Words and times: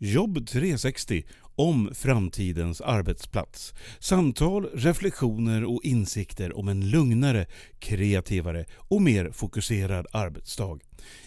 Jobb 0.00 0.46
360 0.46 1.22
om 1.56 1.90
framtidens 1.94 2.80
arbetsplats. 2.80 3.74
Samtal, 3.98 4.68
reflektioner 4.74 5.64
och 5.64 5.80
insikter 5.84 6.58
om 6.58 6.68
en 6.68 6.90
lugnare, 6.90 7.46
kreativare 7.78 8.64
och 8.76 9.02
mer 9.02 9.30
fokuserad 9.30 10.06
arbetsdag. 10.12 10.78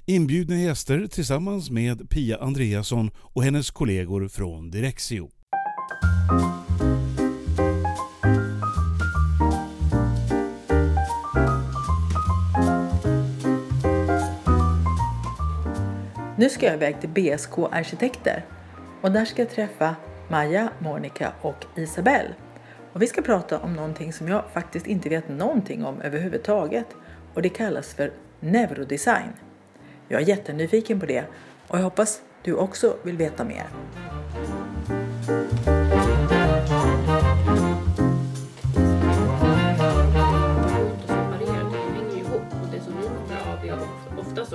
Inbjudna 0.05 0.55
gäster 0.55 1.07
tillsammans 1.07 1.69
med 1.69 2.09
Pia 2.09 2.37
Andreasson 2.37 3.11
och 3.17 3.43
hennes 3.43 3.71
kollegor 3.71 4.27
från 4.27 4.71
Direxio. 4.71 5.29
Nu 16.37 16.49
ska 16.49 16.65
jag 16.65 16.75
iväg 16.75 17.01
till 17.01 17.09
BSK 17.09 17.57
Arkitekter 17.71 18.45
och 19.01 19.11
där 19.11 19.25
ska 19.25 19.41
jag 19.41 19.49
träffa 19.49 19.95
Maja, 20.27 20.69
Monica 20.79 21.33
och 21.41 21.65
Isabelle. 21.75 22.35
Och 22.93 23.01
vi 23.01 23.07
ska 23.07 23.21
prata 23.21 23.59
om 23.59 23.73
någonting 23.73 24.13
som 24.13 24.27
jag 24.27 24.43
faktiskt 24.53 24.87
inte 24.87 25.09
vet 25.09 25.29
någonting 25.29 25.85
om 25.85 26.01
överhuvudtaget 26.01 26.87
och 27.33 27.41
det 27.41 27.49
kallas 27.49 27.93
för 27.93 28.11
neurodesign. 28.39 29.33
Jag 30.07 30.21
är 30.21 30.25
jättenyfiken 30.25 30.99
på 30.99 31.05
det 31.05 31.23
och 31.67 31.77
jag 31.77 31.83
hoppas 31.83 32.21
du 32.43 32.53
också 32.53 32.97
vill 33.03 33.17
veta 33.17 33.43
mer. 33.43 33.67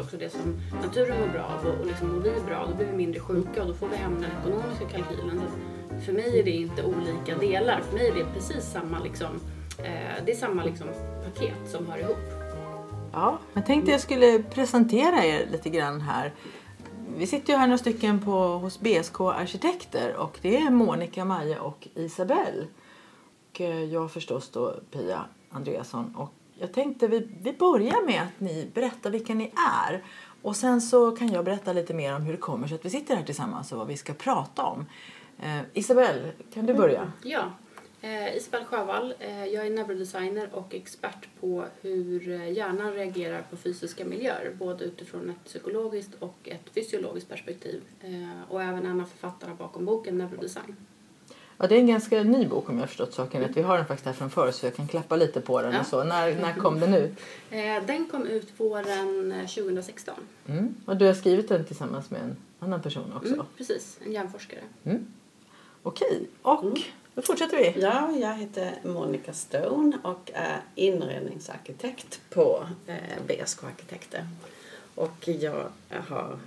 Också 0.07 0.17
det 0.17 0.31
som 0.31 0.61
naturen 0.83 1.21
mår 1.21 1.29
bra 1.29 1.45
av 1.45 1.67
och, 1.67 1.81
och 1.81 1.87
liksom 1.87 2.13
mår 2.13 2.21
vi 2.21 2.41
bra 2.47 2.67
då 2.67 2.75
blir 2.75 2.87
vi 2.87 2.93
mindre 2.93 3.21
sjuka 3.21 3.63
och 3.63 3.69
då 3.69 3.75
får 3.75 3.89
vi 3.89 3.97
hem 3.97 4.15
den 4.21 4.31
ekonomiska 4.41 4.89
kalkylen. 4.89 5.41
Så 5.41 6.01
för 6.05 6.13
mig 6.13 6.39
är 6.39 6.45
det 6.45 6.51
inte 6.51 6.83
olika 6.85 7.39
delar. 7.39 7.81
För 7.81 7.95
mig 7.95 8.09
är 8.09 8.15
det 8.15 8.25
precis 8.35 8.65
samma, 8.65 8.99
liksom, 8.99 9.41
eh, 9.79 10.25
det 10.27 10.33
är 10.33 10.37
samma 10.37 10.65
liksom, 10.65 10.87
paket 11.25 11.71
som 11.71 11.87
hör 11.87 11.99
ihop. 11.99 12.17
Ja, 13.13 13.39
jag 13.55 13.67
tänkte 13.67 13.91
jag 13.91 14.01
skulle 14.01 14.43
presentera 14.43 15.25
er 15.25 15.47
lite 15.53 15.71
grann 15.71 16.01
här. 16.01 16.35
Vi 17.17 17.27
sitter 17.27 17.53
ju 17.53 17.59
här 17.59 17.67
några 17.67 17.79
stycken 17.79 18.21
på, 18.21 18.33
hos 18.39 18.81
BSK 18.81 19.21
Arkitekter 19.21 20.17
och 20.17 20.39
det 20.43 20.57
är 20.57 20.71
Monica, 20.71 21.25
Maja 21.25 21.63
och 21.63 21.89
Isabelle. 21.95 22.67
Och 23.51 23.61
eh, 23.61 23.85
jag 23.85 24.11
förstås 24.11 24.51
då 24.51 24.75
Pia 24.91 25.25
Andreasson. 25.51 26.17
Och 26.17 26.33
jag 26.59 26.73
tänkte 26.73 27.09
vi, 27.09 27.29
vi 27.43 27.53
börjar 27.53 28.07
med 28.07 28.23
att 28.23 28.41
ni 28.41 28.71
berättar 28.75 29.11
vilka 29.11 29.35
ni 29.35 29.53
är. 29.87 30.05
Och 30.43 30.57
sen 30.57 30.81
så 30.81 31.11
kan 31.11 31.29
jag 31.29 31.45
berätta 31.45 31.73
lite 31.73 31.95
mer 31.95 32.17
om 32.17 32.23
hur 32.23 32.33
det 32.33 32.39
kommer 32.39 32.69
sig 32.69 32.75
att 32.75 32.85
vi 32.85 32.91
sitter 32.91 33.17
här 33.17 33.23
tillsammans 33.23 33.73
och 33.73 33.79
vad 33.79 33.87
vi 33.87 33.97
ska 33.97 34.15
prata 34.15 34.65
om. 34.65 34.87
Eh, 35.43 35.61
Isabelle, 35.73 36.33
kan 36.55 36.67
du 36.67 36.75
börja? 36.75 36.99
Mm, 36.99 37.11
ja, 37.23 37.53
eh, 38.01 38.37
Isabelle 38.37 38.65
Sjövall. 38.65 39.15
Eh, 39.19 39.45
jag 39.45 39.67
är 39.67 39.71
neurodesigner 39.71 40.49
och 40.53 40.75
expert 40.75 41.29
på 41.41 41.65
hur 41.81 42.31
eh, 42.31 42.53
hjärnan 42.53 42.93
reagerar 42.93 43.43
på 43.51 43.57
fysiska 43.57 44.05
miljöer 44.05 44.55
både 44.59 44.85
utifrån 44.85 45.31
ett 45.31 45.45
psykologiskt 45.45 46.15
och 46.19 46.37
ett 46.45 46.71
fysiologiskt 46.75 47.29
perspektiv. 47.29 47.83
Eh, 48.01 48.53
och 48.53 48.63
även 48.63 48.87
en 48.87 49.01
av 49.01 49.05
författarna 49.05 49.55
bakom 49.55 49.85
boken 49.85 50.19
Neurodesign. 50.19 50.77
Ja, 51.59 51.67
det 51.67 51.75
är 51.75 51.79
en 51.79 51.87
ganska 51.87 52.23
ny 52.23 52.47
bok 52.47 52.69
om 52.69 52.79
jag 52.79 52.89
förstått 52.89 53.15
saken 53.15 53.41
rätt. 53.41 53.57
Vi 53.57 53.63
har 53.63 53.77
den 53.77 53.87
faktiskt 53.87 54.07
här 54.07 54.13
från 54.13 54.31
förr 54.31 54.51
så 54.51 54.67
jag 54.67 54.77
kan 54.77 54.89
klappa 54.89 55.17
lite 55.17 55.41
på 55.41 55.63
den 55.63 55.73
ja. 55.73 55.81
och 55.81 55.87
så. 55.87 56.05
När, 56.05 56.35
när 56.35 56.55
kom 56.55 56.81
den 56.81 56.95
ut? 56.95 57.13
Eh, 57.51 57.87
den 57.87 58.07
kom 58.07 58.27
ut 58.27 58.61
våren 58.61 59.35
2016. 59.49 60.15
Eh, 60.47 60.55
mm. 60.55 60.75
Och 60.85 60.97
du 60.97 61.07
har 61.07 61.15
skrivit 61.15 61.49
den 61.49 61.65
tillsammans 61.65 62.11
med 62.11 62.21
en 62.21 62.37
annan 62.59 62.83
person 62.83 63.13
också? 63.17 63.35
Mm, 63.35 63.47
precis, 63.57 63.99
en 64.05 64.13
hjärnforskare. 64.13 64.61
Mm. 64.85 65.07
Okej, 65.83 66.29
och 66.43 66.63
mm. 66.63 66.79
då 67.15 67.23
fortsätter 67.23 67.57
vi. 67.57 67.81
Ja, 67.81 68.11
jag 68.11 68.35
heter 68.35 68.73
Monica 68.85 69.33
Stone 69.33 69.99
och 70.03 70.31
är 70.35 70.61
inredningsarkitekt 70.75 72.21
på 72.31 72.67
eh, 72.87 72.97
BSK 73.27 73.65
Arkitekter. 73.65 74.29
Och 74.95 75.29
jag 75.29 75.65
har 76.09 76.39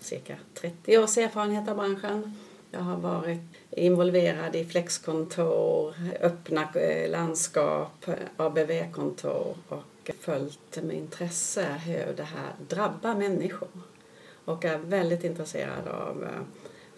cirka 0.00 0.36
30 0.54 0.98
års 0.98 1.18
erfarenhet 1.18 1.68
av 1.68 1.76
branschen 1.76 2.38
jag 2.72 2.80
har 2.80 2.96
varit 2.96 3.40
involverad 3.70 4.56
i 4.56 4.64
flexkontor, 4.64 5.94
öppna 6.20 6.68
eh, 6.74 7.10
landskap, 7.10 8.06
ABV-kontor 8.36 9.56
och 9.68 10.10
följt 10.20 10.82
med 10.82 10.96
intresse 10.96 11.80
hur 11.86 12.12
det 12.16 12.22
här 12.22 12.54
drabbar 12.68 13.14
människor. 13.14 13.68
Och 14.44 14.64
är 14.64 14.78
väldigt 14.78 15.24
intresserad 15.24 15.88
av 15.88 16.22
eh, 16.22 16.42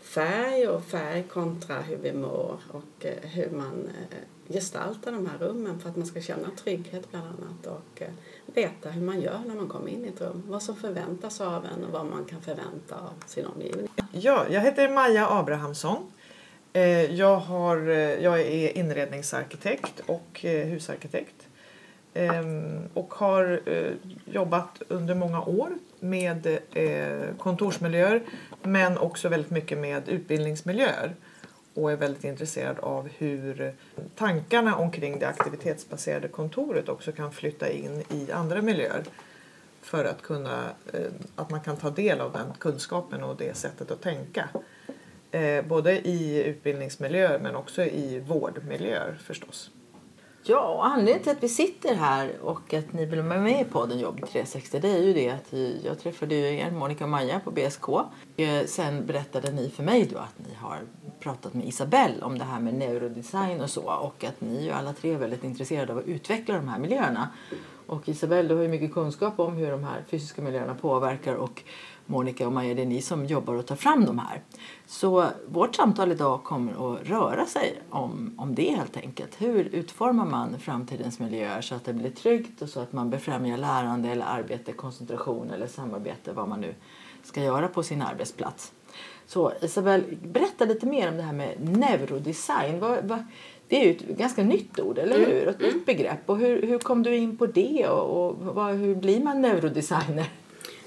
färg 0.00 0.68
och 0.68 0.84
färg 0.84 1.22
kontra 1.22 1.80
hur 1.80 1.96
vi 1.96 2.12
mår 2.12 2.60
och 2.70 3.06
eh, 3.06 3.28
hur 3.30 3.50
man 3.50 3.90
gestaltar 4.48 5.12
de 5.12 5.26
här 5.26 5.38
rummen 5.38 5.80
för 5.80 5.88
att 5.88 5.96
man 5.96 6.06
ska 6.06 6.20
känna 6.20 6.50
trygghet 6.50 7.10
bland 7.10 7.26
annat 7.26 7.66
och 7.66 8.02
veta 8.54 8.90
hur 8.90 9.02
man 9.02 9.20
gör 9.20 9.38
när 9.46 9.54
man 9.54 9.68
kommer 9.68 9.88
in 9.88 10.04
i 10.04 10.08
ett 10.08 10.20
rum. 10.20 10.42
Vad 10.46 10.62
som 10.62 10.76
förväntas 10.76 11.40
av 11.40 11.66
en 11.76 11.84
och 11.84 11.92
vad 11.92 12.06
man 12.06 12.24
kan 12.24 12.42
förvänta 12.42 12.94
av 12.94 13.26
sin 13.26 13.46
omgivning. 13.46 13.88
Ja, 14.12 14.44
jag 14.50 14.60
heter 14.60 14.88
Maja 14.88 15.28
Abrahamsson. 15.30 16.12
Eh, 16.76 17.14
jag, 17.14 17.36
har, 17.36 17.88
eh, 17.88 17.96
jag 17.96 18.40
är 18.40 18.78
inredningsarkitekt 18.78 20.02
och 20.06 20.44
eh, 20.44 20.66
husarkitekt. 20.66 21.48
Ehm, 22.14 22.88
och 22.94 23.14
har 23.14 23.60
jobbat 24.24 24.82
under 24.88 25.14
många 25.14 25.42
år 25.42 25.70
med 26.00 26.58
kontorsmiljöer 27.38 28.22
men 28.62 28.98
också 28.98 29.28
väldigt 29.28 29.50
mycket 29.50 29.78
med 29.78 30.08
utbildningsmiljöer 30.08 31.14
och 31.74 31.92
är 31.92 31.96
väldigt 31.96 32.24
intresserad 32.24 32.78
av 32.78 33.08
hur 33.08 33.74
tankarna 34.14 34.76
omkring 34.76 35.18
det 35.18 35.28
aktivitetsbaserade 35.28 36.28
kontoret 36.28 36.88
också 36.88 37.12
kan 37.12 37.32
flytta 37.32 37.70
in 37.70 38.02
i 38.10 38.32
andra 38.32 38.62
miljöer 38.62 39.04
för 39.82 40.04
att, 40.04 40.22
kunna, 40.22 40.64
eh, 40.92 41.00
att 41.36 41.50
man 41.50 41.60
kan 41.60 41.76
ta 41.76 41.90
del 41.90 42.20
av 42.20 42.32
den 42.32 42.52
kunskapen 42.58 43.22
och 43.22 43.36
det 43.36 43.56
sättet 43.56 43.90
att 43.90 44.02
tänka. 44.02 44.48
Eh, 45.30 45.64
både 45.64 46.08
i 46.08 46.44
utbildningsmiljöer 46.44 47.38
men 47.38 47.56
också 47.56 47.82
i 47.82 48.20
vårdmiljöer 48.20 49.18
förstås. 49.24 49.70
Ja, 50.46 50.68
och 50.68 50.86
anledningen 50.86 51.22
till 51.22 51.32
att 51.32 51.42
vi 51.42 51.48
sitter 51.48 51.94
här 51.94 52.32
och 52.40 52.74
att 52.74 52.92
ni 52.92 53.06
vill 53.06 53.20
vara 53.20 53.40
med 53.40 53.60
i 53.60 53.64
podden 53.64 53.98
Jobb 53.98 54.20
360 54.28 54.78
det 54.78 54.88
är 54.88 55.02
ju 55.02 55.12
det 55.12 55.30
att 55.30 55.52
jag 55.84 55.98
träffade 55.98 56.34
er, 56.34 56.70
Monica 56.70 57.04
och 57.04 57.10
Maja, 57.10 57.40
på 57.40 57.50
BSK. 57.50 57.88
Eh, 58.36 58.64
sen 58.66 59.06
berättade 59.06 59.52
ni 59.52 59.70
för 59.70 59.82
mig 59.82 60.08
då 60.12 60.18
att 60.18 60.38
ni 60.38 60.54
har 60.54 60.80
pratat 61.24 61.54
med 61.54 61.66
Isabelle 61.66 62.22
om 62.22 62.38
det 62.38 62.44
här 62.44 62.60
med 62.60 62.74
neurodesign 62.74 63.60
och 63.60 63.70
så 63.70 63.82
och 63.82 64.24
att 64.24 64.40
ni 64.40 64.64
ju 64.64 64.70
alla 64.70 64.92
tre 64.92 65.14
är 65.14 65.18
väldigt 65.18 65.44
intresserade 65.44 65.92
av 65.92 65.98
att 65.98 66.04
utveckla 66.04 66.54
de 66.54 66.68
här 66.68 66.78
miljöerna. 66.78 67.28
Och 67.86 68.08
Isabelle, 68.08 68.48
du 68.48 68.54
har 68.54 68.62
ju 68.62 68.68
mycket 68.68 68.92
kunskap 68.92 69.40
om 69.40 69.56
hur 69.56 69.70
de 69.70 69.84
här 69.84 70.04
fysiska 70.08 70.42
miljöerna 70.42 70.74
påverkar 70.74 71.34
och 71.34 71.62
Monica 72.06 72.46
och 72.46 72.52
Maja, 72.52 72.74
det 72.74 72.82
är 72.82 72.86
ni 72.86 73.02
som 73.02 73.26
jobbar 73.26 73.54
och 73.54 73.66
tar 73.66 73.76
fram 73.76 74.04
de 74.04 74.18
här. 74.18 74.42
Så 74.86 75.26
vårt 75.46 75.74
samtal 75.74 76.12
idag 76.12 76.44
kommer 76.44 76.72
att 76.72 77.08
röra 77.08 77.46
sig 77.46 77.82
om, 77.90 78.34
om 78.38 78.54
det 78.54 78.70
helt 78.70 78.96
enkelt. 78.96 79.40
Hur 79.42 79.64
utformar 79.64 80.26
man 80.26 80.58
framtidens 80.58 81.18
miljöer 81.18 81.60
så 81.60 81.74
att 81.74 81.84
det 81.84 81.92
blir 81.92 82.10
tryggt 82.10 82.62
och 82.62 82.68
så 82.68 82.80
att 82.80 82.92
man 82.92 83.10
befrämjar 83.10 83.56
lärande 83.56 84.08
eller 84.08 84.26
arbete, 84.26 84.72
koncentration 84.72 85.50
eller 85.50 85.66
samarbete, 85.66 86.32
vad 86.32 86.48
man 86.48 86.60
nu 86.60 86.74
ska 87.22 87.42
göra 87.42 87.68
på 87.68 87.82
sin 87.82 88.02
arbetsplats. 88.02 88.72
Så 89.26 89.52
Isabelle, 89.62 90.04
berätta 90.22 90.64
lite 90.64 90.86
mer 90.86 91.08
om 91.08 91.16
det 91.16 91.22
här 91.22 91.32
med 91.32 91.54
neurodesign. 91.60 92.80
Vad, 92.80 93.04
vad, 93.04 93.24
det 93.68 93.80
är 93.80 93.84
ju 93.84 93.90
ett 93.90 94.18
ganska 94.18 94.42
nytt 94.42 94.80
ord, 94.80 94.98
eller 94.98 95.16
mm. 95.16 95.30
hur? 95.30 95.48
Ett 95.48 95.60
mm. 95.60 95.74
nytt 95.74 95.86
begrepp. 95.86 96.20
Och 96.26 96.38
hur, 96.38 96.62
hur 96.62 96.78
kom 96.78 97.02
du 97.02 97.16
in 97.16 97.36
på 97.36 97.46
det 97.46 97.88
och, 97.88 98.28
och 98.28 98.36
vad, 98.54 98.74
hur 98.74 98.94
blir 98.94 99.20
man 99.20 99.42
neurodesigner? 99.42 100.26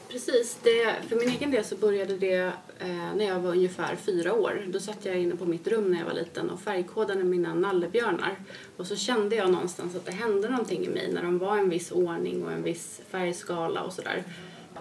Precis, 0.09 0.57
det, 0.63 0.95
för 1.09 1.15
min 1.15 1.29
egen 1.29 1.51
del 1.51 1.65
så 1.65 1.75
började 1.75 2.17
det 2.17 2.51
eh, 2.79 3.15
när 3.15 3.25
jag 3.25 3.39
var 3.39 3.51
ungefär 3.51 3.95
fyra 3.95 4.33
år. 4.33 4.65
Då 4.67 4.79
satt 4.79 5.05
jag 5.05 5.17
inne 5.17 5.35
på 5.35 5.45
mitt 5.45 5.67
rum 5.67 5.91
när 5.91 5.99
jag 5.99 6.05
var 6.05 6.13
liten 6.13 6.49
och 6.49 6.59
färgkodade 6.59 7.23
mina 7.23 7.53
nallebjörnar. 7.53 8.35
Och 8.78 8.87
så 8.87 8.95
kände 8.95 9.35
jag 9.35 9.51
någonstans 9.51 9.95
att 9.95 10.05
det 10.05 10.11
hände 10.11 10.49
någonting 10.49 10.85
i 10.85 10.90
mig 10.90 11.11
när 11.13 11.23
de 11.23 11.37
var 11.37 11.57
en 11.57 11.69
viss 11.69 11.91
ordning 11.91 12.45
och 12.45 12.51
en 12.51 12.63
viss 12.63 13.01
färgskala 13.09 13.83
och 13.83 13.93
sådär. 13.93 14.23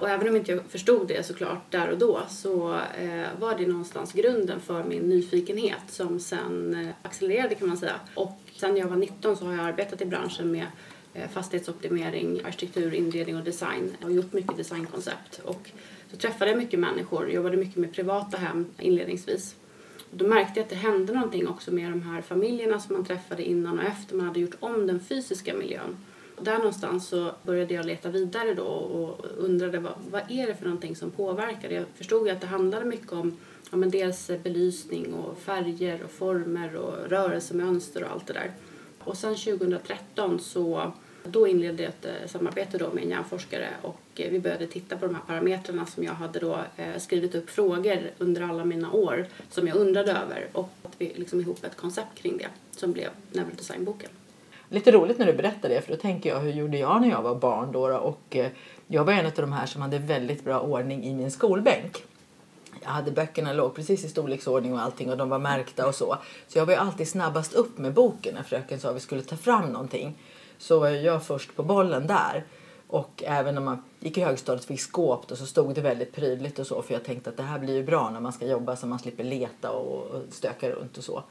Och 0.01 0.09
även 0.09 0.29
om 0.29 0.37
inte 0.37 0.53
jag 0.53 0.65
förstod 0.65 1.09
det 1.09 1.27
såklart 1.27 1.73
där 1.73 1.91
och 1.91 1.99
då 1.99 2.23
så 2.29 2.75
eh, 2.75 3.27
var 3.41 3.59
det 3.59 3.67
någonstans 3.67 4.13
grunden 4.13 4.61
för 4.61 4.85
min 4.85 5.03
nyfikenhet 5.03 5.83
som 5.89 6.21
sen 6.21 6.75
eh, 6.75 6.95
accelererade 7.03 7.55
kan 7.55 7.69
man 7.69 7.77
säga. 7.77 8.01
Och 8.15 8.41
sen 8.57 8.77
jag 8.77 8.87
var 8.87 8.97
19 8.97 9.37
så 9.37 9.45
har 9.45 9.53
jag 9.53 9.65
arbetat 9.65 10.01
i 10.01 10.07
branschen 10.07 10.51
med 10.51 10.67
eh, 11.15 11.29
fastighetsoptimering, 11.29 12.41
arkitektur, 12.45 12.95
inredning 12.95 13.37
och 13.37 13.45
design 13.45 13.97
och 14.05 14.13
gjort 14.13 14.33
mycket 14.33 14.57
designkoncept. 14.57 15.41
Och 15.45 15.71
så 16.11 16.17
träffade 16.17 16.51
jag 16.51 16.59
mycket 16.59 16.81
människor, 16.81 17.31
jobbade 17.31 17.57
mycket 17.57 17.77
med 17.77 17.93
privata 17.93 18.37
hem 18.37 18.67
inledningsvis. 18.79 19.55
Och 20.11 20.17
då 20.17 20.27
märkte 20.27 20.61
jag 20.61 20.65
att 20.65 20.71
det 20.71 20.77
hände 20.77 21.13
någonting 21.13 21.49
också 21.49 21.73
med 21.73 21.91
de 21.91 22.03
här 22.03 22.23
familjerna 22.23 22.81
som 22.81 22.97
man 22.97 23.05
träffade 23.05 23.45
innan 23.45 23.79
och 23.79 23.85
efter 23.85 24.17
man 24.17 24.27
hade 24.27 24.41
gjort 24.41 24.57
om 24.61 24.87
den 24.87 25.01
fysiska 25.01 25.55
miljön. 25.55 25.97
Där 26.41 26.59
någonstans 26.59 27.09
så 27.09 27.33
började 27.43 27.75
jag 27.75 27.87
leta 27.87 28.09
vidare 28.09 28.55
då 28.55 28.65
och 28.65 29.27
undrade 29.37 29.79
vad, 29.79 29.95
vad 30.11 30.23
är 30.31 30.47
det 30.47 30.55
för 30.55 30.65
någonting 30.65 30.97
som 30.97 31.11
påverkar. 31.11 31.71
Jag 31.71 31.85
förstod 31.95 32.29
att 32.29 32.41
det 32.41 32.47
handlade 32.47 32.85
mycket 32.85 33.13
om 33.13 33.37
ja, 33.71 33.77
men 33.77 33.91
dels 33.91 34.31
belysning 34.43 35.15
och 35.15 35.39
färger 35.39 36.03
och 36.05 36.11
former 36.11 36.77
och 36.77 37.11
rörelsemönster 37.11 38.05
och 38.05 38.11
allt 38.11 38.27
det 38.27 38.33
där. 38.33 38.51
Och 38.99 39.17
sen 39.17 39.35
2013 39.35 40.39
så 40.41 40.93
då 41.25 41.47
inledde 41.47 41.83
jag 41.83 41.91
ett 41.91 42.05
eh, 42.05 42.29
samarbete 42.29 42.79
då 42.79 42.93
med 42.93 43.05
en 43.05 43.11
hjärnforskare 43.11 43.69
och 43.83 44.01
eh, 44.17 44.31
vi 44.31 44.41
började 44.41 44.67
titta 44.67 44.97
på 44.97 45.07
de 45.07 45.15
här 45.15 45.23
parametrarna 45.27 45.87
som 45.87 46.05
jag 46.05 46.13
hade 46.13 46.39
då 46.39 46.61
eh, 46.77 46.99
skrivit 46.99 47.35
upp 47.35 47.51
frågor 47.51 48.11
under 48.19 48.43
alla 48.43 48.65
mina 48.65 48.93
år 48.93 49.27
som 49.51 49.69
jag 49.69 49.77
undrade 49.77 50.13
över 50.13 50.49
och 50.53 50.71
att 50.83 50.95
vi 50.99 51.13
liksom 51.17 51.41
ihop 51.41 51.65
ett 51.65 51.77
koncept 51.77 52.19
kring 52.19 52.39
det 52.39 52.49
som 52.71 52.93
blev 52.93 53.11
Neurodesignboken. 53.33 54.11
Lite 54.69 54.93
roligt 54.93 55.19
när 55.19 55.27
du 55.27 55.33
berättar 55.33 55.69
det 55.69 55.81
för 55.81 55.93
då 55.93 55.99
tänker 55.99 56.31
jag 56.31 56.41
hur 56.41 56.53
gjorde 56.53 56.79
jag 56.79 57.01
när 57.01 57.11
jag 57.11 57.23
var 57.23 57.35
barn 57.35 57.73
då, 57.73 57.89
då 57.89 57.97
och 57.97 58.37
eh, 58.37 58.51
jag 58.87 59.05
var 59.05 59.13
en 59.13 59.27
av 59.27 59.33
de 59.37 59.53
här 59.53 59.67
som 59.67 59.83
hade 59.83 59.99
väldigt 59.99 60.45
bra 60.45 60.61
ordning 60.61 61.05
i 61.05 61.15
min 61.15 61.31
skolbänk. 61.31 62.05
Jag 62.83 62.91
hade 62.91 63.11
böckerna 63.11 63.53
låg 63.53 63.75
precis 63.75 64.05
i 64.05 64.09
storleksordning 64.09 64.73
och 64.73 64.81
allting 64.81 65.11
och 65.11 65.17
de 65.17 65.29
var 65.29 65.39
märkta 65.39 65.89
och 65.89 65.95
så. 65.95 66.17
Så 66.49 66.59
jag 66.59 66.67
var 66.67 66.73
ju 66.73 66.79
alltid 66.79 67.09
snabbast 67.09 67.53
upp 67.53 67.79
med 67.79 67.93
boken 67.93 68.35
när 68.35 68.43
fröken 68.43 68.81
sa 68.81 68.89
att 68.89 68.97
vi 68.97 69.01
skulle 69.01 69.23
ta 69.23 69.37
fram 69.37 69.73
någonting 69.73 70.19
så 70.59 70.79
var 70.79 70.89
jag 70.89 71.27
först 71.27 71.57
på 71.57 71.63
bollen 71.63 72.07
där. 72.07 72.45
Och 72.89 73.23
även 73.27 73.55
när 73.55 73.63
man 73.63 73.83
gick 74.01 74.19
i 74.19 74.21
högstadiet 74.21 74.65
fick 74.65 74.81
skåp 74.81 75.29
då, 75.29 75.37
så 75.37 75.47
stod 75.47 75.75
det 75.75 75.81
väldigt 75.81 76.15
prydligt 76.15 76.59
och 76.59 76.67
så 76.67 76.83
för 76.83 76.95
jag 76.95 77.05
tänkte 77.05 77.31
att 77.31 77.37
det 77.37 77.43
här 77.43 77.59
blir 77.59 77.75
ju 77.75 77.83
bra 77.83 78.11
när 78.11 78.21
man 78.21 78.33
ska 78.33 78.47
jobba 78.47 78.77
så 78.77 78.87
man 78.87 78.99
slipper 78.99 79.25
leta 79.25 79.71
och 79.71 80.23
stöka 80.31 80.71
runt 80.71 80.99
och 80.99 81.05
så. 81.05 81.23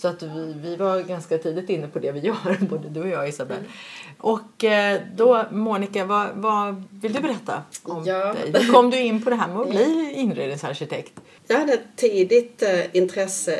Så 0.00 0.08
att 0.08 0.22
vi, 0.22 0.54
vi 0.62 0.76
var 0.76 1.00
ganska 1.00 1.38
tidigt 1.38 1.70
inne 1.70 1.88
på 1.88 1.98
det 1.98 2.12
vi 2.12 2.20
gör, 2.20 2.58
både 2.70 2.88
du 2.88 3.00
och 3.00 3.08
jag 3.08 3.28
Isabelle. 3.28 3.60
Mm. 3.60 3.70
Och 4.18 4.64
eh, 4.64 5.00
då 5.14 5.44
Monica, 5.50 6.04
vad, 6.04 6.28
vad 6.34 6.84
vill 6.90 7.12
du 7.12 7.20
berätta 7.20 7.62
om 7.82 8.04
ja. 8.04 8.32
dig? 8.32 8.62
Hur 8.62 8.72
kom 8.72 8.90
du 8.90 8.98
in 8.98 9.22
på 9.22 9.30
det 9.30 9.36
här 9.36 9.48
med 9.48 9.60
att 9.60 9.70
bli 9.70 10.12
inredningsarkitekt? 10.16 11.20
Jag 11.46 11.58
hade 11.58 11.72
ett 11.72 11.96
tidigt 11.96 12.62
eh, 12.62 12.96
intresse 12.96 13.56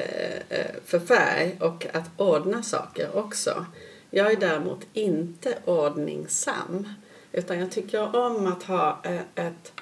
eh, 0.49 0.67
för 0.85 1.01
färg 1.01 1.57
och 1.61 1.87
att 1.93 2.11
ordna 2.17 2.63
saker 2.63 3.19
också. 3.19 3.67
Jag 4.11 4.33
är 4.33 4.37
däremot 4.37 4.87
inte 4.93 5.59
ordningsam. 5.65 6.89
Utan 7.33 7.59
jag 7.59 7.71
tycker 7.71 8.17
om 8.17 8.47
att 8.47 8.63
ha 8.63 9.03
ett, 9.35 9.73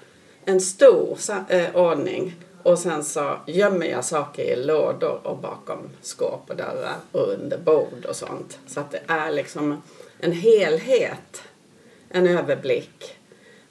en 0.44 0.60
stor 0.60 1.19
ordning 1.75 2.34
och 2.62 2.78
sen 2.78 3.05
så 3.05 3.38
gömmer 3.46 3.87
jag 3.87 4.05
saker 4.05 4.43
i 4.43 4.56
lådor 4.56 5.20
och 5.26 5.38
bakom 5.38 5.90
skåp 6.00 6.50
och 6.50 6.56
dörrar 6.56 6.96
och 7.12 7.28
under 7.28 7.58
bord 7.58 8.05
och 8.08 8.16
sånt. 8.16 8.58
Så 8.66 8.81
att 8.81 8.90
det 8.90 9.00
är 9.06 9.31
liksom 9.31 9.82
en 10.20 10.32
helhet, 10.32 11.43
en 12.08 12.26
överblick. 12.26 13.14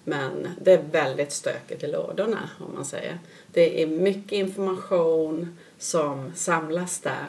Men 0.04 0.48
det 0.62 0.74
är 0.74 0.84
väldigt 0.92 1.32
stökigt 1.32 1.84
i 1.84 1.88
lådorna 1.88 2.50
om 2.60 2.76
man 2.76 2.86
säger. 2.86 3.20
Det 3.48 3.84
är 3.84 3.88
mycket 3.88 4.32
information 4.32 5.58
som 5.78 6.32
samlas 6.36 7.00
där. 7.00 7.26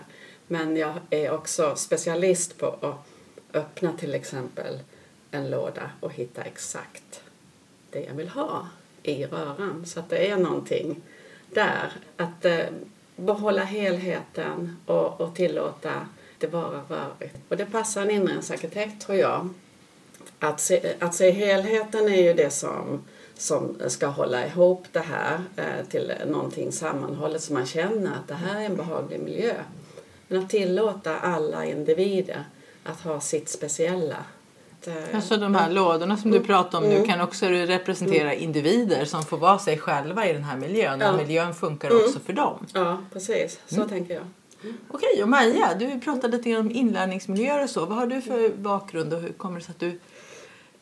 Men 0.47 0.77
jag 0.77 0.95
är 1.11 1.31
också 1.31 1.75
specialist 1.77 2.59
på 2.59 2.67
att 2.67 3.07
öppna 3.53 3.93
till 3.93 4.15
exempel 4.15 4.79
en 5.31 5.51
låda 5.51 5.91
och 6.01 6.13
hitta 6.13 6.43
exakt 6.43 7.23
det 7.91 8.01
jag 8.01 8.15
vill 8.15 8.29
ha 8.29 8.69
i 9.03 9.27
röran. 9.27 9.87
Så 9.87 10.01
att 10.01 10.11
det 10.11 10.31
är 10.31 10.37
någonting 10.37 11.03
där. 11.55 11.93
Att 12.17 12.45
eh, 12.45 12.67
behålla 13.17 13.65
helheten 13.65 14.77
och, 14.87 15.21
och 15.21 15.35
tillåta 15.35 16.07
det 16.39 16.47
vara 16.47 16.83
rörigt. 16.89 17.37
Och 17.49 17.57
det 17.57 17.67
passar 17.67 18.03
en 18.03 18.11
inredningsarkitekt 18.11 19.03
tror 19.03 19.19
jag. 19.19 19.49
Att 20.39 20.61
se, 20.61 20.95
att 20.99 21.15
se 21.15 21.31
helheten 21.31 22.09
är 22.09 22.23
ju 22.23 22.35
det 22.35 22.51
som, 22.51 23.05
som 23.35 23.77
ska 23.89 24.07
hålla 24.07 24.47
ihop 24.47 24.87
det 24.93 25.01
här 25.01 25.41
eh, 25.57 25.87
till 25.91 26.13
någonting 26.27 26.73
sammanhållet 26.73 27.43
så 27.43 27.53
man 27.53 27.67
känner 27.67 28.11
att 28.11 28.29
det 28.29 28.35
här 28.35 28.61
är 28.61 28.65
en 28.65 28.77
behaglig 28.77 29.21
miljö. 29.21 29.55
Men 30.29 30.45
att 30.45 30.51
tillåta 30.51 31.19
alla 31.19 31.65
individer 31.65 32.45
att 32.85 33.01
ha 33.01 33.21
sitt 33.21 33.49
speciella. 33.49 34.25
Alltså 35.15 35.37
de 35.37 35.55
här 35.55 35.71
lådorna 35.71 36.17
som 36.17 36.31
du 36.31 36.37
mm. 36.37 36.47
pratar 36.47 36.79
om 36.79 36.85
nu 36.85 36.95
mm. 36.95 37.09
kan 37.09 37.21
också 37.21 37.47
representera 37.47 38.33
mm. 38.33 38.45
individer 38.45 39.05
som 39.05 39.23
får 39.23 39.39
vara 39.39 39.59
sig 39.59 39.79
själva 39.79 40.29
i 40.29 40.33
den 40.33 40.45
här 40.45 40.57
miljön. 40.57 41.01
Ja. 41.01 41.11
Och 41.11 41.17
miljön 41.17 41.55
funkar 41.55 41.91
mm. 41.91 42.03
också 42.05 42.21
för 42.21 42.33
dem. 42.33 42.67
Ja, 42.73 43.03
precis. 43.13 43.61
Så 43.67 43.77
mm. 43.77 43.89
tänker 43.89 44.15
jag. 44.15 44.25
Okej, 44.91 45.23
och 45.23 45.29
Maja, 45.29 45.75
du 45.79 46.01
pratade 46.01 46.37
lite 46.37 46.57
om 46.57 46.71
inlärningsmiljöer 46.71 47.65
och 47.65 47.71
så. 47.71 47.87
Vad 47.87 47.99
har 47.99 48.07
du 48.07 48.23
för 48.23 48.49
bakgrund 48.49 49.15
och 49.15 49.21
hur 49.21 49.33
kommer 49.33 49.59
det 49.59 49.65
sig 49.65 49.73
att 49.73 49.81
du 49.81 49.99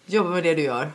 jobbar 0.06 0.30
med 0.30 0.42
det 0.42 0.54
du 0.54 0.62
gör? 0.62 0.92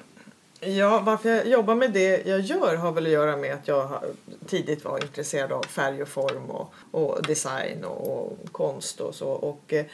Ja, 0.59 1.00
varför 1.00 1.30
jag 1.30 1.47
jobbar 1.47 1.75
med 1.75 1.92
det 1.92 2.25
jag 2.25 2.39
gör 2.39 2.75
har 2.75 2.92
väl 2.92 3.06
att 3.06 3.12
göra 3.12 3.38
med 3.38 3.54
att 3.54 3.68
jag 3.68 4.00
tidigt 4.47 4.86
var 4.86 5.04
intresserad 5.04 5.51
av 5.51 5.63
färg 5.63 6.01
och 6.01 6.07
form 6.07 6.50
och, 6.50 6.74
och 6.92 7.24
design 7.24 7.83
och, 7.83 8.18
och 8.18 8.38
konst 8.51 9.01
och 9.01 9.15
så. 9.15 9.30
Och, 9.30 9.74
eh, 9.74 9.86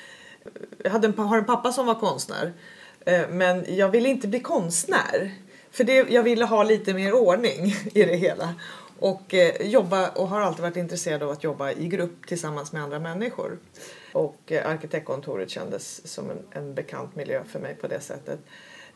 jag 0.84 0.92
hade 0.92 1.08
en, 1.08 1.18
har 1.18 1.38
en 1.38 1.46
pappa 1.46 1.72
som 1.72 1.86
var 1.86 1.96
konstnär. 1.96 2.54
Eh, 3.08 3.30
men 3.30 3.66
jag 3.68 3.90
ville 3.90 4.10
inte 4.10 4.28
bli 4.28 4.40
konstnär. 4.40 5.32
För 5.72 5.84
det, 5.84 6.10
jag 6.10 6.24
ville 6.24 6.46
ha 6.46 6.64
lite 6.64 6.94
mer 6.94 7.14
ordning 7.14 7.76
i 7.94 8.04
det 8.04 8.16
hela. 8.16 8.56
Och 9.00 9.34
eh, 9.34 9.68
jobba 9.68 10.10
och 10.10 10.28
har 10.28 10.42
alltid 10.42 10.62
varit 10.62 10.78
intresserad 10.78 11.24
av 11.24 11.30
att 11.30 11.44
jobba 11.44 11.72
i 11.72 11.88
grupp 11.88 12.28
tillsammans 12.28 12.72
med 12.72 12.84
andra 12.84 13.00
människor. 13.00 13.58
Och 14.12 14.38
eh, 14.46 14.70
arkitektkontoret 14.70 15.50
kändes 15.50 16.08
som 16.08 16.30
en, 16.30 16.38
en 16.52 16.74
bekant 16.74 17.16
miljö 17.16 17.44
för 17.44 17.60
mig 17.60 17.76
på 17.82 17.88
det 17.88 18.00
sättet. 18.00 18.40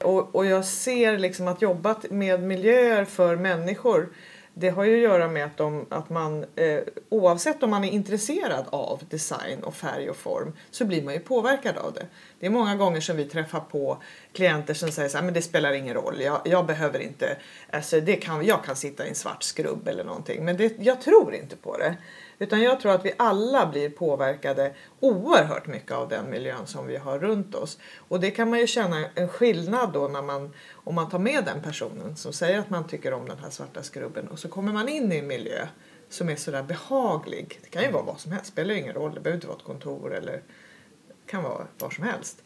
Och, 0.02 0.36
och 0.36 0.46
jag 0.46 0.66
ser 0.66 1.18
liksom 1.18 1.48
att 1.48 1.62
jobba 1.62 1.96
med 2.10 2.44
miljöer 2.44 3.06
för 3.06 3.36
människor 3.36 4.10
det 4.54 4.70
har 4.70 4.84
ju 4.84 4.96
att 4.96 5.12
göra 5.12 5.28
med 5.28 5.46
att, 5.46 5.58
de, 5.58 5.86
att 5.90 6.10
man 6.10 6.46
eh, 6.56 6.80
oavsett 7.10 7.64
om 7.64 7.70
man 7.70 7.84
är 7.84 7.90
intresserad 7.90 8.66
av 8.70 9.02
design 9.10 9.64
och 9.64 9.76
färg 9.76 10.10
och 10.10 10.16
form 10.16 10.54
så 10.72 10.86
blir 10.86 11.02
man 11.02 11.14
ju 11.14 11.20
påverkad 11.20 11.78
av 11.78 11.94
det. 11.94 12.06
Det 12.40 12.46
är 12.46 12.50
många 12.50 12.76
gånger 12.76 13.02
som 13.02 13.18
vi 13.18 13.26
träffar 13.26 13.60
på 13.60 13.98
klienter 14.34 14.74
som 14.74 14.92
säger 14.92 15.10
så 15.10 15.18
här, 15.18 15.26
men 15.26 15.34
det 15.34 15.42
spelar 15.42 15.74
ingen 15.74 15.94
roll, 15.94 16.22
jag, 16.22 16.42
jag 16.46 16.66
behöver 16.66 17.00
inte, 17.00 17.38
alltså 17.70 18.02
det 18.02 18.16
kan, 18.16 18.46
jag 18.46 18.64
kan 18.64 18.76
sitta 18.76 19.06
i 19.06 19.10
en 19.10 19.16
svart 19.16 19.44
skrubb 19.44 19.88
eller 19.88 20.04
någonting. 20.04 20.46
Men 20.46 20.58
det, 20.58 20.74
jag 20.80 21.02
tror 21.02 21.36
inte 21.36 21.56
på 21.56 21.78
det. 21.78 21.96
Utan 22.42 22.62
jag 22.62 22.80
tror 22.80 22.92
att 22.92 23.06
vi 23.06 23.14
alla 23.18 23.66
blir 23.66 23.90
påverkade 23.90 24.74
oerhört 25.00 25.68
mycket 25.68 25.92
av 25.92 26.10
den 26.10 26.30
miljön 26.30 26.68
som 26.68 26.88
vi 26.88 26.98
har 26.98 27.20
runt 27.20 27.56
oss. 27.56 27.80
Och 27.98 28.20
det 28.20 28.32
kan 28.32 28.50
man 28.50 28.60
ju 28.60 28.68
känna 28.68 29.06
en 29.16 29.28
skillnad 29.28 29.94
då 29.94 30.08
när 30.08 30.22
man, 30.22 30.54
om 30.74 30.96
man 30.96 31.10
tar 31.10 31.20
med 31.20 31.46
den 31.46 31.62
personen 31.62 32.16
som 32.16 32.34
säger 32.34 32.60
att 32.60 32.70
man 32.70 32.88
tycker 32.88 33.14
om 33.14 33.28
den 33.28 33.38
här 33.38 33.50
svarta 33.50 33.84
skrubben 33.84 34.28
och 34.28 34.40
så 34.40 34.50
kommer 34.50 34.74
man 34.74 34.90
in 34.90 35.12
i 35.12 35.18
en 35.18 35.28
miljö 35.28 35.68
som 36.10 36.30
är 36.30 36.36
sådär 36.36 36.64
behaglig. 36.64 37.60
Det 37.64 37.70
kan 37.70 37.84
ju 37.84 37.92
vara 37.92 38.04
vad 38.04 38.20
som 38.20 38.32
helst, 38.32 38.48
spelar 38.48 38.76
ingen 38.76 38.94
roll. 38.94 39.14
Det 39.14 39.20
behöver 39.20 39.38
inte 39.38 39.48
vara 39.48 39.58
ett 39.58 39.64
kontor 39.64 40.16
eller 40.16 40.32
det 40.32 41.32
kan 41.32 41.44
vara 41.44 41.68
var 41.80 41.90
som 41.90 42.04
helst. 42.04 42.44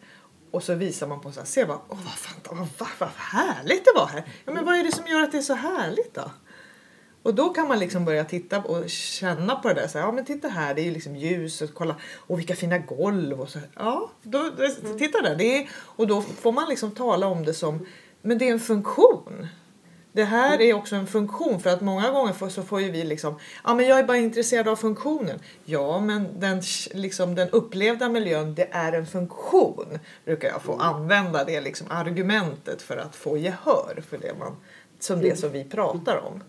Och 0.52 0.64
så 0.64 0.74
visar 0.74 1.08
man 1.08 1.22
på 1.22 1.32
så 1.32 1.40
här, 1.40 1.48
se 1.48 1.64
vad, 1.64 1.80
åh, 1.90 2.00
vad, 2.04 2.14
fan, 2.14 2.58
vad, 2.58 2.68
vad, 2.78 2.90
vad 3.00 3.10
härligt 3.18 3.86
det 3.86 3.92
var 3.96 4.08
här. 4.08 4.24
Ja, 4.46 4.54
men 4.54 4.66
vad 4.66 4.75
är 4.75 4.84
det 4.84 4.92
som 4.92 5.08
gör 5.08 5.24
att 5.24 5.32
det 5.32 5.38
är 5.38 5.42
så 5.42 5.54
härligt 5.54 6.14
då? 6.14 6.32
Och 7.25 7.34
då 7.34 7.50
kan 7.50 7.67
man 7.67 7.79
liksom 7.79 8.05
börja 8.05 8.25
titta 8.25 8.62
och 8.62 8.89
känna 8.89 9.55
på 9.55 9.67
det 9.67 9.74
där. 9.74 9.88
Så 9.88 9.98
här, 9.98 10.05
ja 10.05 10.12
men 10.12 10.25
titta 10.25 10.48
här, 10.48 10.74
det 10.74 10.88
är 10.88 10.91
liksom 10.91 11.15
ljus 11.15 11.62
och 11.62 11.70
kolla, 11.74 11.96
och 12.17 12.39
vilka 12.39 12.55
fina 12.55 12.77
golv 12.77 13.41
och 13.41 13.50
så. 13.50 13.60
Ja, 13.75 14.12
då, 14.24 14.51
titta 14.98 15.22
där. 15.22 15.36
Det 15.36 15.58
är, 15.58 15.70
och 15.74 16.08
då 16.08 16.22
får 16.22 16.51
man 16.51 16.70
liksom 16.70 16.91
tala 16.91 17.27
om 17.27 17.46
det 17.46 17.53
som, 17.53 17.86
men 18.22 18.38
det 18.38 18.48
är 18.48 18.51
en 18.51 18.60
funktion. 18.60 19.48
Det 20.12 20.24
här 20.24 20.62
är 20.62 20.74
också 20.74 20.96
en 20.96 21.08
funktion 21.08 21.60
för 21.60 21.70
att 21.70 21.82
många 21.82 22.12
gånger 22.12 22.34
får, 22.34 22.50
så 22.50 22.63
får 22.63 22.82
ju 22.82 22.91
vi 22.91 23.03
liksom, 23.03 23.39
ja 23.63 23.74
men 23.74 23.88
jag 23.88 24.00
är 24.00 24.03
bara 24.03 24.17
intresserad 24.17 24.67
av 24.67 24.75
funktionen. 24.75 25.39
Ja 25.65 26.00
men 26.00 26.39
den, 26.39 26.62
liksom, 26.94 27.36
den 27.36 27.50
upplevda 27.50 28.10
miljön 28.10 28.55
det 28.55 28.67
är 28.72 28.94
en 28.94 29.05
funktion. 29.05 30.00
Brukar 30.25 30.48
jag 30.48 30.62
få 30.62 30.75
använda 30.75 31.44
det 31.44 31.62
liksom 31.62 31.88
argumentet 31.89 32.82
för 32.82 32.98
att 32.98 33.15
få 33.15 33.38
gehör 33.38 34.03
för 34.10 34.17
det 34.17 34.34
man, 34.39 34.55
som 35.00 35.22
det 35.22 35.39
som 35.39 35.51
vi 35.51 35.63
pratar 35.63 36.17
om. 36.17 36.44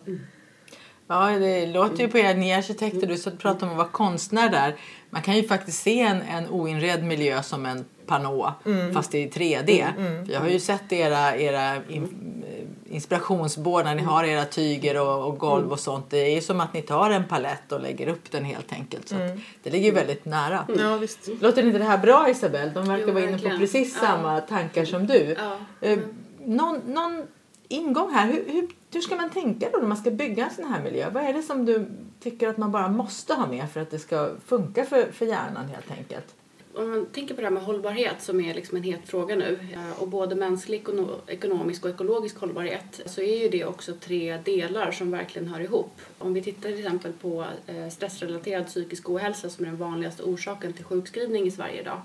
Ja, 1.09 1.31
det 1.31 1.67
låter 1.67 2.03
ju 2.03 2.09
på 2.09 2.19
er. 2.19 2.35
Ni 2.35 2.51
är 2.51 2.59
arkitekter, 2.59 3.07
du 3.07 3.31
pratar 3.37 3.67
om 3.67 3.73
att 3.73 3.79
vara 3.79 3.89
konstnär 3.89 4.49
där. 4.49 4.77
Man 5.11 5.23
kan 5.23 5.37
ju 5.37 5.49
faktiskt 5.49 5.83
se 5.83 6.01
en, 6.01 6.23
en 6.23 6.49
oinredd 6.49 7.05
miljö 7.05 7.43
som 7.43 7.67
en 7.67 7.85
panå 8.07 8.55
mm. 8.67 8.95
fast 8.95 9.15
i 9.15 9.29
3D. 9.29 9.87
Mm, 9.99 10.07
mm, 10.07 10.31
jag 10.31 10.41
har 10.41 10.49
ju 10.49 10.61
sett 10.61 10.93
era, 10.93 11.37
era 11.37 11.77
in, 11.89 12.45
inspirationsbord 12.91 13.85
när 13.85 13.95
ni 13.95 14.03
har 14.03 14.25
era 14.25 14.45
tyger 14.45 15.01
och, 15.01 15.29
och 15.29 15.39
golv 15.39 15.73
och 15.73 15.81
sånt. 15.81 16.11
Det 16.11 16.19
är 16.19 16.35
ju 16.35 16.41
som 16.41 16.61
att 16.61 16.75
ni 16.75 16.83
tar 16.83 17.11
en 17.11 17.25
palett 17.25 17.73
och 17.73 17.81
lägger 17.81 18.09
upp 18.09 18.31
den 18.31 18.45
helt 18.45 18.73
enkelt. 18.73 19.09
Så 19.09 19.15
mm. 19.15 19.41
det 19.63 19.71
ligger 19.71 19.89
ju 19.89 19.95
väldigt 19.95 20.25
nära. 20.25 20.67
Ja, 20.79 20.97
visst. 20.97 21.29
Låter 21.41 21.67
inte 21.67 21.79
det 21.79 21.85
här 21.85 21.99
bra 21.99 22.29
Isabelle? 22.31 22.71
De 22.75 22.89
verkar 22.89 23.07
jo, 23.07 23.15
vara 23.15 23.25
inne 23.25 23.39
på 23.39 23.49
precis 23.59 23.99
ja. 24.01 24.09
samma 24.09 24.41
tankar 24.41 24.85
som 24.85 25.07
du. 25.07 25.37
Ja. 25.39 25.59
Eh, 25.81 25.99
någon, 26.45 26.81
någon 26.87 27.23
ingång 27.69 28.11
här. 28.11 28.27
Hur, 28.27 28.45
hur, 28.53 28.69
hur 28.93 29.01
ska 29.01 29.17
man 29.17 29.31
tänka 29.31 29.71
då 29.73 29.79
när 29.79 29.87
man 29.87 29.97
ska 29.97 30.11
bygga 30.11 30.45
en 30.45 30.55
sån 30.55 30.65
här 30.65 30.83
miljö? 30.83 31.11
Vad 31.11 31.25
är 31.25 31.33
det 31.33 31.43
som 31.43 31.65
du 31.65 31.87
tycker 32.21 32.49
att 32.49 32.57
man 32.57 32.73
bara 32.73 32.89
måste 32.89 33.35
ha 33.35 33.47
med 33.47 33.71
för 33.71 33.81
att 33.81 33.91
det 33.91 33.99
ska 33.99 34.31
funka 34.47 34.85
för, 34.85 35.13
för 35.13 35.27
hjärnan 35.27 35.69
helt 35.69 35.91
enkelt? 35.91 36.35
om 36.77 36.91
man 36.91 37.07
tänker 37.07 37.35
på 37.35 37.41
det 37.41 37.47
här 37.47 37.55
med 37.55 37.63
hållbarhet 37.63 38.23
som 38.23 38.41
är 38.41 38.55
liksom 38.55 38.77
en 38.77 38.83
het 38.83 39.01
fråga 39.05 39.37
nu 39.37 39.59
eh, 39.73 40.03
och 40.03 40.09
både 40.09 40.35
mänsklig, 40.35 40.87
ekonomisk 41.27 41.85
och 41.85 41.91
ekologisk 41.91 42.39
hållbarhet 42.39 43.01
så 43.07 43.21
är 43.21 43.43
ju 43.43 43.49
det 43.49 43.65
också 43.65 43.93
tre 44.01 44.39
delar 44.45 44.93
som 44.93 45.11
verkligen 45.11 45.49
hör 45.49 45.61
ihop. 45.61 46.01
Om 46.19 46.35
vi 46.35 46.43
tittar 46.43 46.71
till 46.71 46.79
exempel 46.79 47.13
på 47.13 47.45
eh, 47.67 47.89
stressrelaterad 47.89 48.67
psykisk 48.67 49.11
ohälsa 49.11 49.51
som 49.51 49.65
är 49.65 49.69
den 49.69 49.79
vanligaste 49.79 50.23
orsaken 50.23 50.73
till 50.73 50.85
sjukskrivning 50.85 51.47
i 51.47 51.51
Sverige 51.51 51.81
idag 51.81 52.01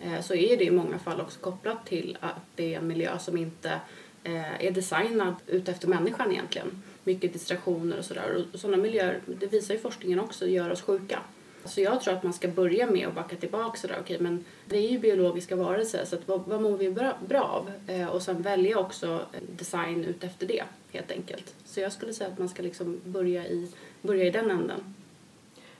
eh, 0.00 0.20
så 0.20 0.34
är 0.34 0.56
det 0.56 0.64
i 0.64 0.70
många 0.70 0.98
fall 0.98 1.20
också 1.20 1.40
kopplat 1.40 1.86
till 1.86 2.18
att 2.20 2.42
det 2.54 2.74
är 2.74 2.78
en 2.78 2.86
miljö 2.86 3.18
som 3.18 3.36
inte 3.36 3.80
Eh, 4.24 4.64
är 4.64 4.70
designad 4.70 5.34
utefter 5.46 5.88
människan 5.88 6.32
egentligen. 6.32 6.82
Mycket 7.04 7.32
distraktioner 7.32 7.98
och 7.98 8.04
sådär 8.04 8.44
och 8.52 8.60
sådana 8.60 8.82
miljöer, 8.82 9.20
det 9.26 9.46
visar 9.46 9.74
ju 9.74 9.80
forskningen 9.80 10.20
också, 10.20 10.46
gör 10.46 10.70
oss 10.70 10.82
sjuka. 10.82 11.20
Så 11.64 11.80
jag 11.80 12.00
tror 12.00 12.14
att 12.14 12.22
man 12.22 12.32
ska 12.32 12.48
börja 12.48 12.90
med 12.90 13.08
att 13.08 13.14
backa 13.14 13.36
tillbaka 13.36 13.78
sådär, 13.78 13.96
okej 14.00 14.16
okay, 14.16 14.24
men 14.24 14.44
det 14.66 14.76
är 14.76 14.90
ju 14.90 14.98
biologiska 14.98 15.56
varelser 15.56 16.04
så 16.04 16.16
att 16.16 16.28
vad, 16.28 16.40
vad 16.46 16.62
mår 16.62 16.76
vi 16.76 16.90
bra, 16.90 17.18
bra 17.28 17.42
av? 17.42 17.92
Eh, 17.94 18.06
och 18.08 18.22
sen 18.22 18.42
välja 18.42 18.78
också 18.78 19.26
design 19.56 20.04
utefter 20.04 20.46
det 20.46 20.64
helt 20.92 21.10
enkelt. 21.10 21.54
Så 21.64 21.80
jag 21.80 21.92
skulle 21.92 22.12
säga 22.12 22.30
att 22.30 22.38
man 22.38 22.48
ska 22.48 22.62
liksom 22.62 23.00
börja 23.04 23.46
i, 23.46 23.72
börja 24.02 24.24
i 24.24 24.30
den 24.30 24.50
änden. 24.50 24.94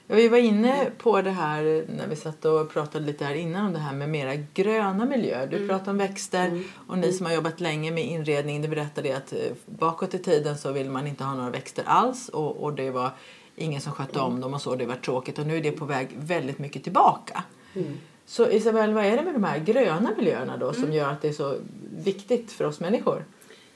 Ja, 0.07 0.15
vi 0.15 0.29
var 0.29 0.39
inne 0.39 0.91
på 0.99 1.23
det 1.23 1.31
här 1.31 1.85
när 1.89 2.07
vi 2.07 2.17
satt 2.17 2.45
och 2.45 2.71
pratade 2.71 3.07
lite 3.07 3.25
här 3.25 3.35
innan 3.35 3.67
om 3.67 3.73
det 3.73 3.79
här 3.79 3.93
med 3.93 4.09
mera 4.09 4.35
gröna 4.55 5.05
miljöer. 5.05 5.47
Du 5.47 5.57
mm. 5.57 5.69
pratade 5.69 5.91
om 5.91 5.99
växter 5.99 6.47
mm. 6.47 6.65
och 6.87 6.99
ni 6.99 7.13
som 7.13 7.27
har 7.27 7.33
jobbat 7.33 7.61
länge 7.61 7.91
med 7.91 8.05
inredning 8.05 8.61
ni 8.61 8.69
berättade 8.69 9.17
att 9.17 9.33
eh, 9.33 9.39
bakåt 9.67 10.15
i 10.15 10.19
tiden 10.19 10.59
så 10.59 10.73
vill 10.73 10.91
man 10.91 11.07
inte 11.07 11.25
ha 11.25 11.35
några 11.35 11.51
växter 11.51 11.85
alls 11.87 12.29
och, 12.29 12.63
och 12.63 12.73
det 12.73 12.91
var 12.91 13.11
ingen 13.57 13.81
som 13.81 13.93
skötte 13.93 14.21
om 14.21 14.41
dem 14.41 14.55
och 14.55 14.61
så. 14.61 14.75
Det 14.75 14.87
var 14.87 14.97
tråkigt 14.97 15.39
och 15.39 15.47
nu 15.47 15.57
är 15.57 15.63
det 15.63 15.73
på 15.73 15.85
väg 15.85 16.09
väldigt 16.17 16.59
mycket 16.59 16.83
tillbaka. 16.83 17.43
Mm. 17.75 17.99
Så 18.27 18.51
Isabel, 18.51 18.95
vad 18.95 19.05
är 19.05 19.17
det 19.17 19.23
med 19.23 19.35
de 19.35 19.45
här 19.45 19.59
gröna 19.59 20.11
miljöerna 20.17 20.57
då 20.57 20.73
som 20.73 20.83
mm. 20.83 20.97
gör 20.97 21.11
att 21.11 21.23
det 21.23 21.29
är 21.29 21.33
så 21.33 21.57
viktigt 21.97 22.53
för 22.53 22.65
oss 22.65 22.81
människor? 22.81 23.25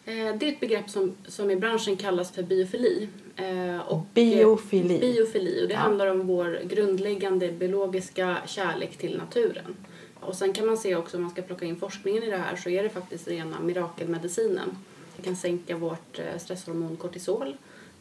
Eh, 0.08 0.34
det 0.34 0.46
är 0.46 0.52
ett 0.52 0.60
begrepp 0.60 0.90
som, 0.90 1.14
som 1.26 1.50
i 1.50 1.56
branschen 1.56 1.96
kallas 1.96 2.30
för 2.30 2.42
biofili. 2.42 3.08
Eh, 3.36 3.80
och 3.80 4.06
biofili? 4.14 4.98
Biofili. 4.98 5.64
Och 5.64 5.68
det 5.68 5.74
ja. 5.74 5.80
handlar 5.80 6.06
om 6.06 6.26
vår 6.26 6.60
grundläggande 6.64 7.52
biologiska 7.52 8.36
kärlek 8.46 8.96
till 8.96 9.18
naturen. 9.18 9.76
Och 10.20 10.34
sen 10.34 10.52
kan 10.52 10.66
man 10.66 10.76
se 10.76 10.96
också 10.96 11.16
om 11.16 11.22
man 11.22 11.30
ska 11.30 11.42
plocka 11.42 11.66
in 11.66 11.76
forskningen 11.76 12.22
i 12.22 12.30
det 12.30 12.36
här 12.36 12.56
så 12.56 12.70
är 12.70 12.82
det 12.82 12.88
faktiskt 12.88 13.28
rena 13.28 13.60
mirakelmedicinen. 13.60 14.76
Det 15.16 15.22
kan 15.22 15.36
sänka 15.36 15.76
vårt 15.76 16.18
eh, 16.18 16.38
stresshormon 16.38 16.96
kortisol 16.96 17.56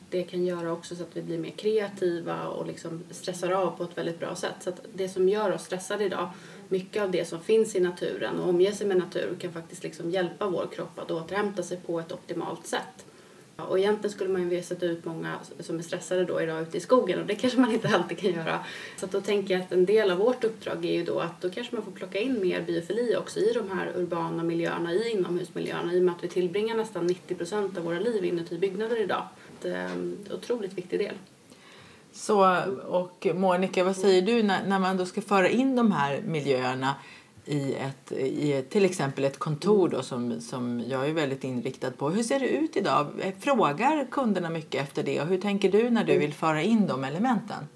det 0.09 0.23
kan 0.23 0.45
göra 0.45 0.71
också 0.71 0.95
så 0.95 1.03
att 1.03 1.17
vi 1.17 1.21
blir 1.21 1.37
mer 1.37 1.51
kreativa 1.51 2.47
och 2.47 2.67
liksom 2.67 3.03
stressar 3.11 3.51
av 3.51 3.77
på 3.77 3.83
ett 3.83 3.97
väldigt 3.97 4.19
bra 4.19 4.35
sätt. 4.35 4.55
Så 4.59 4.71
det 4.93 5.09
som 5.09 5.29
gör 5.29 5.51
oss 5.51 5.63
stressade 5.63 6.05
idag, 6.05 6.29
mycket 6.69 7.03
av 7.03 7.11
det 7.11 7.25
som 7.25 7.41
finns 7.41 7.75
i 7.75 7.79
naturen 7.79 8.39
och 8.39 8.49
omger 8.49 8.71
sig 8.71 8.87
med 8.87 8.97
natur 8.97 9.35
kan 9.39 9.53
faktiskt 9.53 9.83
liksom 9.83 10.11
hjälpa 10.11 10.47
vår 10.47 10.67
kropp 10.75 10.99
att 10.99 11.11
återhämta 11.11 11.63
sig 11.63 11.77
på 11.85 11.99
ett 11.99 12.11
optimalt 12.11 12.67
sätt. 12.67 13.05
Och 13.57 13.79
egentligen 13.79 14.11
skulle 14.11 14.29
man 14.29 14.41
ju 14.41 14.47
vilja 14.47 14.63
sätta 14.63 14.85
ut 14.85 15.05
många 15.05 15.39
som 15.59 15.79
är 15.79 15.83
stressade 15.83 16.25
då 16.25 16.41
idag 16.41 16.61
ute 16.61 16.77
i 16.77 16.79
skogen 16.79 17.19
och 17.19 17.25
det 17.25 17.35
kanske 17.41 17.59
man 17.59 17.71
inte 17.71 17.87
alltid 17.87 18.17
kan 18.17 18.31
göra. 18.31 18.59
Så 18.97 19.05
att 19.05 19.11
då 19.11 19.21
tänker 19.21 19.53
jag 19.53 19.63
att 19.63 19.71
en 19.71 19.85
del 19.85 20.11
av 20.11 20.17
vårt 20.17 20.43
uppdrag 20.43 20.85
är 20.85 20.93
ju 20.93 21.03
då 21.03 21.19
att 21.19 21.41
då 21.41 21.49
kanske 21.49 21.75
man 21.75 21.85
får 21.85 21.91
plocka 21.91 22.19
in 22.19 22.41
mer 22.41 22.61
biofili 22.61 23.15
också 23.15 23.39
i 23.39 23.51
de 23.53 23.71
här 23.71 23.91
urbana 23.95 24.43
miljöerna, 24.43 24.93
i 24.93 25.11
inomhusmiljöerna 25.11 25.93
i 25.93 25.99
och 25.99 26.03
med 26.03 26.15
att 26.15 26.23
vi 26.23 26.27
tillbringar 26.27 26.75
nästan 26.75 27.07
90 27.07 27.35
procent 27.35 27.77
av 27.77 27.83
våra 27.83 27.99
liv 27.99 28.25
inuti 28.25 28.57
byggnader 28.57 29.01
idag 29.01 29.27
Det 29.61 29.69
är 29.69 29.85
en 29.85 30.17
otroligt 30.33 30.73
viktig 30.73 30.99
del. 30.99 31.15
Så, 32.17 32.63
och 32.87 33.27
Monica, 33.35 33.83
vad 33.83 33.95
säger 33.95 34.21
du 34.21 34.43
när, 34.43 34.67
när 34.67 34.79
man 34.79 34.97
då 34.97 35.05
ska 35.05 35.21
föra 35.21 35.49
in 35.49 35.75
de 35.75 35.91
här 35.91 36.21
miljöerna 36.21 36.95
i, 37.45 37.75
ett, 37.75 38.11
i 38.11 38.65
till 38.69 38.85
exempel 38.85 39.23
ett 39.23 39.39
kontor 39.39 39.89
då, 39.89 40.03
som, 40.03 40.41
som 40.41 40.83
jag 40.87 41.09
är 41.09 41.13
väldigt 41.13 41.43
inriktad 41.43 41.91
på. 41.91 42.09
Hur 42.09 42.23
ser 42.23 42.39
det 42.39 42.47
ut 42.47 42.77
idag? 42.77 43.33
Frågar 43.39 44.07
kunderna 44.11 44.49
mycket 44.49 44.81
efter 44.81 45.03
det? 45.03 45.21
Och 45.21 45.27
hur 45.27 45.41
tänker 45.41 45.71
du 45.71 45.89
när 45.89 46.03
du 46.03 46.17
vill 46.17 46.33
föra 46.33 46.61
in 46.61 46.87
de 46.87 47.03
elementen? 47.03 47.67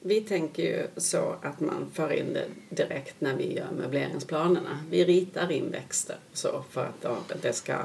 Vi 0.00 0.20
tänker 0.20 0.62
ju 0.62 0.86
så 0.96 1.34
att 1.42 1.60
man 1.60 1.90
för 1.92 2.12
in 2.12 2.32
det 2.32 2.46
direkt 2.76 3.20
när 3.20 3.34
vi 3.34 3.56
gör 3.56 3.70
möbleringsplanerna. 3.78 4.78
Vi 4.90 5.04
ritar 5.04 5.52
in 5.52 5.70
växter 5.70 6.16
så 6.32 6.64
för 6.70 6.90
att 7.02 7.42
det 7.42 7.52
ska 7.52 7.76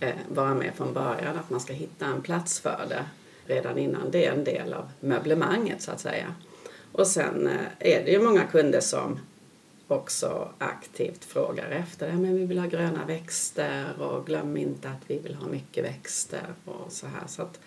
eh, 0.00 0.14
vara 0.34 0.54
med 0.54 0.74
från 0.74 0.92
början, 0.92 1.38
att 1.38 1.50
man 1.50 1.60
ska 1.60 1.72
hitta 1.72 2.06
en 2.06 2.22
plats 2.22 2.60
för 2.60 2.86
det 2.88 3.04
redan 3.48 3.78
innan 3.78 4.10
det 4.10 4.26
är 4.26 4.32
en 4.32 4.44
del 4.44 4.72
av 4.72 4.90
möblemanget 5.00 5.82
så 5.82 5.90
att 5.90 6.00
säga. 6.00 6.34
Och 6.92 7.06
sen 7.06 7.46
eh, 7.46 7.92
är 7.94 8.04
det 8.04 8.10
ju 8.10 8.22
många 8.22 8.44
kunder 8.44 8.80
som 8.80 9.18
också 9.88 10.48
aktivt 10.58 11.24
frågar 11.24 11.70
efter 11.70 12.06
det. 12.06 12.12
Men 12.12 12.36
vi 12.36 12.44
vill 12.44 12.58
ha 12.58 12.66
gröna 12.66 13.04
växter 13.06 13.84
och 14.00 14.26
glöm 14.26 14.56
inte 14.56 14.88
att 14.88 15.02
vi 15.06 15.18
vill 15.18 15.34
ha 15.34 15.48
mycket 15.48 15.84
växter 15.84 16.54
och 16.64 16.92
så 16.92 17.06
här. 17.06 17.26
Så 17.26 17.42
att 17.42 17.60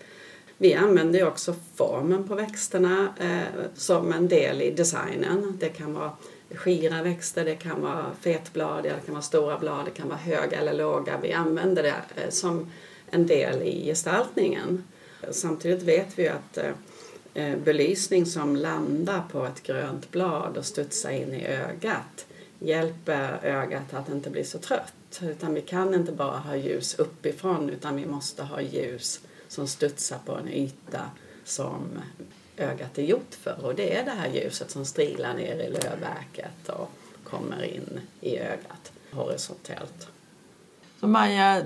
vi 0.58 0.74
använder 0.74 1.20
ju 1.20 1.26
också 1.26 1.56
formen 1.76 2.28
på 2.28 2.36
växterna 2.36 3.14
eh, 3.20 3.64
som 3.76 4.14
en 4.14 4.28
del 4.28 4.62
i 4.62 4.72
designen. 4.72 5.58
Det 5.60 5.70
kan 5.70 5.94
vara 5.94 6.12
skira 6.56 7.04
växter, 7.04 7.46
det 7.46 7.56
kan 7.56 7.82
vara 7.82 8.06
fetbladiga, 8.22 8.96
det 8.96 9.06
kan 9.06 9.14
vara 9.14 9.22
stora 9.22 9.58
blad, 9.58 9.86
det 9.86 9.92
kan 9.92 10.08
vara 10.08 10.20
höga 10.20 10.60
eller 10.60 10.74
låga. 10.74 11.20
Vi 11.22 11.34
använder 11.34 11.84
det 11.84 11.96
eh, 12.16 12.30
som 12.30 12.72
en 13.12 13.28
del 13.28 13.62
i 13.62 13.86
gestaltningen. 13.86 14.84
Samtidigt 15.32 15.84
vet 15.84 16.20
vi 16.20 16.28
att 16.28 16.58
eh, 17.34 17.58
belysning 17.58 18.26
som 18.26 18.56
landar 18.56 19.24
på 19.32 19.46
ett 19.46 19.64
grönt 19.64 20.12
blad 20.12 20.58
och 20.58 20.66
studsar 20.66 21.12
in 21.12 21.34
i 21.34 21.46
ögat 21.46 22.26
hjälper 22.60 23.40
ögat 23.44 23.94
att 23.94 24.10
inte 24.10 24.30
bli 24.30 24.44
så 24.44 24.58
trött. 24.58 25.22
Utan 25.22 25.54
vi 25.54 25.62
kan 25.62 25.94
inte 25.94 26.12
bara 26.12 26.38
ha 26.38 26.56
ljus 26.56 26.96
uppifrån 27.00 27.70
utan 27.70 27.96
vi 27.96 28.06
måste 28.06 28.44
ha 28.44 28.62
ljus 28.62 29.22
som 29.48 29.68
studsar 29.68 30.20
på 30.26 30.36
en 30.36 30.48
yta 30.48 31.12
som 31.44 31.82
ögat 32.58 32.98
är 32.98 33.04
gjort 33.04 33.34
för 33.34 33.66
och 33.66 33.76
det 33.76 33.98
är 33.98 34.06
det 34.06 34.12
här 34.12 34.30
ljuset 34.30 34.72
som 34.72 34.86
strilar 34.86 35.34
ner 35.34 35.56
i 35.56 35.70
lövverket 35.70 36.70
och 36.70 36.90
kommer 37.24 37.64
in 37.64 38.00
i 38.22 38.38
ögat 38.38 38.92
horisontellt. 39.12 40.08
Så 41.00 41.08
Maja, 41.08 41.64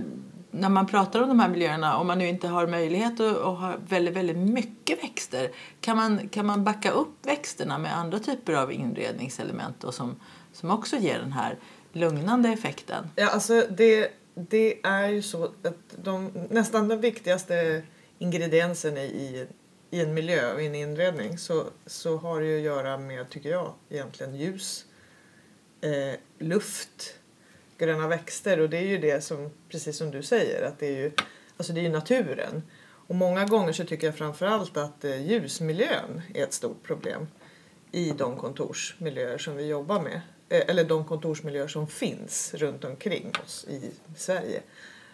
när 0.55 0.69
man 0.69 0.87
pratar 0.87 1.21
om 1.21 1.27
de 1.27 1.39
här 1.39 1.49
miljöerna, 1.49 1.97
om 1.97 2.07
man 2.07 2.17
nu 2.17 2.27
inte 2.27 2.47
har 2.47 2.67
möjlighet 2.67 3.19
att, 3.19 3.37
att 3.37 3.59
ha 3.59 3.75
väldigt, 3.87 4.13
väldigt 4.13 4.37
mycket 4.37 5.03
växter, 5.03 5.51
kan 5.81 5.97
man, 5.97 6.29
kan 6.29 6.45
man 6.45 6.63
backa 6.63 6.91
upp 6.91 7.25
växterna 7.25 7.77
med 7.77 7.97
andra 7.97 8.19
typer 8.19 8.53
av 8.53 8.71
inredningselement 8.71 9.75
då, 9.79 9.91
som, 9.91 10.15
som 10.53 10.71
också 10.71 10.95
ger 10.95 11.19
den 11.19 11.31
här 11.31 11.57
lugnande 11.93 12.49
effekten? 12.49 13.09
Ja, 13.15 13.29
alltså 13.29 13.63
det, 13.69 14.11
det 14.33 14.85
är 14.85 15.07
ju 15.07 15.21
så 15.21 15.43
att 15.43 15.95
de, 16.03 16.31
nästan 16.49 16.87
den 16.87 17.01
viktigaste 17.01 17.83
ingrediensen 18.19 18.97
i 18.97 19.47
i 19.95 20.01
en 20.01 20.13
miljö 20.13 20.53
och 20.53 20.61
i 20.61 20.65
en 20.65 20.75
inredning 20.75 21.37
så, 21.37 21.65
så 21.85 22.17
har 22.17 22.41
det 22.41 22.47
ju 22.47 22.57
att 22.57 22.63
göra 22.63 22.97
med, 22.97 23.29
tycker 23.29 23.49
jag, 23.49 23.73
egentligen 23.89 24.35
ljus, 24.35 24.85
eh, 25.81 26.19
luft, 26.39 27.19
gröna 27.77 28.07
växter 28.07 28.59
och 28.59 28.69
det 28.69 28.77
är 28.77 28.87
ju 28.87 28.97
det 28.97 29.23
som, 29.23 29.49
precis 29.69 29.97
som 29.97 30.11
du 30.11 30.23
säger, 30.23 30.63
att 30.63 30.79
det 30.79 30.87
är 30.87 30.97
ju, 30.97 31.11
alltså 31.57 31.73
det 31.73 31.79
är 31.79 31.83
ju 31.83 31.89
naturen. 31.89 32.63
Och 33.07 33.15
många 33.15 33.45
gånger 33.45 33.73
så 33.73 33.83
tycker 33.83 34.07
jag 34.07 34.15
framförallt 34.15 34.77
att 34.77 35.05
eh, 35.05 35.27
ljusmiljön 35.27 36.21
är 36.33 36.43
ett 36.43 36.53
stort 36.53 36.83
problem 36.83 37.27
i 37.91 38.11
de 38.11 38.37
kontorsmiljöer 38.37 39.37
som 39.37 39.55
vi 39.55 39.65
jobbar 39.67 40.01
med. 40.01 40.21
Eh, 40.49 40.63
eller 40.67 40.83
de 40.83 41.05
kontorsmiljöer 41.05 41.67
som 41.67 41.87
finns 41.87 42.53
runt 42.53 42.83
omkring 42.83 43.31
oss 43.43 43.65
i 43.69 43.91
Sverige. 44.17 44.61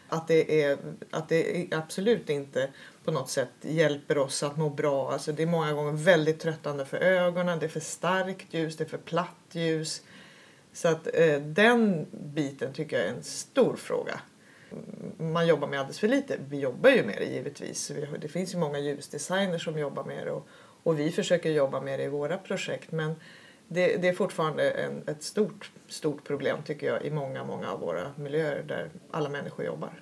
Att 0.09 0.27
det, 0.27 0.63
är, 0.63 0.77
att 1.11 1.29
det 1.29 1.67
absolut 1.71 2.29
inte 2.29 2.69
på 3.03 3.11
något 3.11 3.29
sätt 3.29 3.49
hjälper 3.61 4.17
oss 4.17 4.43
att 4.43 4.57
må 4.57 4.69
bra. 4.69 5.11
Alltså 5.11 5.31
det 5.31 5.43
är 5.43 5.47
många 5.47 5.73
gånger 5.73 5.91
väldigt 5.91 6.39
tröttande 6.39 6.85
för 6.85 6.97
ögonen, 6.97 7.59
det 7.59 7.65
är 7.65 7.69
för 7.69 7.79
starkt 7.79 8.53
ljus, 8.53 8.77
det 8.77 8.83
är 8.83 8.87
för 8.87 8.97
platt 8.97 9.49
ljus. 9.51 10.01
Så 10.73 10.87
att 10.87 11.07
eh, 11.13 11.41
den 11.41 12.07
biten 12.11 12.73
tycker 12.73 12.97
jag 12.97 13.05
är 13.05 13.13
en 13.13 13.23
stor 13.23 13.75
fråga. 13.75 14.21
Man 15.17 15.47
jobbar 15.47 15.67
med 15.67 15.79
alldeles 15.79 15.99
för 15.99 16.07
lite. 16.07 16.37
Vi 16.49 16.59
jobbar 16.59 16.89
ju 16.89 17.03
med 17.03 17.15
det 17.17 17.25
givetvis. 17.25 17.91
Det 18.21 18.27
finns 18.27 18.53
ju 18.53 18.57
många 18.57 18.79
ljusdesigners 18.79 19.63
som 19.63 19.79
jobbar 19.79 20.03
med 20.03 20.27
det 20.27 20.31
och, 20.31 20.47
och 20.83 20.99
vi 20.99 21.11
försöker 21.11 21.51
jobba 21.51 21.81
med 21.81 21.99
det 21.99 22.03
i 22.03 22.07
våra 22.07 22.37
projekt. 22.37 22.91
Men 22.91 23.15
det, 23.67 23.97
det 23.97 24.07
är 24.07 24.13
fortfarande 24.13 24.71
en, 24.71 25.03
ett 25.07 25.23
stort, 25.23 25.71
stort 25.87 26.23
problem 26.23 26.57
tycker 26.65 26.87
jag 26.87 27.05
i 27.05 27.11
många, 27.11 27.43
många 27.43 27.71
av 27.71 27.79
våra 27.79 28.13
miljöer 28.17 28.63
där 28.67 28.89
alla 29.11 29.29
människor 29.29 29.65
jobbar 29.65 30.01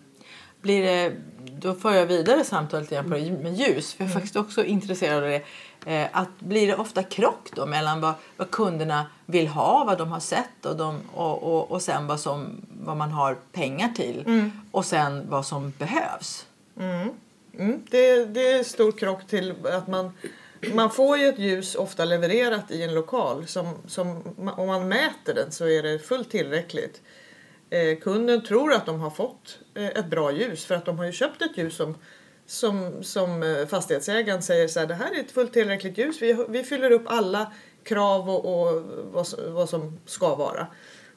blir 0.61 0.83
det, 0.83 1.11
då 1.59 1.73
för 1.73 1.93
jag 1.93 2.05
vidare 2.05 2.43
samtalet 2.43 2.91
igen 2.91 3.09
på 3.09 3.17
det 3.17 3.31
med 3.31 3.53
ljus. 3.53 3.93
För 3.93 4.03
jag 4.03 4.09
är 4.09 4.13
faktiskt 4.13 4.35
också 4.35 4.63
intresserad 4.63 5.23
av 5.23 5.29
det. 5.29 5.41
Eh, 5.89 6.07
att 6.11 6.39
blir 6.39 6.67
det 6.67 6.75
ofta 6.75 7.03
krock 7.03 7.49
då 7.55 7.65
mellan 7.65 8.01
vad, 8.01 8.13
vad 8.37 8.51
kunderna 8.51 9.05
vill 9.25 9.47
ha, 9.47 9.83
vad 9.83 9.97
de 9.97 10.11
har 10.11 10.19
sett 10.19 10.65
och, 10.65 10.77
de, 10.77 11.01
och, 11.13 11.43
och, 11.43 11.71
och 11.71 11.81
sen 11.81 12.07
vad, 12.07 12.19
som, 12.19 12.61
vad 12.83 12.97
man 12.97 13.11
har 13.11 13.37
pengar 13.51 13.89
till 13.89 14.23
mm. 14.27 14.51
och 14.71 14.85
sen 14.85 15.29
vad 15.29 15.45
som 15.45 15.73
behövs? 15.77 16.45
Mm. 16.79 17.09
Mm. 17.59 17.81
Det, 17.89 18.25
det 18.25 18.51
är 18.51 18.63
stor 18.63 18.91
krock 18.91 19.27
till 19.27 19.53
att 19.65 19.87
man 19.87 20.13
man 20.73 20.91
får 20.91 21.17
ju 21.17 21.27
ett 21.27 21.39
ljus 21.39 21.75
ofta 21.75 22.05
levererat 22.05 22.71
i 22.71 22.83
en 22.83 22.93
lokal. 22.93 23.47
Som, 23.47 23.73
som, 23.87 24.35
om 24.57 24.67
man 24.67 24.87
mäter 24.87 25.33
den 25.33 25.51
så 25.51 25.67
är 25.67 25.83
det 25.83 25.99
fullt 25.99 26.31
tillräckligt. 26.31 27.01
Eh, 27.69 27.99
kunden 27.99 28.43
tror 28.43 28.73
att 28.73 28.85
de 28.85 28.99
har 28.99 29.09
fått 29.09 29.59
eh, 29.73 29.87
ett 29.87 30.05
bra 30.05 30.31
ljus 30.31 30.65
för 30.65 30.75
att 30.75 30.85
de 30.85 30.97
har 30.97 31.05
ju 31.05 31.11
köpt 31.11 31.41
ett 31.41 31.57
ljus 31.57 31.75
som, 31.75 31.95
som, 32.49 33.03
som 33.03 33.43
eh, 33.43 33.67
fastighetsägaren 33.67 34.41
säger 34.41 34.67
så 34.67 34.79
här, 34.79 34.87
det 34.87 34.93
här 34.93 35.15
är 35.15 35.19
ett 35.19 35.31
fullt 35.31 35.53
tillräckligt 35.53 35.97
ljus. 35.97 36.21
Vi, 36.21 36.45
vi 36.49 36.63
fyller 36.63 36.91
upp 36.91 37.03
alla 37.05 37.53
krav 37.83 38.29
och, 38.29 38.45
och 38.45 38.83
vad, 39.11 39.27
vad 39.47 39.69
som 39.69 39.99
ska 40.05 40.35
vara. 40.35 40.67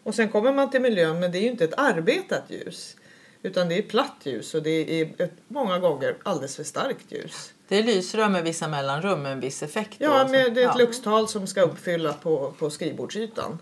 Och 0.02 0.14
sen 0.14 0.28
kommer 0.28 0.52
man 0.52 0.70
till 0.70 0.80
miljön 0.80 1.20
men 1.20 1.32
det 1.32 1.38
är 1.38 1.42
ju 1.42 1.48
inte 1.48 1.64
ett 1.64 1.78
arbetat 1.78 2.42
ljus. 2.48 2.96
Utan 3.42 3.68
det 3.68 3.78
är 3.78 3.82
platt 3.82 4.16
ljus 4.22 4.54
och 4.54 4.62
det 4.62 5.00
är 5.00 5.22
ett, 5.22 5.32
många 5.48 5.78
gånger 5.78 6.16
alldeles 6.22 6.56
för 6.56 6.64
starkt 6.64 7.12
ljus. 7.12 7.52
Det 7.68 7.78
är 7.78 7.82
lysrör 7.82 8.28
med 8.28 8.44
vissa 8.44 8.68
mellanrum 8.68 9.22
med 9.22 9.32
en 9.32 9.40
viss 9.40 9.62
effekt. 9.62 9.96
Ja, 9.98 10.24
då, 10.24 10.30
med, 10.30 10.54
det 10.54 10.62
är 10.62 10.70
ett 10.70 10.78
luxtal 10.78 11.28
som 11.28 11.46
ska 11.46 11.62
uppfylla 11.62 12.12
på, 12.12 12.54
på 12.58 12.70
skrivbordsytan. 12.70 13.58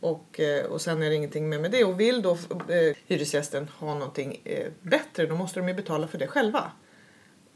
Och, 0.00 0.40
eh, 0.40 0.64
och 0.64 0.80
sen 0.80 1.02
är 1.02 1.10
det 1.10 1.16
ingenting 1.16 1.48
mer 1.48 1.58
med 1.58 1.70
det. 1.70 1.84
Och 1.84 2.00
vill 2.00 2.22
då 2.22 2.32
eh, 2.68 2.96
hyresgästen 3.06 3.68
ha 3.78 3.94
någonting 3.94 4.40
eh, 4.44 4.66
bättre 4.82 5.26
då 5.26 5.34
måste 5.36 5.60
de 5.60 5.68
ju 5.68 5.74
betala 5.74 6.08
för 6.08 6.18
det 6.18 6.26
själva. 6.26 6.72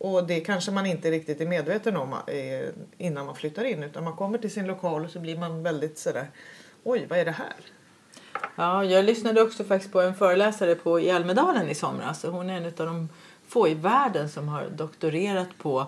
Och 0.05 0.27
det 0.27 0.41
kanske 0.41 0.71
man 0.71 0.87
inte 0.87 1.11
riktigt 1.11 1.41
är 1.41 1.47
medveten 1.47 1.97
om 1.97 2.13
eh, 2.13 2.69
innan 2.99 3.27
man 3.27 3.35
flyttar 3.35 3.65
in. 3.65 3.83
Utan 3.83 4.05
man 4.05 4.17
kommer 4.17 4.39
till 4.39 4.51
sin 4.51 4.67
lokal 4.67 5.05
och 5.05 5.11
så 5.11 5.21
blir 5.21 5.39
man 5.39 5.63
väldigt 5.63 5.99
sådär 5.99 6.27
Oj, 6.83 7.07
vad 7.09 7.19
är 7.19 7.25
det 7.25 7.31
här? 7.31 7.55
Ja, 8.57 8.85
jag 8.85 9.05
lyssnade 9.05 9.43
också 9.43 9.65
faktiskt 9.65 9.93
på 9.93 10.01
en 10.01 10.15
föreläsare 10.15 10.75
på 10.75 11.01
i 11.01 11.11
Almedalen 11.11 11.69
i 11.69 11.75
somras. 11.75 12.23
Hon 12.23 12.51
är 12.51 12.57
en 12.57 12.67
av 12.67 12.73
de 12.73 13.09
få 13.49 13.69
i 13.69 13.75
världen 13.75 14.29
som 14.29 14.49
har 14.49 14.67
doktorerat 14.77 15.49
på 15.59 15.87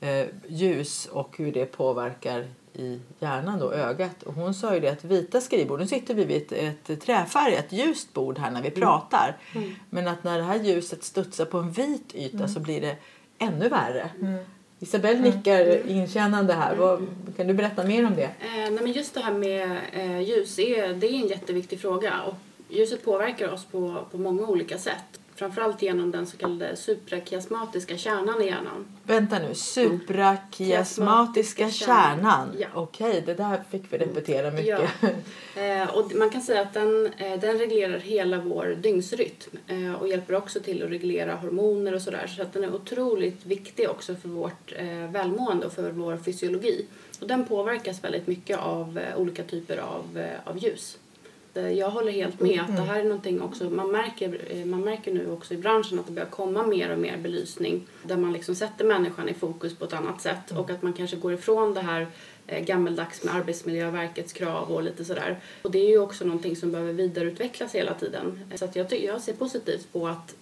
eh, 0.00 0.26
ljus 0.46 1.06
och 1.06 1.36
hur 1.38 1.52
det 1.52 1.66
påverkar 1.66 2.48
i 2.72 3.00
hjärnan, 3.18 3.58
då, 3.58 3.72
ögat. 3.72 4.22
Och 4.22 4.34
hon 4.34 4.54
sa 4.54 4.74
ju 4.74 4.80
det 4.80 4.88
att 4.88 5.04
vita 5.04 5.40
skrivbord, 5.40 5.80
nu 5.80 5.86
sitter 5.86 6.14
vi 6.14 6.24
vid 6.24 6.52
ett, 6.52 6.90
ett 6.90 7.00
träfärgat 7.00 7.72
ljust 7.72 8.12
bord 8.12 8.38
här 8.38 8.50
när 8.50 8.62
vi 8.62 8.70
pratar. 8.70 9.36
Men 9.90 10.08
att 10.08 10.24
när 10.24 10.38
det 10.38 10.44
här 10.44 10.62
ljuset 10.62 11.04
studsar 11.04 11.44
på 11.44 11.58
en 11.58 11.70
vit 11.70 12.14
yta 12.14 12.48
så 12.48 12.60
blir 12.60 12.80
det 12.80 12.96
ännu 13.38 13.68
värre. 13.68 14.10
Isabelle 14.78 15.20
nickar 15.20 15.88
inkännande 15.88 16.52
här. 16.52 16.76
Vad, 16.76 17.06
kan 17.36 17.46
du 17.46 17.54
berätta 17.54 17.84
mer 17.84 18.06
om 18.06 18.14
det? 18.16 18.22
Eh, 18.22 18.30
nej, 18.54 18.70
men 18.70 18.92
just 18.92 19.14
det 19.14 19.20
här 19.20 19.32
med 19.32 19.78
eh, 19.92 20.20
ljus 20.20 20.58
är, 20.58 20.94
det 20.94 21.06
är 21.06 21.14
en 21.14 21.28
jätteviktig 21.28 21.80
fråga. 21.80 22.22
Och 22.22 22.34
ljuset 22.68 23.04
påverkar 23.04 23.52
oss 23.52 23.64
på, 23.64 24.04
på 24.10 24.18
många 24.18 24.46
olika 24.46 24.78
sätt. 24.78 25.20
Framförallt 25.36 25.82
genom 25.82 26.10
den 26.10 26.26
så 26.26 26.36
kallade 26.36 26.76
suprakiasmatiska 26.76 27.96
kärnan 27.96 28.42
i 28.42 28.46
hjärnan. 28.46 28.86
Vänta 29.02 29.38
nu, 29.38 29.54
suprakiasmatiska 29.54 31.70
kärnan. 31.70 32.48
Ja. 32.58 32.66
Okej, 32.74 33.22
det 33.26 33.34
där 33.34 33.62
fick 33.70 33.92
vi 33.92 33.98
repetera 33.98 34.50
mycket. 34.50 34.80
Eh, 35.56 35.96
och 35.96 36.14
man 36.14 36.30
kan 36.30 36.42
säga 36.42 36.60
att 36.60 36.74
den, 36.74 37.06
eh, 37.18 37.40
den 37.40 37.58
reglerar 37.58 37.98
hela 37.98 38.38
vår 38.38 38.76
dygnsrytm 38.82 39.56
eh, 39.66 39.94
och 39.94 40.08
hjälper 40.08 40.34
också 40.34 40.60
till 40.60 40.82
att 40.82 40.90
reglera 40.90 41.34
hormoner 41.34 41.94
och 41.94 42.02
sådär. 42.02 42.26
Så 42.36 42.42
att 42.42 42.52
den 42.52 42.64
är 42.64 42.74
otroligt 42.74 43.46
viktig 43.46 43.90
också 43.90 44.14
för 44.14 44.28
vårt 44.28 44.72
eh, 44.76 45.10
välmående 45.10 45.66
och 45.66 45.72
för 45.72 45.90
vår 45.90 46.16
fysiologi. 46.16 46.86
Och 47.20 47.26
den 47.26 47.44
påverkas 47.44 48.04
väldigt 48.04 48.26
mycket 48.26 48.58
av 48.58 48.98
eh, 48.98 49.20
olika 49.20 49.42
typer 49.42 49.76
av, 49.76 50.18
eh, 50.18 50.50
av 50.50 50.58
ljus. 50.58 50.98
Eh, 51.56 51.72
Jag 51.72 51.90
håller 51.90 52.12
helt 52.12 52.40
med 52.40 52.60
att 52.60 52.76
det 52.76 52.82
här 52.82 53.00
är 53.00 53.04
någonting 53.04 53.42
också, 53.42 53.64
man 53.64 53.90
märker, 53.90 54.40
eh, 54.50 54.64
man 54.64 54.80
märker 54.80 55.14
nu 55.14 55.30
också 55.30 55.54
i 55.54 55.56
branschen 55.56 55.98
att 55.98 56.06
det 56.06 56.12
börjar 56.12 56.28
komma 56.28 56.66
mer 56.66 56.92
och 56.92 56.98
mer 56.98 57.16
belysning 57.16 57.86
där 58.02 58.16
man 58.16 58.32
liksom 58.32 58.54
sätter 58.54 58.84
människan 58.84 59.28
i 59.28 59.34
fokus 59.34 59.76
på 59.76 59.84
ett 59.84 59.92
annat 59.92 60.20
sätt 60.20 60.50
och 60.50 60.70
att 60.70 60.82
man 60.82 60.92
kanske 60.92 61.16
går 61.16 61.32
ifrån 61.32 61.74
det 61.74 61.80
här 61.80 62.06
eh, 62.46 62.64
gammeldags 62.64 63.24
med 63.24 63.34
Arbetsmiljöverkets 63.34 64.32
krav 64.32 64.72
och 64.72 64.82
lite 64.82 65.04
sådär. 65.04 65.38
Och 65.62 65.70
det 65.70 65.78
är 65.78 65.88
ju 65.88 65.98
också 65.98 66.24
någonting 66.24 66.56
som 66.56 66.72
behöver 66.72 66.92
vidareutvecklas 66.92 67.74
hela 67.74 67.94
tiden. 67.94 68.40
Så 68.54 68.64
att 68.64 68.76
jag, 68.76 68.92
jag 68.92 69.20
ser 69.20 69.32
positivt 69.32 69.92
på 69.92 70.08
att 70.08 70.34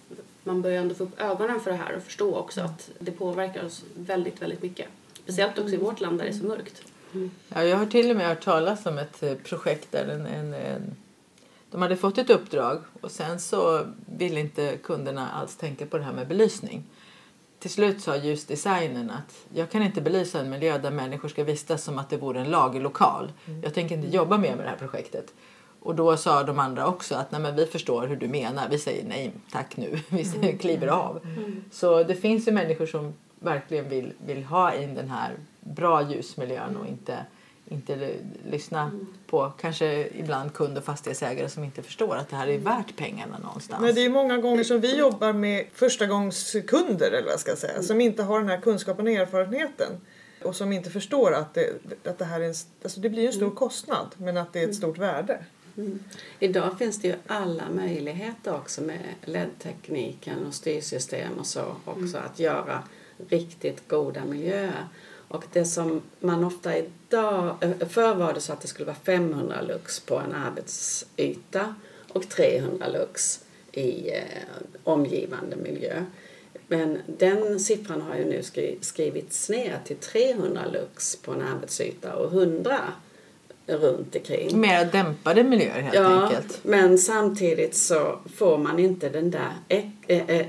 man 0.43 0.61
börjar 0.61 0.81
ändå 0.81 0.95
få 0.95 1.03
upp 1.03 1.21
ögonen 1.21 1.59
för 1.59 1.71
det 1.71 1.77
här 1.77 1.95
och 1.95 2.03
förstå 2.03 2.35
också 2.35 2.61
att 2.61 2.91
det 2.99 3.11
påverkar 3.11 3.65
oss 3.65 3.83
väldigt, 3.95 4.41
väldigt 4.41 4.61
mycket. 4.61 4.87
Speciellt 5.23 5.59
också 5.59 5.73
i 5.73 5.77
vårt 5.77 6.01
land 6.01 6.17
där 6.17 6.25
det 6.25 6.31
är 6.31 6.33
så 6.33 6.45
mörkt. 6.45 6.81
Ja, 7.53 7.63
jag 7.63 7.77
har 7.77 7.85
till 7.85 8.09
och 8.09 8.15
med 8.15 8.27
hört 8.27 8.43
talas 8.43 8.85
om 8.85 8.97
ett 8.97 9.43
projekt 9.43 9.91
där 9.91 10.05
en, 10.07 10.25
en, 10.25 10.53
en, 10.53 10.95
de 11.75 11.81
hade 11.81 11.95
fått 11.95 12.17
ett 12.17 12.29
uppdrag 12.29 12.77
och 13.01 13.11
sen 13.11 13.39
så 13.39 13.85
ville 14.05 14.39
inte 14.39 14.77
kunderna 14.83 15.31
alls 15.31 15.55
tänka 15.55 15.85
på 15.85 15.97
det 15.97 16.03
här 16.03 16.13
med 16.13 16.27
belysning. 16.27 16.83
Till 17.59 17.69
slut 17.69 18.01
sa 18.01 18.15
ljusdesignern 18.15 19.09
att 19.09 19.35
jag 19.53 19.69
kan 19.71 19.83
inte 19.83 20.01
belysa 20.01 20.39
en 20.39 20.49
miljö 20.49 20.77
där 20.77 20.91
människor 20.91 21.29
ska 21.29 21.43
vistas 21.43 21.83
som 21.83 21.99
att 21.99 22.09
det 22.09 22.17
vore 22.17 22.39
en 22.39 22.49
lagerlokal. 22.51 23.31
Jag 23.63 23.73
tänker 23.73 23.95
inte 23.95 24.07
jobba 24.07 24.37
mer 24.37 24.55
med 24.55 24.65
det 24.65 24.69
här 24.69 24.77
projektet. 24.77 25.33
Och 25.79 25.95
då 25.95 26.17
sa 26.17 26.43
de 26.43 26.59
andra 26.59 26.87
också 26.87 27.15
att 27.15 27.31
nej 27.31 27.51
vi 27.51 27.65
förstår 27.65 28.07
hur 28.07 28.15
du 28.15 28.27
menar. 28.27 28.69
Vi 28.69 28.77
säger 28.77 29.05
nej 29.05 29.31
tack 29.51 29.77
nu. 29.77 29.99
Vi 30.09 30.25
säger, 30.25 30.57
kliver 30.57 30.87
av. 30.87 31.19
Så 31.71 32.03
det 32.03 32.15
finns 32.15 32.47
ju 32.47 32.51
människor 32.51 32.85
som 32.85 33.13
verkligen 33.39 33.89
vill, 33.89 34.13
vill 34.25 34.43
ha 34.43 34.73
in 34.73 34.95
den 34.95 35.09
här 35.09 35.33
bra 35.59 36.11
ljusmiljön 36.11 36.77
och 36.77 36.87
inte, 36.87 37.25
inte 37.69 38.15
lyssna 38.49 38.91
på 39.27 39.51
kanske 39.61 40.07
ibland 40.07 40.53
kund 40.53 40.77
och 40.77 40.83
fastighetsägare 40.83 41.49
som 41.49 41.63
inte 41.63 41.83
förstår 41.83 42.15
att 42.15 42.29
det 42.29 42.35
här 42.35 42.47
är 42.47 42.57
värt 42.57 42.95
pengarna 42.95 43.37
någonstans. 43.37 43.81
Nej, 43.81 43.93
det 43.93 44.05
är 44.05 44.09
många 44.09 44.37
gånger 44.37 44.63
som 44.63 44.79
vi 44.81 44.97
jobbar 44.97 45.33
med 45.33 45.65
förstagångskunder 45.73 47.07
eller 47.07 47.23
vad 47.23 47.31
jag 47.31 47.39
ska 47.39 47.55
säga, 47.55 47.81
som 47.81 48.01
inte 48.01 48.23
har 48.23 48.39
den 48.39 48.49
här 48.49 48.61
kunskapen 48.61 49.07
och 49.07 49.13
erfarenheten 49.13 49.91
och 50.43 50.55
som 50.55 50.73
inte 50.73 50.89
förstår 50.89 51.33
att 51.33 51.53
det, 51.53 51.69
att 52.03 52.17
det 52.17 52.25
här 52.25 52.41
är 52.41 52.45
en, 52.45 52.55
alltså 52.83 52.99
det 52.99 53.09
blir 53.09 53.27
en 53.27 53.33
stor 53.33 53.51
kostnad 53.51 54.07
men 54.17 54.37
att 54.37 54.53
det 54.53 54.59
är 54.59 54.67
ett 54.67 54.75
stort 54.75 54.97
värde. 54.97 55.45
Idag 56.39 56.77
finns 56.77 57.01
det 57.01 57.07
ju 57.07 57.15
alla 57.27 57.69
möjligheter 57.69 58.55
också 58.55 58.81
med 58.81 58.99
LED-tekniken 59.25 60.45
och 60.47 60.53
styrsystem 60.53 61.33
och 61.39 61.45
så 61.45 61.75
också 61.85 62.17
att 62.17 62.39
göra 62.39 62.83
riktigt 63.29 63.87
goda 63.87 64.25
miljöer. 64.25 64.87
Och 65.27 65.43
det 65.53 65.65
som 65.65 66.01
man 66.19 66.43
ofta 66.43 66.75
idag, 67.15 67.55
eh, 67.61 67.87
förr 67.87 68.15
var 68.15 68.33
det 68.33 68.41
så 68.41 68.53
att 68.53 68.61
det 68.61 68.67
skulle 68.67 68.85
vara 68.85 68.95
500 69.03 69.61
lux 69.61 69.99
på 69.99 70.17
en 70.19 70.33
arbetsyta 70.33 71.75
och 72.13 72.29
300 72.29 72.87
lux 72.87 73.39
i 73.71 74.09
eh, 74.09 74.21
omgivande 74.83 75.55
miljö. 75.55 76.03
Men 76.67 76.99
den 77.07 77.59
siffran 77.59 78.01
har 78.01 78.15
ju 78.15 78.25
nu 78.25 78.43
skri- 78.43 78.77
skrivits 78.81 79.49
ner 79.49 79.79
till 79.85 79.95
300 79.97 80.61
lux 80.73 81.15
på 81.15 81.31
en 81.31 81.41
arbetsyta 81.41 82.15
och 82.15 82.31
100 82.31 82.79
runt 83.67 84.15
omkring. 84.15 84.59
Mer 84.59 84.85
dämpade 84.85 85.43
miljöer 85.43 85.81
helt 85.81 85.95
Ja, 85.95 86.23
enkelt. 86.23 86.59
men 86.63 86.97
samtidigt 86.97 87.75
så 87.75 88.19
får 88.35 88.57
man 88.57 88.79
inte 88.79 89.09
den 89.09 89.31
där... 89.31 89.51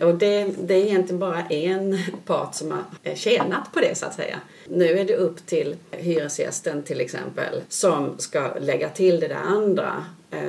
Och 0.05 0.15
det, 0.15 0.45
det 0.61 0.75
är 0.75 0.85
egentligen 0.87 1.19
bara 1.19 1.43
en 1.49 1.99
part 2.27 2.55
som 2.55 2.71
har 2.71 2.85
eh, 3.03 3.15
tjänat 3.15 3.73
på 3.73 3.81
det 3.81 3.95
så 3.99 4.07
att 4.07 4.15
säga. 4.15 4.41
Nu 4.69 4.99
är 4.99 5.05
det 5.05 5.17
upp 5.17 5.47
till 5.47 5.77
hyresgästen 5.91 6.83
till 6.83 7.01
exempel 7.01 7.63
som 7.69 8.19
ska 8.19 8.55
lägga 8.61 8.89
till 8.89 9.21
det 9.21 9.29
där 9.29 9.35
andra 9.35 10.05
eh, 10.31 10.41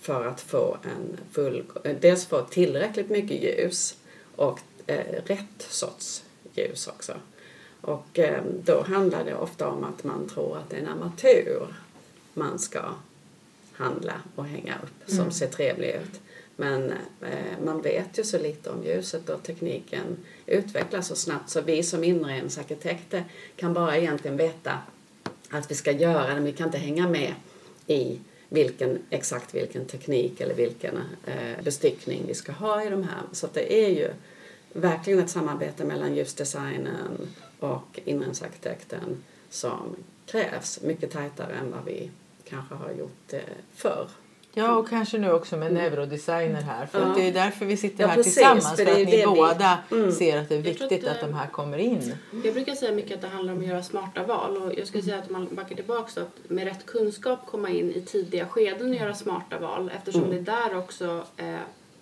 för 0.00 0.26
att 0.26 0.40
få 0.40 0.76
en 0.82 1.16
full... 1.32 1.64
Dels 2.00 2.26
få 2.26 2.40
tillräckligt 2.40 3.10
mycket 3.10 3.42
ljus 3.42 3.94
och 4.36 4.60
eh, 4.86 4.96
rätt 5.26 5.66
sorts 5.68 6.22
ljus 6.54 6.86
också. 6.86 7.12
Och 7.80 8.18
då 8.64 8.82
handlar 8.82 9.24
det 9.24 9.34
ofta 9.34 9.68
om 9.68 9.84
att 9.84 10.04
man 10.04 10.28
tror 10.28 10.56
att 10.56 10.70
det 10.70 10.76
är 10.76 10.80
en 10.80 10.88
armatur 10.88 11.66
man 12.34 12.58
ska 12.58 12.94
handla 13.72 14.14
och 14.34 14.44
hänga 14.44 14.74
upp 14.82 15.10
som 15.10 15.30
ser 15.30 15.46
trevlig 15.46 15.88
ut. 15.88 16.20
Men 16.56 16.92
eh, 17.20 17.64
man 17.64 17.82
vet 17.82 18.18
ju 18.18 18.24
så 18.24 18.38
lite 18.38 18.70
om 18.70 18.84
ljuset 18.84 19.28
och 19.28 19.42
tekniken 19.42 20.16
utvecklas 20.46 21.08
så 21.08 21.16
snabbt 21.16 21.50
så 21.50 21.60
vi 21.60 21.82
som 21.82 22.04
inredningsarkitekter 22.04 23.24
kan 23.56 23.74
bara 23.74 23.96
egentligen 23.96 24.36
veta 24.36 24.78
att 25.50 25.70
vi 25.70 25.74
ska 25.74 25.92
göra 25.92 26.28
det 26.28 26.34
men 26.34 26.44
vi 26.44 26.52
kan 26.52 26.66
inte 26.66 26.78
hänga 26.78 27.08
med 27.08 27.34
i 27.86 28.18
vilken, 28.48 28.98
exakt 29.10 29.54
vilken 29.54 29.84
teknik 29.84 30.40
eller 30.40 30.54
vilken 30.54 30.96
eh, 31.26 31.64
bestyckning 31.64 32.24
vi 32.26 32.34
ska 32.34 32.52
ha 32.52 32.84
i 32.84 32.90
de 32.90 33.02
här. 33.02 33.22
Så 33.32 33.48
det 33.52 33.84
är 33.84 33.88
ju 33.88 34.10
verkligen 34.72 35.18
ett 35.18 35.30
samarbete 35.30 35.84
mellan 35.84 36.14
ljusdesignen 36.14 37.28
och 37.58 38.00
inredningsarkitekten 38.04 39.22
som 39.50 39.96
krävs 40.26 40.80
mycket 40.82 41.10
tajtare 41.10 41.54
än 41.54 41.70
vad 41.70 41.84
vi 41.84 42.10
kanske 42.50 42.74
har 42.74 42.90
gjort 42.90 43.32
eh, 43.32 43.40
förr. 43.74 44.08
Ja, 44.54 44.74
och 44.76 44.88
kanske 44.88 45.18
nu 45.18 45.32
också 45.32 45.56
med 45.56 45.72
neurodesigner 45.72 46.62
här. 46.62 46.86
För 46.86 47.00
Ja. 47.00 47.06
att 47.06 47.14
det 47.16 47.28
är 47.28 47.32
därför 47.32 47.66
vi 47.66 47.76
sitter 47.76 48.02
Ja, 48.04 48.08
här 48.08 48.16
precis, 48.16 48.34
tillsammans. 48.34 48.68
för 48.76 48.84
För, 48.84 48.92
att 48.92 48.98
ni 48.98 49.04
det 49.04 49.16
vi- 49.16 49.24
båda 49.26 49.78
Mm. 49.92 50.12
ser 50.12 50.38
att 50.38 50.48
det 50.48 50.54
är 50.54 50.62
viktigt 50.62 51.04
att 51.06 51.10
att, 51.14 51.20
de 51.20 51.34
här 51.34 51.46
kommer 51.46 51.78
in. 51.78 52.14
Jag 52.44 52.54
brukar 52.54 52.74
säga 52.74 52.92
mycket 52.92 53.14
att 53.14 53.20
det 53.22 53.28
handlar 53.28 53.52
om 53.52 53.58
att 53.60 53.66
göra 53.66 53.82
smarta 53.82 54.22
val. 54.22 54.56
Och 54.56 54.72
jag 54.78 54.86
skulle 54.86 55.02
säga 55.04 55.18
att 55.18 55.26
om 55.26 55.32
man 55.32 55.48
backar 55.54 55.76
tillbaka 55.76 56.08
så 56.10 56.20
att 56.20 56.38
med 56.48 56.64
rätt 56.64 56.86
kunskap 56.86 57.38
komma 57.46 57.68
in 57.70 57.90
i 57.90 58.00
tidiga 58.00 58.46
skeden 58.46 58.88
och 58.90 58.94
göra 58.96 59.14
smarta 59.14 59.58
val. 59.58 59.90
Eftersom 59.96 60.30
det 60.30 60.36
är 60.36 60.40
där 60.70 60.78
också 60.78 61.24
eh, 61.36 61.54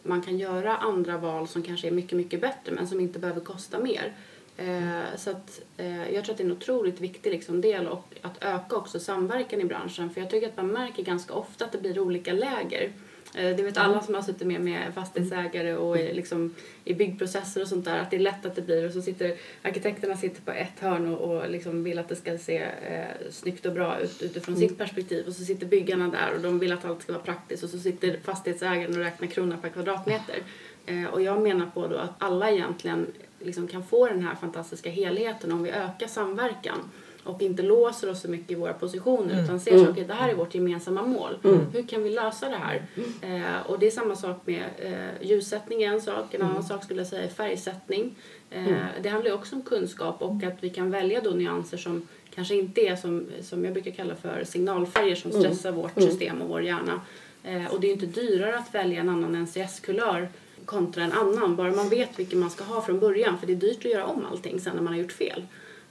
man 0.02 0.22
kan 0.22 0.38
göra 0.38 0.76
andra 0.76 1.18
val 1.18 1.48
som 1.48 1.62
kanske 1.62 1.86
är 1.86 1.92
mycket, 1.92 2.18
mycket 2.18 2.40
bättre 2.40 2.72
men 2.72 2.88
som 2.88 3.00
inte 3.00 3.18
behöver 3.18 3.40
kosta 3.40 3.78
mer. 3.78 4.12
Eh, 4.58 5.16
så 5.16 5.30
att, 5.30 5.60
eh, 5.76 6.10
jag 6.10 6.24
tror 6.24 6.32
att 6.32 6.38
det 6.38 6.42
är 6.42 6.46
en 6.46 6.52
otroligt 6.52 7.00
viktig 7.00 7.30
liksom, 7.30 7.60
del 7.60 7.86
och 7.86 8.04
att 8.22 8.44
öka 8.44 8.76
också 8.76 9.00
samverkan 9.00 9.60
i 9.60 9.64
branschen. 9.64 10.10
För 10.10 10.20
jag 10.20 10.30
tycker 10.30 10.48
att 10.48 10.56
man 10.56 10.66
märker 10.68 11.02
ganska 11.02 11.34
ofta 11.34 11.64
att 11.64 11.72
det 11.72 11.78
blir 11.78 11.98
olika 11.98 12.32
läger. 12.32 12.92
Eh, 13.34 13.56
Det 13.56 13.62
vet 13.62 13.76
alla 13.76 14.02
som 14.02 14.14
har 14.14 14.22
suttit 14.22 14.46
med 14.46 14.60
med 14.60 14.94
fastighetsägare 14.94 15.74
och 15.76 15.98
i, 15.98 16.14
liksom, 16.14 16.54
i 16.84 16.94
byggprocesser 16.94 17.62
och 17.62 17.68
sånt 17.68 17.84
där 17.84 17.98
att 17.98 18.10
det 18.10 18.16
är 18.16 18.20
lätt 18.20 18.46
att 18.46 18.56
det 18.56 18.62
blir 18.62 18.86
och 18.86 18.92
så 18.92 19.02
sitter 19.02 19.36
arkitekterna 19.62 20.16
sitter 20.16 20.42
på 20.42 20.50
ett 20.50 20.80
hörn 20.80 21.14
och, 21.14 21.36
och 21.36 21.50
liksom 21.50 21.84
vill 21.84 21.98
att 21.98 22.08
det 22.08 22.16
ska 22.16 22.38
se 22.38 22.58
eh, 22.62 23.30
snyggt 23.30 23.66
och 23.66 23.72
bra 23.72 24.00
ut 24.00 24.22
utifrån 24.22 24.56
sitt 24.56 24.78
perspektiv 24.78 25.26
och 25.26 25.32
så 25.32 25.44
sitter 25.44 25.66
byggarna 25.66 26.08
där 26.08 26.34
och 26.34 26.40
de 26.40 26.58
vill 26.58 26.72
att 26.72 26.84
allt 26.84 27.02
ska 27.02 27.12
vara 27.12 27.22
praktiskt 27.22 27.64
och 27.64 27.70
så 27.70 27.78
sitter 27.78 28.18
fastighetsägaren 28.24 28.90
och 28.90 29.04
räknar 29.04 29.28
krona 29.28 29.56
per 29.56 29.68
kvadratmeter. 29.68 30.38
Eh, 30.86 31.04
och 31.04 31.22
jag 31.22 31.42
menar 31.42 31.66
på 31.66 31.86
då 31.86 31.96
att 31.96 32.14
alla 32.18 32.50
egentligen 32.50 33.06
liksom 33.40 33.68
kan 33.68 33.82
få 33.82 34.06
den 34.06 34.22
här 34.22 34.34
fantastiska 34.34 34.90
helheten 34.90 35.52
om 35.52 35.62
vi 35.62 35.70
ökar 35.70 36.06
samverkan 36.06 36.78
och 37.24 37.42
inte 37.42 37.62
låser 37.62 38.10
oss 38.10 38.20
så 38.22 38.30
mycket 38.30 38.50
i 38.50 38.54
våra 38.54 38.72
positioner 38.72 39.44
utan 39.44 39.60
ser 39.60 39.78
så, 39.84 39.90
okej 39.90 40.04
det 40.04 40.14
här 40.14 40.28
är 40.28 40.34
vårt 40.34 40.54
gemensamma 40.54 41.02
mål. 41.02 41.38
Hur 41.72 41.82
kan 41.86 42.02
vi 42.02 42.10
lösa 42.10 42.48
det 42.48 42.56
här? 42.56 42.82
Eh, 43.22 43.66
och 43.70 43.78
det 43.78 43.86
är 43.86 43.90
samma 43.90 44.16
sak 44.16 44.40
med 44.44 44.62
eh, 44.78 45.26
ljussättning 45.28 45.82
är 45.82 45.88
en 45.92 46.00
sak, 46.00 46.34
en 46.34 46.42
annan 46.42 46.62
sak 46.64 46.84
skulle 46.84 47.00
jag 47.00 47.06
säga 47.06 47.22
är 47.22 47.28
färgsättning. 47.28 48.14
Eh, 48.50 48.66
Det 49.02 49.08
handlar 49.08 49.30
ju 49.30 49.36
också 49.36 49.56
om 49.56 49.62
kunskap 49.62 50.22
och 50.22 50.42
att 50.42 50.56
vi 50.64 50.70
kan 50.70 50.90
välja 50.90 51.20
då 51.20 51.30
nyanser 51.30 51.76
som 51.76 52.08
kanske 52.34 52.54
inte 52.54 52.80
är 52.80 52.96
som, 52.96 53.26
som 53.42 53.64
jag 53.64 53.72
brukar 53.72 53.90
kalla 53.90 54.14
för 54.14 54.44
signalfärger 54.44 55.14
som 55.14 55.32
stressar 55.32 55.72
vårt 55.72 55.94
system 55.94 56.42
och 56.42 56.48
vår 56.48 56.62
hjärna. 56.62 57.00
Eh, 57.44 57.66
och 57.74 57.80
det 57.80 57.86
är 57.86 57.96
ju 57.96 58.04
inte 58.04 58.20
dyrare 58.20 58.58
att 58.58 58.74
välja 58.74 59.00
en 59.00 59.08
annan 59.08 59.34
NCS-kulör 59.46 60.28
kontra 60.68 61.02
en 61.04 61.12
annan, 61.12 61.56
bara 61.56 61.70
man 61.72 61.88
vet 61.88 62.18
vilken 62.18 62.38
man 62.40 62.50
ska 62.50 62.64
ha 62.64 62.82
från 62.82 63.00
början 63.00 63.38
för 63.38 63.46
det 63.46 63.52
är 63.52 63.56
dyrt 63.56 63.78
att 63.78 63.84
göra 63.92 64.06
om 64.06 64.26
allting 64.30 64.60
sen 64.60 64.74
när 64.76 64.82
man 64.82 64.92
har 64.92 65.00
gjort 65.00 65.12
fel. 65.12 65.46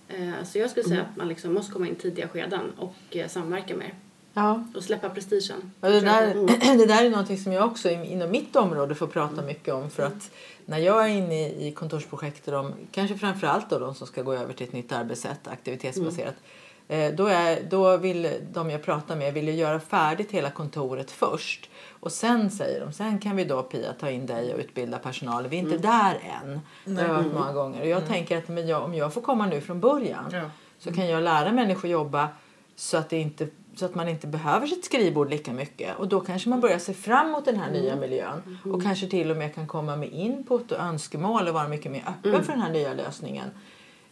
Eh, 0.08 0.44
Så 0.46 0.58
jag 0.60 0.70
skulle 0.70 0.86
säga 0.86 1.02
att 1.02 1.18
man 1.18 1.28
liksom 1.28 1.54
måste 1.54 1.74
komma 1.74 1.88
in 1.88 1.96
tidiga 1.96 2.28
skeden 2.28 2.62
och 2.78 2.94
eh, 3.18 3.28
samverka 3.28 3.76
mer 3.76 3.94
Ja. 4.34 4.64
och 4.76 4.84
släppa 4.84 5.10
prestigen. 5.10 5.72
Ja, 5.82 5.90
det, 5.90 6.00
där, 6.00 6.34
det 6.78 6.86
där 6.86 7.06
är 7.06 7.10
någonting 7.10 7.38
som 7.38 7.52
jag 7.54 7.66
också 7.66 7.90
inom 7.90 8.32
mitt 8.32 8.56
område 8.56 8.96
får 8.96 9.08
prata 9.08 9.42
mycket 9.42 9.74
om. 9.74 9.90
För 9.90 10.04
att 10.04 10.32
när 10.66 10.78
jag 10.78 11.04
är 11.06 11.10
inne 11.10 11.50
i 11.50 11.72
kontorsprojekt, 11.72 12.46
de, 12.46 12.74
kanske 12.92 13.18
framförallt 13.18 13.70
då 13.70 13.80
de 13.80 13.96
som 13.96 14.08
ska 14.08 14.22
gå 14.22 14.34
över 14.34 14.54
till 14.54 14.68
ett 14.68 14.74
nytt 14.74 14.92
arbetssätt, 14.92 15.48
aktivitetsbaserat. 15.48 16.36
eh, 16.36 16.42
Då, 16.88 17.26
är, 17.28 17.62
då 17.70 17.98
vill 17.98 18.30
de 18.54 18.70
jag 18.70 18.84
pratar 18.84 19.16
med 19.16 19.34
vill 19.34 19.60
göra 19.60 19.80
färdigt 19.80 20.32
hela 20.32 20.50
kontoret 20.50 21.12
först. 21.12 21.70
Och 22.00 22.12
sen 22.12 22.52
säger 22.52 22.80
de, 22.82 22.94
sen 22.94 23.20
kan 23.20 23.36
vi 23.36 23.44
då 23.46 23.64
Pia 23.64 23.94
ta 23.94 24.10
in 24.10 24.26
dig 24.26 24.54
och 24.54 24.60
utbilda 24.60 24.98
personal. 24.98 25.48
Vi 25.48 25.58
är 25.58 25.60
inte 25.60 25.78
där 25.78 26.20
än. 26.44 26.62
Det 26.86 27.02
har 27.02 27.08
jag 27.08 27.16
hört 27.16 27.34
många 27.34 27.54
gånger. 27.54 27.82
Och 27.82 27.88
jag 27.88 28.08
tänker 28.08 28.38
att 28.38 28.48
men 28.48 28.68
jag, 28.68 28.84
om 28.84 28.94
jag 28.94 29.14
får 29.14 29.22
komma 29.22 29.46
nu 29.46 29.62
från 29.62 29.80
början 29.80 30.26
Ja. 30.32 30.42
så 30.80 30.94
kan 30.94 31.08
jag 31.08 31.24
lära 31.24 31.52
människor 31.52 31.90
jobba 31.90 32.30
så 32.76 32.98
att, 32.98 33.10
det 33.10 33.18
inte, 33.18 33.48
så 33.76 33.86
att 33.86 33.96
man 33.96 34.08
inte 34.08 34.28
behöver 34.28 34.68
sitt 34.68 34.86
skrivbord 34.86 35.30
lika 35.30 35.54
mycket. 35.54 35.98
Och 35.98 36.08
då 36.08 36.20
kanske 36.20 36.50
man 36.50 36.62
börjar 36.62 36.80
se 36.80 36.94
fram 36.94 37.28
emot 37.28 37.46
den 37.46 37.60
här 37.60 37.72
nya 37.72 37.96
miljön. 37.96 38.60
Och 38.66 38.84
kanske 38.84 39.08
till 39.08 39.32
och 39.32 39.38
med 39.38 39.56
kan 39.56 39.68
komma 39.68 39.96
med 39.96 40.10
input 40.12 40.72
och 40.72 40.80
önskemål 40.80 41.48
och 41.48 41.54
vara 41.54 41.68
mycket 41.68 41.92
mer 41.92 42.04
öppen 42.08 42.44
för 42.44 42.52
den 42.54 42.62
här 42.62 42.72
nya 42.72 42.94
lösningen. 42.94 43.50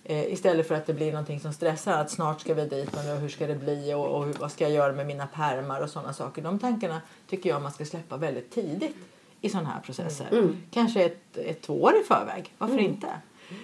Eh, 0.07 0.33
istället 0.33 0.67
för 0.67 0.75
att 0.75 0.85
det 0.85 0.93
blir 0.93 1.11
någonting 1.11 1.39
som 1.39 1.53
stressar. 1.53 2.01
Att 2.01 2.11
snart 2.11 2.41
ska 2.41 2.53
vi 2.53 2.65
dit 2.65 2.89
men 2.95 3.17
hur 3.17 3.29
ska 3.29 3.47
det 3.47 3.55
bli 3.55 3.93
och, 3.93 4.07
och 4.07 4.25
hur, 4.25 4.33
vad 4.33 4.51
ska 4.51 4.63
jag 4.63 4.73
göra 4.73 4.93
med 4.93 5.05
mina 5.05 5.27
pärmar 5.27 5.81
och 5.81 5.89
sådana 5.89 6.13
saker. 6.13 6.41
De 6.41 6.59
tankarna 6.59 7.01
tycker 7.27 7.49
jag 7.49 7.61
man 7.61 7.71
ska 7.71 7.85
släppa 7.85 8.17
väldigt 8.17 8.51
tidigt 8.51 8.95
i 9.41 9.49
sådana 9.49 9.69
här 9.69 9.81
processer. 9.81 10.27
Kanske 10.71 11.03
ett, 11.03 11.37
ett 11.37 11.61
två 11.61 11.83
år 11.83 11.93
i 12.01 12.03
förväg. 12.03 12.53
Varför 12.57 12.79
inte? 12.79 13.07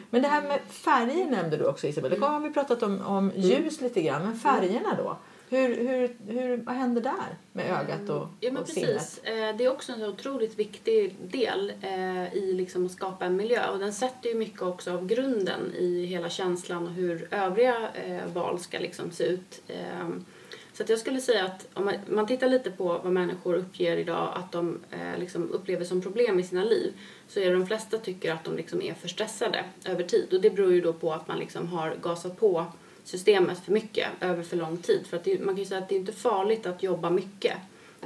Men 0.10 0.22
det 0.22 0.28
här 0.28 0.42
med 0.42 0.60
färger 0.70 1.26
nämnde 1.26 1.58
du 1.58 1.66
också 1.66 1.88
Isabel. 1.88 2.20
Då 2.20 2.26
har 2.26 2.40
vi 2.40 2.54
pratat 2.54 2.84
om, 2.84 3.02
om 3.02 3.32
ljus 3.36 3.82
lite 3.82 4.02
grann. 4.02 4.22
Men 4.22 4.40
färgerna 4.40 4.96
då? 4.98 5.18
Hur, 5.52 5.76
hur, 5.76 6.16
hur, 6.28 6.58
vad 6.58 6.76
händer 6.76 7.02
där 7.02 7.38
med 7.52 7.66
ögat 7.66 8.10
och, 8.10 8.28
Ja 8.40 8.52
men 8.52 8.62
och 8.62 8.68
sinnet? 8.68 8.94
precis. 8.94 9.24
Eh, 9.24 9.56
Det 9.56 9.66
är 9.66 9.72
också 9.72 9.92
en 9.92 10.04
otroligt 10.04 10.60
viktig 10.60 11.16
del 11.22 11.74
eh, 11.82 12.34
i 12.34 12.54
liksom 12.54 12.86
att 12.86 12.92
skapa 12.92 13.26
en 13.26 13.36
miljö 13.36 13.70
och 13.70 13.80
den 13.80 13.94
sätter 13.94 14.30
ju 14.30 14.36
mycket 14.36 14.62
också 14.62 14.92
av 14.92 15.08
grunden 15.08 15.74
i 15.76 16.06
hela 16.06 16.30
känslan 16.30 16.88
och 16.88 16.94
hur 16.94 17.28
övriga 17.32 17.90
eh, 17.94 18.28
val 18.34 18.60
ska 18.60 18.80
liksom 18.80 19.12
se 19.12 19.24
ut. 19.24 19.62
Så 20.74 20.84
att 20.84 20.90
jag 20.90 21.00
skulle 21.00 21.22
säga 21.22 21.46
att 21.46 21.68
om 21.74 21.94
man, 22.08 22.28
tittar 22.28 22.48
lite 22.48 22.72
på 22.72 22.84
vad 23.04 23.14
människor 23.14 23.54
uppger 23.56 23.98
idag 23.98 24.34
att 24.36 24.52
de 24.52 24.80
liksom 25.18 25.52
upplever 25.52 25.86
som 25.86 26.02
problem 26.02 26.40
i 26.40 26.44
sina 26.44 26.64
liv 26.64 26.94
så 27.28 27.40
är 27.40 27.46
det 27.46 27.54
de 27.54 27.68
flesta 27.68 27.98
tycker 27.98 28.34
att 28.34 28.44
de 28.44 28.56
liksom 28.56 28.82
är 28.82 28.94
för 28.94 29.08
stressade 29.08 29.66
över 29.86 30.04
tid 30.04 30.34
och 30.34 30.42
det 30.42 30.50
beror 30.50 30.74
ju 30.74 30.82
då 30.82 30.94
på 30.94 31.14
att 31.14 31.28
man 31.28 31.40
liksom 31.40 31.68
har 31.68 31.96
gasat 32.02 32.40
på 32.40 32.66
systemet 33.04 33.60
för 33.60 33.72
mycket 33.72 34.08
över 34.20 34.44
för 34.44 34.58
lång 34.58 34.78
tid. 34.78 35.08
För 35.08 35.18
att 35.18 35.24
det, 35.24 35.40
man 35.40 35.56
kan 35.56 35.58
ju 35.58 35.66
säga 35.66 35.82
att 35.82 35.90
det 35.90 35.96
är 35.96 36.00
inte 36.00 36.14
farligt 36.14 36.66
att 36.66 36.84
jobba 36.84 37.10
mycket. 37.10 37.58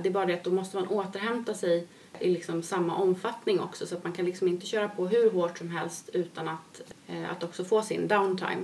Det 0.01 0.09
är 0.09 0.13
bara 0.13 0.25
det 0.25 0.33
att 0.33 0.43
då 0.43 0.51
måste 0.51 0.77
man 0.77 0.87
återhämta 0.87 1.53
sig 1.53 1.87
i 2.19 2.29
liksom 2.29 2.63
samma 2.63 2.95
omfattning 2.95 3.59
också 3.59 3.85
så 3.87 3.95
att 3.95 4.03
man 4.03 4.13
kan 4.13 4.25
liksom 4.25 4.47
inte 4.47 4.65
köra 4.65 4.89
på 4.89 5.07
hur 5.07 5.31
hårt 5.31 5.57
som 5.57 5.69
helst 5.69 6.09
utan 6.13 6.47
att, 6.47 6.81
eh, 7.07 7.31
att 7.31 7.43
också 7.43 7.65
få 7.65 7.81
sin 7.81 8.07
downtime. 8.07 8.63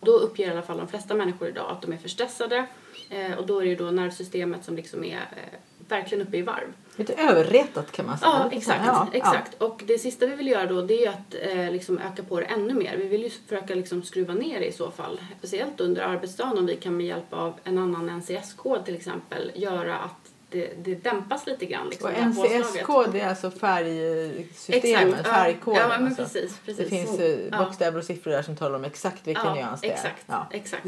Då 0.00 0.12
uppger 0.12 0.46
i 0.46 0.50
alla 0.50 0.62
fall 0.62 0.78
de 0.78 0.88
flesta 0.88 1.14
människor 1.14 1.48
idag 1.48 1.70
att 1.70 1.82
de 1.82 1.92
är 1.92 1.96
för 1.96 2.08
stressade 2.08 2.66
eh, 3.10 3.32
och 3.32 3.46
då 3.46 3.58
är 3.58 3.64
det 3.64 3.70
ju 3.70 3.76
då 3.76 3.90
nervsystemet 3.90 4.64
som 4.64 4.76
liksom 4.76 5.04
är 5.04 5.16
eh, 5.16 5.58
verkligen 5.88 6.26
uppe 6.26 6.36
i 6.36 6.42
varv. 6.42 6.72
Lite 7.00 7.14
överretat 7.22 7.92
kan 7.92 8.06
man 8.06 8.18
säga. 8.18 8.30
Ja, 8.30 8.50
exakt. 8.52 8.86
ja, 8.86 9.08
exakt. 9.12 9.62
Och 9.62 9.82
det 9.86 9.98
sista 9.98 10.26
vi 10.26 10.36
vill 10.36 10.48
göra 10.48 10.66
då 10.66 10.82
det 10.82 11.04
är 11.06 11.10
att 11.10 11.34
eh, 11.42 11.70
liksom 11.72 11.98
öka 11.98 12.22
på 12.22 12.40
det 12.40 12.46
ännu 12.46 12.74
mer. 12.74 12.96
Vi 12.96 13.08
vill 13.08 13.22
ju 13.22 13.30
försöka 13.30 13.74
liksom 13.74 14.02
skruva 14.02 14.34
ner 14.34 14.60
det 14.60 14.66
i 14.66 14.72
så 14.72 14.90
fall. 14.90 15.20
Speciellt 15.38 15.80
under 15.80 16.02
arbetsdagen 16.02 16.58
om 16.58 16.66
vi 16.66 16.76
kan 16.76 16.96
med 16.96 17.06
hjälp 17.06 17.32
av 17.32 17.54
en 17.64 17.78
annan 17.78 18.10
NCS-kod 18.20 18.84
till 18.84 18.94
exempel 18.96 19.52
göra 19.54 19.98
att 19.98 20.30
det, 20.50 20.84
det 20.84 20.94
dämpas 20.94 21.46
lite 21.46 21.66
grann. 21.66 21.88
Liksom, 21.88 22.10
Och. 22.10 22.46
NCS-kod 22.50 23.14
är 23.16 23.28
alltså 23.28 23.50
färgsystemet, 23.50 24.84
Exakt, 24.84 25.26
ja. 25.26 25.32
färgkoden. 25.32 25.80
Ja, 25.90 25.94
alltså. 25.94 26.22
precis, 26.22 26.58
precis. 26.64 26.90
Det 26.90 26.96
finns 26.96 27.18
eh, 27.20 27.38
Ja. 27.50 27.64
bokstäver 27.64 27.98
och 27.98 28.04
siffror 28.04 28.30
där 28.32 28.42
som 28.42 28.56
talar 28.56 28.76
om 28.76 28.84
exakt 28.84 29.26
vilken 29.26 29.44
ja, 29.46 29.54
nyans 29.54 29.80
det 29.80 29.86
är. 29.88 29.92
exakt, 29.92 30.24
Ja. 30.26 30.46
exakt. 30.50 30.86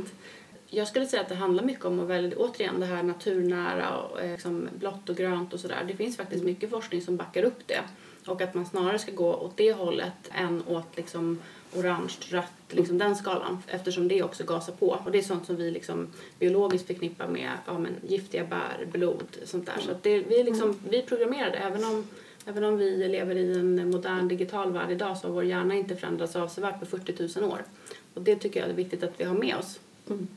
Jag 0.75 0.89
skulle 0.89 1.07
säga 1.07 1.23
att 1.23 1.29
det 1.29 1.35
handlar 1.35 1.65
mycket 1.65 1.85
om 1.85 2.01
att 2.01 2.07
välja, 2.07 2.39
återigen 2.39 2.81
det 2.81 2.87
här 2.87 3.03
naturnära 3.03 3.99
och 3.99 4.21
eh, 4.21 4.33
liksom 4.33 4.69
blått 4.79 5.09
och 5.09 5.17
grönt 5.17 5.55
och 5.55 5.61
sådär. 5.61 5.85
Det 5.89 5.97
finns 5.97 6.17
faktiskt 6.17 6.45
mycket 6.45 6.71
forskning 6.71 7.03
som 7.03 7.17
backar 7.17 7.43
upp 7.43 7.67
det. 7.67 7.81
Och 8.27 8.41
att 8.41 8.55
man 8.55 8.67
snarare 8.67 8.99
ska 8.99 9.13
gå 9.13 9.35
åt 9.35 9.57
det 9.57 9.73
hållet 9.73 10.31
än 10.31 10.63
åt 10.67 10.97
liksom 10.97 11.39
orange, 11.77 12.13
rött, 12.29 12.53
liksom 12.69 12.99
den 12.99 13.17
skalan. 13.17 13.63
Eftersom 13.67 14.09
det 14.09 14.23
också 14.23 14.45
gasar 14.45 14.73
på. 14.73 14.99
Och 15.05 15.13
det 15.13 15.19
är 15.19 15.23
sånt 15.23 15.47
som 15.47 15.57
vi 15.57 15.71
liksom 15.71 16.07
biologiskt 16.39 16.87
förknippar 16.87 17.29
med 17.29 17.51
ja, 17.67 17.79
men 17.79 17.93
giftiga 18.09 18.45
bär, 18.45 18.87
blod, 18.93 19.37
sånt 19.45 19.67
där. 19.67 19.81
Så 19.81 19.91
att 19.91 20.03
det, 20.03 20.19
vi, 20.19 20.41
är 20.41 20.45
liksom, 20.45 20.79
vi 20.89 20.99
är 20.99 21.07
programmerade. 21.07 21.57
Även 21.59 21.85
om, 21.85 22.09
även 22.47 22.65
om 22.65 22.77
vi 22.77 23.09
lever 23.09 23.37
i 23.37 23.59
en 23.59 23.91
modern 23.91 24.29
digital 24.29 24.73
värld 24.73 24.91
idag 24.91 25.19
så 25.19 25.27
har 25.27 25.35
vår 25.35 25.45
hjärna 25.45 25.75
inte 25.75 25.97
förändrats 25.97 26.37
avsevärt 26.37 26.81
på 26.81 26.87
40 26.87 27.41
000 27.41 27.51
år. 27.51 27.65
Och 28.15 28.23
det 28.23 28.37
tycker 28.37 28.61
jag 28.61 28.69
är 28.69 28.75
viktigt 28.75 29.03
att 29.03 29.21
vi 29.21 29.25
har 29.25 29.35
med 29.35 29.57
oss. 29.57 29.81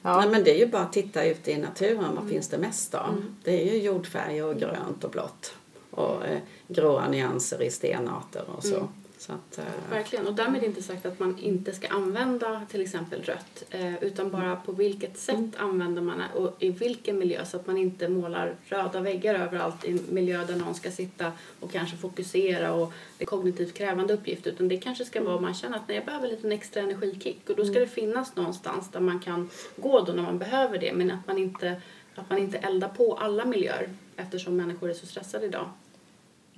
Ja. 0.01 0.19
Nej, 0.19 0.29
men 0.29 0.43
det 0.43 0.51
är 0.51 0.59
ju 0.59 0.67
bara 0.67 0.81
att 0.81 0.93
titta 0.93 1.25
ut 1.25 1.47
i 1.47 1.57
naturen. 1.57 2.15
Vad 2.15 2.29
finns 2.29 2.47
det 2.47 2.57
mest 2.57 2.95
av? 2.95 3.23
Det 3.43 3.61
är 3.61 3.73
ju 3.73 3.81
jordfärger 3.81 4.45
och 4.45 4.59
grönt 4.59 5.03
och 5.03 5.11
blått. 5.11 5.53
Och 5.91 6.25
eh, 6.25 6.39
gråa 6.67 7.07
nyanser 7.07 7.61
i 7.61 7.71
stenarter 7.71 8.43
och 8.57 8.63
så. 8.63 8.87
Att, 9.33 9.57
eh, 9.57 9.65
Verkligen. 9.89 10.27
Och 10.27 10.33
därmed 10.33 10.63
inte 10.63 10.83
sagt 10.83 11.05
att 11.05 11.19
man 11.19 11.39
inte 11.39 11.73
ska 11.73 11.87
använda 11.87 12.61
till 12.69 12.81
exempel 12.81 13.23
rött. 13.23 13.63
Eh, 13.69 14.03
utan 14.03 14.31
bara 14.31 14.55
på 14.55 14.71
vilket 14.71 15.17
sätt 15.17 15.55
använder 15.57 16.01
man 16.01 16.17
det 16.17 16.39
och 16.39 16.55
i 16.59 16.69
vilken 16.69 17.19
miljö. 17.19 17.45
Så 17.45 17.57
att 17.57 17.67
man 17.67 17.77
inte 17.77 18.09
målar 18.09 18.55
röda 18.65 18.99
väggar 18.99 19.35
överallt 19.35 19.85
i 19.85 19.91
en 19.91 19.99
miljö 20.09 20.45
där 20.45 20.55
någon 20.55 20.75
ska 20.75 20.91
sitta 20.91 21.31
och 21.59 21.71
kanske 21.71 21.97
fokusera 21.97 22.73
och 22.73 22.93
det 23.17 23.23
är 23.23 23.27
kognitivt 23.27 23.73
krävande 23.73 24.13
uppgift. 24.13 24.47
Utan 24.47 24.67
det 24.67 24.77
kanske 24.77 25.05
ska 25.05 25.23
vara 25.23 25.39
man 25.39 25.53
känner 25.53 25.77
att 25.77 25.87
nej, 25.87 25.97
jag 25.97 26.05
behöver 26.05 26.27
lite 26.27 26.47
en 26.47 26.51
extra 26.51 26.81
energikick. 26.81 27.49
Och 27.49 27.55
då 27.55 27.65
ska 27.65 27.79
det 27.79 27.87
finnas 27.87 28.35
någonstans 28.35 28.91
där 28.91 28.99
man 28.99 29.19
kan 29.19 29.49
gå 29.75 30.01
då 30.01 30.13
när 30.13 30.23
man 30.23 30.37
behöver 30.37 30.77
det. 30.77 30.93
Men 30.93 31.11
att 31.11 31.27
man 31.27 31.37
inte, 31.37 31.81
att 32.15 32.29
man 32.29 32.39
inte 32.39 32.57
eldar 32.57 32.89
på 32.89 33.17
alla 33.17 33.45
miljöer 33.45 33.89
eftersom 34.15 34.57
människor 34.57 34.89
är 34.89 34.93
så 34.93 35.05
stressade 35.05 35.45
idag. 35.45 35.69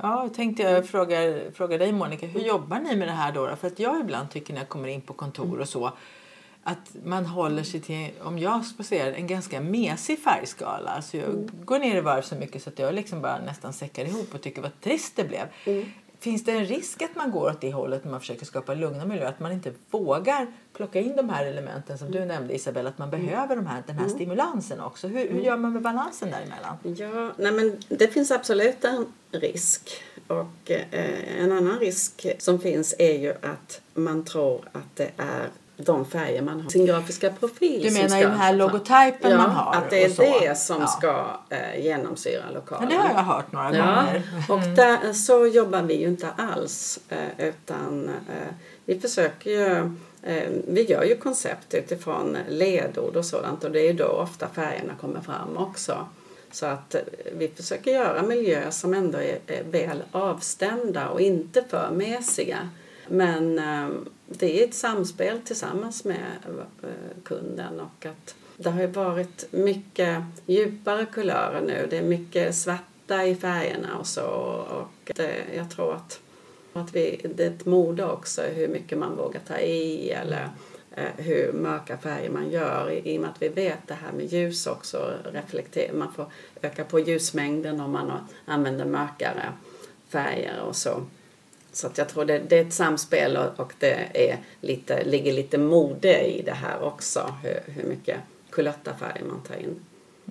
Ja, 0.01 0.23
jag 0.23 0.33
tänkte 0.33 0.63
jag 0.63 0.87
fråga, 0.87 1.17
fråga 1.53 1.77
dig 1.77 1.91
Monica, 1.91 2.25
hur 2.25 2.41
jobbar 2.41 2.79
ni 2.79 2.95
med 2.95 3.07
det 3.07 3.11
här 3.11 3.31
då? 3.31 3.55
För 3.55 3.67
att 3.67 3.79
jag 3.79 3.99
ibland 3.99 4.29
tycker 4.29 4.53
när 4.53 4.61
jag 4.61 4.69
kommer 4.69 4.87
in 4.87 5.01
på 5.01 5.13
kontor 5.13 5.59
och 5.59 5.69
så 5.69 5.91
att 6.63 6.95
man 7.03 7.25
håller 7.25 7.63
sig 7.63 7.79
till, 7.79 8.09
om 8.23 8.39
jag 8.39 8.65
spacerar, 8.65 9.11
en 9.11 9.27
ganska 9.27 9.61
mesig 9.61 10.19
färgskala. 10.19 10.89
Alltså 10.91 11.17
jag 11.17 11.49
går 11.65 11.79
ner 11.79 11.97
i 11.97 12.01
varv 12.01 12.21
så 12.21 12.35
mycket 12.35 12.63
så 12.63 12.69
att 12.69 12.79
jag 12.79 12.93
liksom 12.93 13.21
bara 13.21 13.39
nästan 13.39 13.73
säckar 13.73 14.05
ihop 14.05 14.33
och 14.33 14.41
tycker 14.41 14.61
vad 14.61 14.81
trist 14.81 15.15
det 15.15 15.23
blev. 15.23 15.47
Finns 16.19 16.43
det 16.43 16.51
en 16.51 16.65
risk 16.65 17.01
att 17.01 17.15
man 17.15 17.31
går 17.31 17.49
åt 17.49 17.61
det 17.61 17.73
hållet 17.73 18.03
när 18.03 18.11
man 18.11 18.19
försöker 18.19 18.45
skapa 18.45 18.73
lugna 18.73 19.05
miljöer? 19.05 19.29
Att 19.29 19.39
man 19.39 19.51
inte 19.51 19.71
vågar 19.89 20.47
plocka 20.73 20.99
in 20.99 21.15
de 21.15 21.29
här 21.29 21.45
elementen 21.45 21.97
som 21.97 22.11
du 22.11 22.25
nämnde 22.25 22.55
Isabella, 22.55 22.89
att 22.89 22.97
man 22.97 23.09
behöver 23.09 23.55
de 23.55 23.67
här, 23.67 23.83
den 23.87 23.97
här 23.97 24.07
stimulansen 24.07 24.79
också. 24.79 25.07
Hur, 25.07 25.29
hur 25.29 25.41
gör 25.41 25.57
man 25.57 25.73
med 25.73 25.81
balansen 25.81 26.29
däremellan? 26.31 26.77
Ja, 26.83 27.31
nej 27.37 27.51
men 27.51 27.77
det 27.97 28.07
finns 28.07 28.31
absolut 28.31 28.83
en 28.83 29.05
risk. 29.31 30.03
Och 30.27 30.71
eh, 30.71 31.41
en 31.43 31.51
annan 31.51 31.79
risk 31.79 32.25
som 32.39 32.59
finns 32.59 32.95
är 32.99 33.13
ju 33.19 33.31
att 33.31 33.81
man 33.93 34.25
tror 34.25 34.61
att 34.71 34.95
det 34.95 35.11
är 35.17 35.47
de 35.79 36.05
färger 36.05 36.41
man 36.41 36.61
har. 36.61 36.69
Sin 36.69 36.85
grafiska 36.85 37.29
profil 37.29 37.81
Du 37.81 37.87
som 37.89 37.93
menar 37.93 38.09
ska 38.19 38.27
den 38.29 38.37
här 38.37 38.53
logotypen 38.53 39.31
ja, 39.31 39.37
man 39.37 39.49
har? 39.49 39.73
att 39.75 39.89
det 39.89 40.03
är 40.03 40.41
det 40.49 40.55
som 40.57 40.77
Ja. 40.81 40.87
ska 40.87 41.25
eh, 41.55 41.83
genomsyra 41.85 42.41
Ja, 42.47 42.53
lokalen. 42.53 42.89
det 42.89 42.95
har 42.95 43.09
jag 43.09 43.23
hört 43.23 43.51
några 43.51 43.75
Ja, 43.77 43.85
gånger. 43.85 44.23
och 44.49 44.75
där, 44.75 45.13
så 45.13 45.47
jobbar 45.47 45.81
vi 45.81 45.93
ju 46.01 46.07
inte 46.07 46.29
alls. 46.37 46.99
Eh, 47.09 47.47
utan 47.47 48.09
eh, 48.09 48.53
vi 48.85 48.99
försöker 48.99 49.49
ju, 49.51 49.95
eh, 50.23 50.49
vi 50.67 50.85
gör 50.89 51.03
ju 51.03 51.15
koncept 51.17 51.73
utifrån 51.73 52.37
ledord 52.49 53.15
och 53.15 53.25
sådant 53.25 53.63
och 53.63 53.71
det 53.71 53.79
är 53.79 53.87
ju 53.87 53.93
då 53.93 54.05
ofta 54.07 54.47
färgerna 54.47 54.93
kommer 55.01 55.21
fram 55.21 55.57
också. 55.57 56.07
Så 56.51 56.65
att 56.65 56.95
eh, 56.95 57.01
vi 57.31 57.47
försöker 57.47 57.91
göra 57.91 58.21
miljöer 58.21 58.71
som 58.71 58.93
ändå 58.93 59.17
är, 59.17 59.39
är 59.47 59.63
väl 59.63 60.03
avstämda 60.11 61.09
och 61.09 61.21
inte 61.21 61.63
för 61.69 61.91
mesiga. 61.91 62.69
Men 63.07 63.59
eh, 63.59 63.89
det 64.25 64.61
är 64.61 64.67
ett 64.67 64.75
samspel 64.75 65.39
tillsammans 65.41 66.03
med 66.03 66.37
eh, 66.83 67.23
kunden 67.23 67.79
och 67.79 68.05
att 68.05 68.35
det 68.57 68.69
har 68.69 68.81
ju 68.81 68.87
varit 68.87 69.45
mycket 69.51 70.23
djupare 70.45 71.05
kulörer 71.05 71.61
nu. 71.61 71.87
Det 71.89 71.97
är 71.97 72.03
mycket 72.03 72.55
svarta 72.55 73.25
i 73.25 73.35
färgerna 73.35 73.97
och 73.97 74.07
så. 74.07 74.25
Och 74.69 75.11
det, 75.15 75.31
jag 75.55 75.71
tror 75.71 75.93
att, 75.93 76.19
att 76.73 76.95
vi, 76.95 77.21
det 77.35 77.43
är 77.43 77.51
ett 77.51 77.65
mode 77.65 78.05
också 78.05 78.41
hur 78.41 78.67
mycket 78.67 78.97
man 78.97 79.17
vågar 79.17 79.41
ta 79.47 79.57
i 79.57 80.09
eller 80.09 80.49
Eh, 80.95 81.25
hur 81.25 81.53
mörka 81.53 81.97
färger 81.97 82.29
man 82.29 82.49
gör. 82.49 82.91
I, 82.91 83.17
och 83.17 83.21
med 83.21 83.29
att 83.29 83.41
vi 83.41 83.49
vet 83.49 83.87
det 83.87 83.93
här 83.93 84.11
med 84.11 84.25
ljus 84.25 84.67
också 84.67 85.13
Reflekter, 85.33 85.93
Man 85.93 86.13
får 86.13 86.25
öka 86.61 86.83
på 86.83 86.99
ljusmängden 86.99 87.79
om 87.79 87.91
man 87.91 88.11
använder 88.45 88.85
mörkare 88.85 89.53
färger 90.09 90.61
och 90.61 90.75
så. 90.75 91.01
Så 91.71 91.87
att 91.87 91.97
jag 91.97 92.09
tror 92.09 92.25
det, 92.25 92.39
det 92.39 92.57
är 92.57 92.65
ett 92.65 92.73
samspel 92.73 93.37
och, 93.37 93.59
och 93.59 93.73
det 93.79 94.07
är 94.13 94.37
lite, 94.61 95.03
ligger 95.03 95.33
lite 95.33 95.57
mode 95.57 96.21
i 96.21 96.41
det 96.41 96.53
här 96.53 96.83
också. 96.83 97.35
Hur, 97.43 97.73
hur 97.73 97.83
mycket 97.89 98.17
kulörta 98.49 98.93
färger 98.93 99.25
man 99.25 99.41
tar 99.41 99.55
in. 99.55 99.79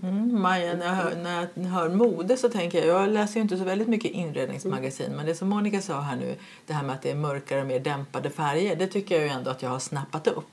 Mm, 0.02 0.42
Maja, 0.42 0.74
när 0.74 0.86
jag, 0.86 0.94
hör, 0.94 1.16
när 1.16 1.48
jag 1.54 1.64
hör 1.64 1.88
mode 1.88 2.36
så 2.36 2.48
tänker 2.48 2.86
jag, 2.86 3.02
jag 3.02 3.08
läser 3.08 3.34
ju 3.34 3.40
inte 3.42 3.56
så 3.56 3.64
väldigt 3.64 3.88
mycket 3.88 4.10
inredningsmagasin, 4.10 5.12
men 5.16 5.26
det 5.26 5.34
som 5.34 5.48
Monica 5.48 5.80
sa 5.80 6.00
här 6.00 6.16
nu, 6.16 6.34
det 6.66 6.72
här 6.72 6.82
med 6.82 6.94
att 6.94 7.02
det 7.02 7.10
är 7.10 7.14
mörkare 7.14 7.60
och 7.60 7.66
mer 7.66 7.80
dämpade 7.80 8.30
färger, 8.30 8.76
det 8.76 8.86
tycker 8.86 9.14
jag 9.14 9.24
ju 9.24 9.30
ändå 9.30 9.50
att 9.50 9.62
jag 9.62 9.70
har 9.70 9.78
snappat 9.78 10.26
upp. 10.28 10.52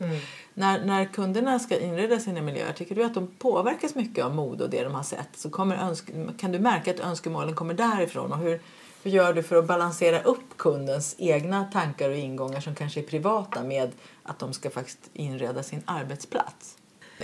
När, 0.54 0.86
när 0.86 1.06
kunderna 1.06 1.60
ska 1.60 1.80
inreda 1.80 2.20
sina 2.20 2.42
miljöer, 2.42 2.74
tycker 2.74 2.96
du 2.96 3.04
att 3.04 3.14
de 3.14 3.28
påverkas 3.28 3.96
mycket 3.96 4.26
av 4.26 4.36
mode 4.36 4.64
och 4.64 4.70
det 4.70 4.84
de 4.84 4.94
har 4.96 5.04
sett? 5.04 5.30
Så 5.34 5.50
kommer 5.50 5.78
önsk- 5.78 6.38
kan 6.40 6.52
du 6.52 6.60
märka 6.60 6.92
att 6.92 7.00
önskemålen 7.00 7.56
kommer 7.56 7.74
därifrån? 7.74 8.32
Och 8.32 8.38
hur, 8.40 8.60
hur 9.04 9.12
gör 9.12 9.34
du 9.34 9.44
för 9.44 9.56
att 9.56 9.68
balansera 9.68 10.22
upp 10.22 10.58
kundens 10.58 11.16
egna 11.18 11.64
tankar 11.64 12.10
och 12.10 12.16
ingångar 12.18 12.60
som 12.60 12.76
kanske 12.76 13.00
är 13.00 13.04
privata 13.04 13.64
med 13.64 13.92
att 14.24 14.40
de 14.40 14.54
ska 14.54 14.70
faktiskt 14.70 15.10
inreda 15.14 15.64
sin 15.64 15.82
arbetsplats? 15.86 16.78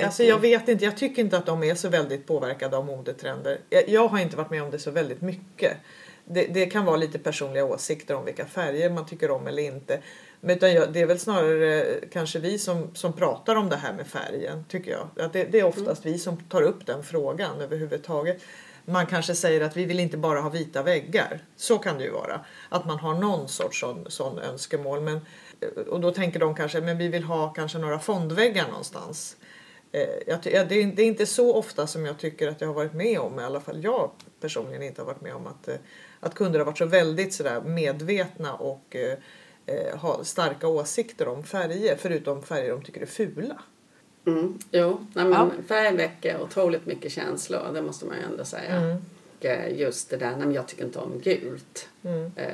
Alltså 0.04 0.24
jag 0.24 0.40
vet 0.40 0.68
inte, 0.68 0.86
jag 0.86 0.98
tycker 0.98 1.22
inte 1.22 1.38
att 1.38 1.46
de 1.46 1.64
är 1.64 1.76
så 1.76 1.90
väldigt 1.90 2.28
påverkade 2.28 2.78
av 2.78 2.86
modetrender. 2.86 3.60
Jag, 3.70 3.90
jag 3.90 4.08
har 4.08 4.20
inte 4.20 4.38
varit 4.38 4.50
med 4.50 4.64
om 4.64 4.72
det 4.72 4.80
så 4.80 4.92
väldigt 4.92 5.22
mycket. 5.22 5.78
Det, 6.26 6.46
det 6.46 6.66
kan 6.66 6.86
vara 6.86 6.98
lite 6.98 7.20
personliga 7.20 7.66
åsikter 7.66 8.16
om 8.16 8.26
vilka 8.26 8.46
färger 8.46 8.90
man 8.90 9.06
tycker 9.06 9.32
om 9.32 9.48
eller 9.48 9.64
inte. 9.64 10.00
Men 10.42 10.56
utan 10.56 10.74
jag, 10.74 10.94
det 10.94 11.02
är 11.02 11.06
väl 11.06 11.20
snarare 11.20 11.86
kanske 12.12 12.40
vi 12.40 12.60
som, 12.60 12.96
som 12.96 13.14
pratar 13.14 13.56
om 13.56 13.70
det 13.70 13.76
här 13.76 13.94
med 13.94 14.08
färgen, 14.08 14.66
tycker 14.70 14.92
jag. 14.92 15.26
Att 15.26 15.34
det, 15.34 15.44
det 15.44 15.60
är 15.60 15.64
oftast 15.64 16.06
vi 16.06 16.18
som 16.18 16.38
tar 16.38 16.62
upp 16.62 16.86
den 16.86 17.04
frågan 17.04 17.62
överhuvudtaget. 17.62 18.42
Man 18.86 19.06
kanske 19.06 19.36
säger 19.36 19.62
att 19.62 19.78
vi 19.78 19.86
vill 19.86 20.00
inte 20.00 20.18
bara 20.18 20.42
ha 20.42 20.50
vita 20.50 20.84
väggar. 20.84 21.40
Så 21.56 21.78
kan 21.78 21.98
det 21.98 22.04
ju 22.04 22.12
vara. 22.12 22.46
Att 22.70 22.86
man 22.86 23.00
har 23.00 23.14
någon 23.14 23.48
sorts 23.48 23.80
sån, 23.80 24.06
sån 24.08 24.40
önskemål. 24.40 25.02
Men, 25.02 25.22
och 25.90 26.02
då 26.02 26.12
tänker 26.12 26.40
de 26.40 26.56
kanske 26.56 26.82
men 26.82 26.98
vi 26.98 27.08
vill 27.08 27.24
ha 27.24 27.54
kanske 27.54 27.78
några 27.78 28.00
fondväggar 28.00 28.68
någonstans. 28.68 29.38
Eh, 29.92 30.10
jag, 30.28 30.40
det, 30.44 30.56
är, 30.56 30.66
det 30.96 31.02
är 31.02 31.06
inte 31.06 31.26
så 31.26 31.56
ofta 31.56 31.88
som 31.88 32.06
jag 32.06 32.18
tycker 32.18 32.48
att 32.48 32.62
jag 32.62 32.68
har 32.68 32.74
varit 32.76 32.94
med 32.94 33.20
om, 33.20 33.40
i 33.40 33.44
alla 33.44 33.60
fall 33.62 33.84
jag 33.84 34.12
personligen 34.42 34.84
inte 34.84 35.02
har 35.02 35.06
varit 35.06 35.22
med 35.22 35.36
om 35.36 35.48
att, 35.48 35.68
eh, 35.68 35.76
att 36.20 36.36
kunder 36.36 36.60
har 36.60 36.66
varit 36.66 36.78
så 36.78 36.86
väldigt 36.86 37.34
sådär 37.34 37.62
medvetna 37.62 38.54
och 38.54 38.96
eh, 38.96 39.18
eh, 39.66 39.98
har 39.98 40.24
starka 40.24 40.68
åsikter 40.68 41.28
om 41.28 41.44
färger, 41.44 41.96
förutom 42.00 42.44
färger 42.44 42.70
de 42.72 42.82
tycker 42.84 43.02
är 43.02 43.06
fula. 43.06 43.62
Mm. 44.26 44.60
Jo, 44.72 45.08
nej, 45.14 45.26
men 45.26 45.34
Ja. 45.34 45.50
färg 45.68 45.96
väcker 45.96 46.42
otroligt 46.42 46.86
mycket 46.86 47.12
känslor, 47.12 47.74
det 47.74 47.82
måste 47.82 48.06
man 48.06 48.18
ju 48.18 48.24
ändå 48.24 48.46
säga. 48.46 48.98
Eh, 49.42 49.78
just 49.80 50.10
det 50.10 50.18
där, 50.18 50.30
nej, 50.32 50.40
men 50.40 50.54
jag 50.54 50.68
tycker 50.68 50.84
inte 50.84 51.00
om 51.00 51.20
gult. 51.20 51.90
Eh, 52.36 52.48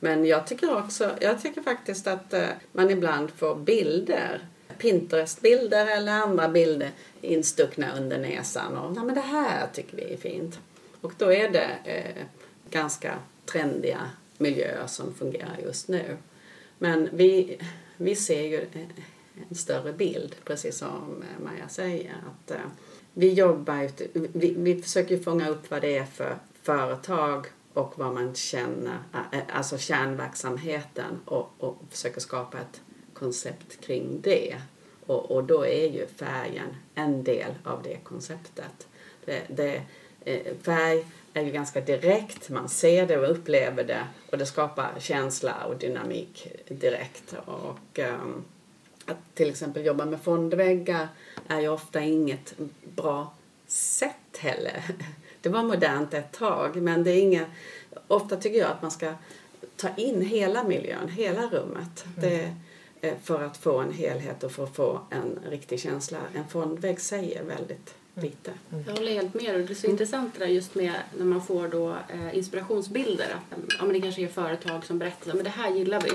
Men 0.00 0.24
jag 0.24 0.46
tycker 0.46 0.76
också, 0.76 1.10
jag 1.20 1.42
tycker 1.42 1.62
faktiskt 1.62 2.06
att 2.06 2.34
man 2.72 2.90
ibland 2.90 3.30
får 3.30 3.54
bilder, 3.54 4.48
Pinterest-bilder 4.78 5.86
eller 5.86 6.12
andra 6.12 6.48
bilder 6.48 6.90
instuckna 7.20 7.96
under 7.96 8.18
näsan 8.18 8.76
och 8.76 8.92
nej 8.92 9.04
men 9.04 9.14
det 9.14 9.20
här 9.20 9.66
tycker 9.72 9.96
vi 9.96 10.12
är 10.12 10.16
fint. 10.16 10.58
Och 11.00 11.12
då 11.18 11.32
är 11.32 11.50
det 11.50 11.78
eh, 11.84 12.24
ganska 12.70 13.14
trendiga 13.46 14.10
miljöer 14.38 14.86
som 14.86 15.14
fungerar 15.14 15.58
just 15.64 15.88
nu. 15.88 16.16
Men 16.78 17.08
vi, 17.12 17.58
vi 17.96 18.16
ser 18.16 18.42
ju 18.42 18.60
eh, 18.60 19.46
en 19.48 19.54
större 19.54 19.92
bild, 19.92 20.36
precis 20.44 20.78
som 20.78 21.22
eh, 21.22 21.44
Maja 21.44 21.68
säger. 21.68 22.14
Att, 22.26 22.50
eh, 22.50 22.66
vi 23.12 23.32
jobbar 23.32 23.82
ut, 23.82 24.00
vi, 24.12 24.54
vi 24.58 24.82
försöker 24.82 25.18
fånga 25.18 25.48
upp 25.48 25.70
vad 25.70 25.82
det 25.82 25.96
är 25.96 26.04
för 26.04 26.38
företag 26.62 27.46
och 27.72 27.92
vad 27.96 28.14
man 28.14 28.34
känner, 28.34 28.98
eh, 29.32 29.56
alltså 29.56 29.78
kärnverksamheten 29.78 31.20
och, 31.24 31.50
och 31.58 31.82
försöker 31.90 32.20
skapa 32.20 32.58
ett 32.58 32.80
koncept 33.14 33.80
kring 33.80 34.20
det. 34.20 34.56
Och, 35.06 35.30
och 35.30 35.44
då 35.44 35.66
är 35.66 35.88
ju 35.88 36.06
färgen 36.06 36.76
en 36.94 37.24
del 37.24 37.54
av 37.64 37.82
det 37.82 37.96
konceptet. 38.04 38.86
Det, 39.24 39.42
det, 39.48 39.82
eh, 40.24 40.54
färg 40.62 41.06
är 41.34 41.42
ju 41.42 41.50
ganska 41.50 41.80
direkt, 41.80 42.48
man 42.48 42.68
ser 42.68 43.06
det 43.06 43.18
och 43.18 43.30
upplever 43.30 43.84
det 43.84 44.06
och 44.30 44.38
det 44.38 44.46
skapar 44.46 44.92
känsla 44.98 45.64
och 45.64 45.76
dynamik 45.76 46.48
direkt. 46.68 47.34
Och, 47.46 47.98
ehm, 47.98 48.44
att 49.06 49.34
till 49.34 49.50
exempel 49.50 49.84
jobba 49.84 50.04
med 50.04 50.20
fondväggar 50.20 51.08
är 51.48 51.60
ju 51.60 51.68
ofta 51.68 52.00
inget 52.00 52.54
bra 52.84 53.34
sätt 53.66 54.36
heller. 54.38 54.84
Det 55.40 55.50
var 55.50 55.62
modernt 55.62 56.14
ett 56.14 56.32
tag 56.32 56.76
men 56.76 57.04
det 57.04 57.10
är 57.10 57.20
inget, 57.20 57.46
ofta 58.06 58.36
tycker 58.36 58.58
jag 58.58 58.70
att 58.70 58.82
man 58.82 58.90
ska 58.90 59.14
ta 59.76 59.88
in 59.96 60.22
hela 60.22 60.64
miljön, 60.64 61.08
hela 61.08 61.46
rummet. 61.46 62.04
Det, 62.16 62.40
eh, 62.40 62.50
för 63.22 63.42
att 63.42 63.56
få 63.56 63.78
en 63.78 63.92
helhet 63.92 64.44
och 64.44 64.52
för 64.52 64.64
att 64.64 64.76
få 64.76 65.00
en 65.10 65.38
riktig 65.50 65.80
känsla. 65.80 66.18
En 66.34 66.48
fondvägg 66.48 67.00
säger 67.00 67.44
väldigt 67.44 67.94
lite. 68.14 68.50
Jag 68.86 68.94
håller 68.94 69.12
helt 69.12 69.34
med. 69.34 69.54
Och 69.54 69.60
det 69.60 69.72
är 69.72 69.74
så 69.74 69.86
intressant 69.86 70.34
det 70.34 70.44
där 70.44 70.52
just 70.52 70.74
med 70.74 70.94
när 71.18 71.24
man 71.24 71.42
får 71.42 71.68
då 71.68 71.90
eh, 71.90 72.36
inspirationsbilder. 72.36 73.26
Att, 73.50 73.58
ja, 73.78 73.84
men 73.84 73.92
det 73.92 74.00
kanske 74.00 74.22
är 74.22 74.28
företag 74.28 74.84
som 74.84 74.98
berättar 74.98 75.34
men 75.34 75.44
det 75.44 75.50
här 75.50 75.70
gillar 75.70 76.00
vi. 76.00 76.10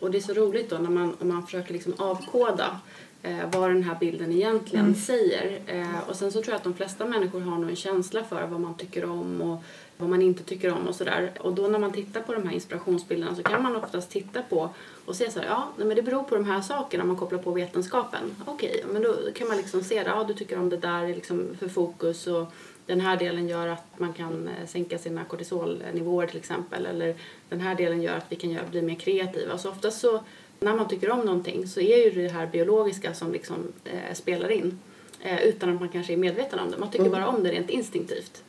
Och 0.00 0.10
det 0.10 0.18
är 0.18 0.22
så 0.22 0.34
roligt 0.34 0.70
då 0.70 0.78
när 0.78 0.90
man, 0.90 1.16
om 1.20 1.28
man 1.28 1.46
försöker 1.46 1.72
liksom 1.72 1.94
avkoda 1.98 2.80
eh, 3.22 3.50
vad 3.52 3.70
den 3.70 3.82
här 3.82 3.96
bilden 4.00 4.32
egentligen 4.32 4.94
säger. 4.94 5.60
Eh, 5.66 6.08
och 6.08 6.16
sen 6.16 6.32
så 6.32 6.42
tror 6.42 6.52
jag 6.52 6.56
att 6.56 6.64
de 6.64 6.74
flesta 6.74 7.06
människor 7.06 7.40
har 7.40 7.58
nog 7.58 7.70
en 7.70 7.76
känsla 7.76 8.24
för 8.24 8.46
vad 8.46 8.60
man 8.60 8.76
tycker 8.76 9.04
om 9.04 9.42
och 9.42 9.62
vad 9.96 10.10
man 10.10 10.22
inte 10.22 10.42
tycker 10.42 10.72
om 10.72 10.88
och 10.88 10.94
sådär. 10.94 11.32
Och 11.40 11.54
då 11.54 11.68
när 11.68 11.78
man 11.78 11.92
tittar 11.92 12.20
på 12.20 12.34
de 12.34 12.46
här 12.46 12.54
inspirationsbilderna 12.54 13.34
så 13.34 13.42
kan 13.42 13.62
man 13.62 13.76
oftast 13.76 14.10
titta 14.10 14.42
på 14.42 14.70
och 15.04 15.16
se 15.16 15.30
så 15.30 15.40
här, 15.40 15.46
ja 15.46 15.68
nej, 15.76 15.86
men 15.86 15.96
det 15.96 16.02
beror 16.02 16.22
på 16.22 16.34
de 16.34 16.44
här 16.44 16.60
sakerna 16.60 17.02
om 17.02 17.08
man 17.08 17.16
kopplar 17.16 17.38
på 17.38 17.50
vetenskapen. 17.50 18.36
Okej, 18.44 18.84
men 18.92 19.02
då 19.02 19.14
kan 19.34 19.48
man 19.48 19.56
liksom 19.56 19.84
se 19.84 20.02
det, 20.02 20.10
ja 20.10 20.24
du 20.24 20.34
tycker 20.34 20.58
om 20.58 20.68
det 20.68 20.76
där 20.76 21.04
är 21.04 21.14
liksom 21.14 21.56
för 21.58 21.68
fokus 21.68 22.26
och 22.26 22.52
den 22.86 23.00
här 23.00 23.16
delen 23.16 23.48
gör 23.48 23.68
att 23.68 23.84
man 23.96 24.12
kan 24.12 24.48
eh, 24.48 24.66
sänka 24.66 24.98
sina 24.98 25.24
kortisolnivåer 25.24 26.26
till 26.26 26.38
exempel 26.38 26.86
eller 26.86 27.14
den 27.48 27.60
här 27.60 27.74
delen 27.74 28.02
gör 28.02 28.16
att 28.16 28.26
vi 28.28 28.36
kan 28.36 28.58
bli 28.70 28.82
mer 28.82 28.94
kreativa. 28.94 29.58
Så 29.58 29.70
oftast 29.70 30.00
så 30.00 30.20
när 30.60 30.74
man 30.74 30.88
tycker 30.88 31.10
om 31.10 31.20
någonting 31.20 31.66
så 31.66 31.80
är 31.80 32.04
ju 32.04 32.22
det 32.22 32.28
här 32.28 32.46
biologiska 32.46 33.14
som 33.14 33.32
liksom 33.32 33.72
eh, 33.84 34.14
spelar 34.14 34.50
in 34.50 34.78
eh, 35.22 35.42
utan 35.42 35.74
att 35.74 35.80
man 35.80 35.88
kanske 35.88 36.12
är 36.12 36.16
medveten 36.16 36.58
om 36.58 36.70
det. 36.70 36.78
Man 36.78 36.90
tycker 36.90 37.10
bara 37.10 37.28
om 37.28 37.42
det 37.42 37.50
rent 37.50 37.70
instinktivt. 37.70 38.42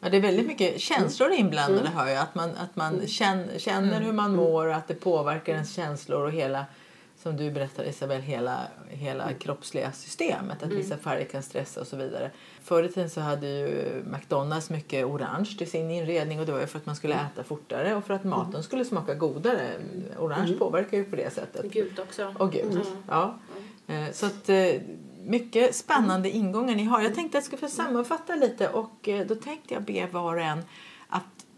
Ja, 0.00 0.08
det 0.08 0.16
är 0.16 0.20
väldigt 0.20 0.46
mycket 0.46 0.80
känslor 0.80 1.30
inblandade 1.30 1.88
hör 1.88 2.08
jag. 2.08 2.18
Att 2.18 2.34
man, 2.34 2.50
att 2.50 2.76
man 2.76 3.06
känner, 3.06 3.58
känner 3.58 4.00
hur 4.00 4.12
man 4.12 4.36
mår 4.36 4.66
och 4.66 4.74
att 4.74 4.88
det 4.88 4.94
påverkar 4.94 5.52
ens 5.52 5.74
känslor 5.74 6.24
och 6.24 6.32
hela, 6.32 6.64
som 7.22 7.36
du 7.36 7.50
berättade 7.50 7.88
Isabel, 7.88 8.20
hela, 8.20 8.60
hela 8.88 9.32
kroppsliga 9.32 9.92
systemet. 9.92 10.62
Att 10.62 10.72
vissa 10.72 10.96
färger 10.96 11.24
kan 11.24 11.42
stressa 11.42 11.80
och 11.80 11.86
så 11.86 11.96
vidare. 11.96 12.30
Förr 12.62 12.82
i 12.82 12.88
tiden 12.88 13.10
så 13.10 13.20
hade 13.20 13.46
ju 13.46 14.02
McDonalds 14.06 14.70
mycket 14.70 15.04
orange 15.04 15.54
till 15.58 15.70
sin 15.70 15.90
inredning 15.90 16.40
och 16.40 16.46
det 16.46 16.52
var 16.52 16.60
ju 16.60 16.66
för 16.66 16.78
att 16.78 16.86
man 16.86 16.96
skulle 16.96 17.14
äta 17.14 17.44
fortare 17.44 17.94
och 17.94 18.04
för 18.04 18.14
att 18.14 18.24
maten 18.24 18.62
skulle 18.62 18.84
smaka 18.84 19.14
godare. 19.14 19.70
Orange 20.18 20.52
påverkar 20.58 20.96
ju 20.96 21.04
på 21.04 21.16
det 21.16 21.34
sättet. 21.34 21.72
Gult 21.72 21.98
också. 21.98 22.34
Och 22.38 22.52
gult. 22.52 22.88
Ja. 23.08 23.38
Eh, 23.86 24.10
Så 24.12 24.26
att 24.26 24.48
eh, 24.48 24.80
mycket 25.24 25.74
spännande 25.74 26.30
ingångar 26.30 26.74
ni 26.74 26.84
har. 26.84 27.00
Jag 27.00 27.14
tänkte 27.14 27.38
att 27.38 27.44
jag 27.44 27.58
skulle 27.58 27.70
få 27.70 27.76
sammanfatta 27.76 28.34
lite 28.34 28.68
och 28.68 29.08
eh, 29.08 29.26
då 29.26 29.34
tänkte 29.34 29.74
jag 29.74 29.82
be 29.82 30.06
var 30.06 30.34
och 30.36 30.42
en 30.42 30.62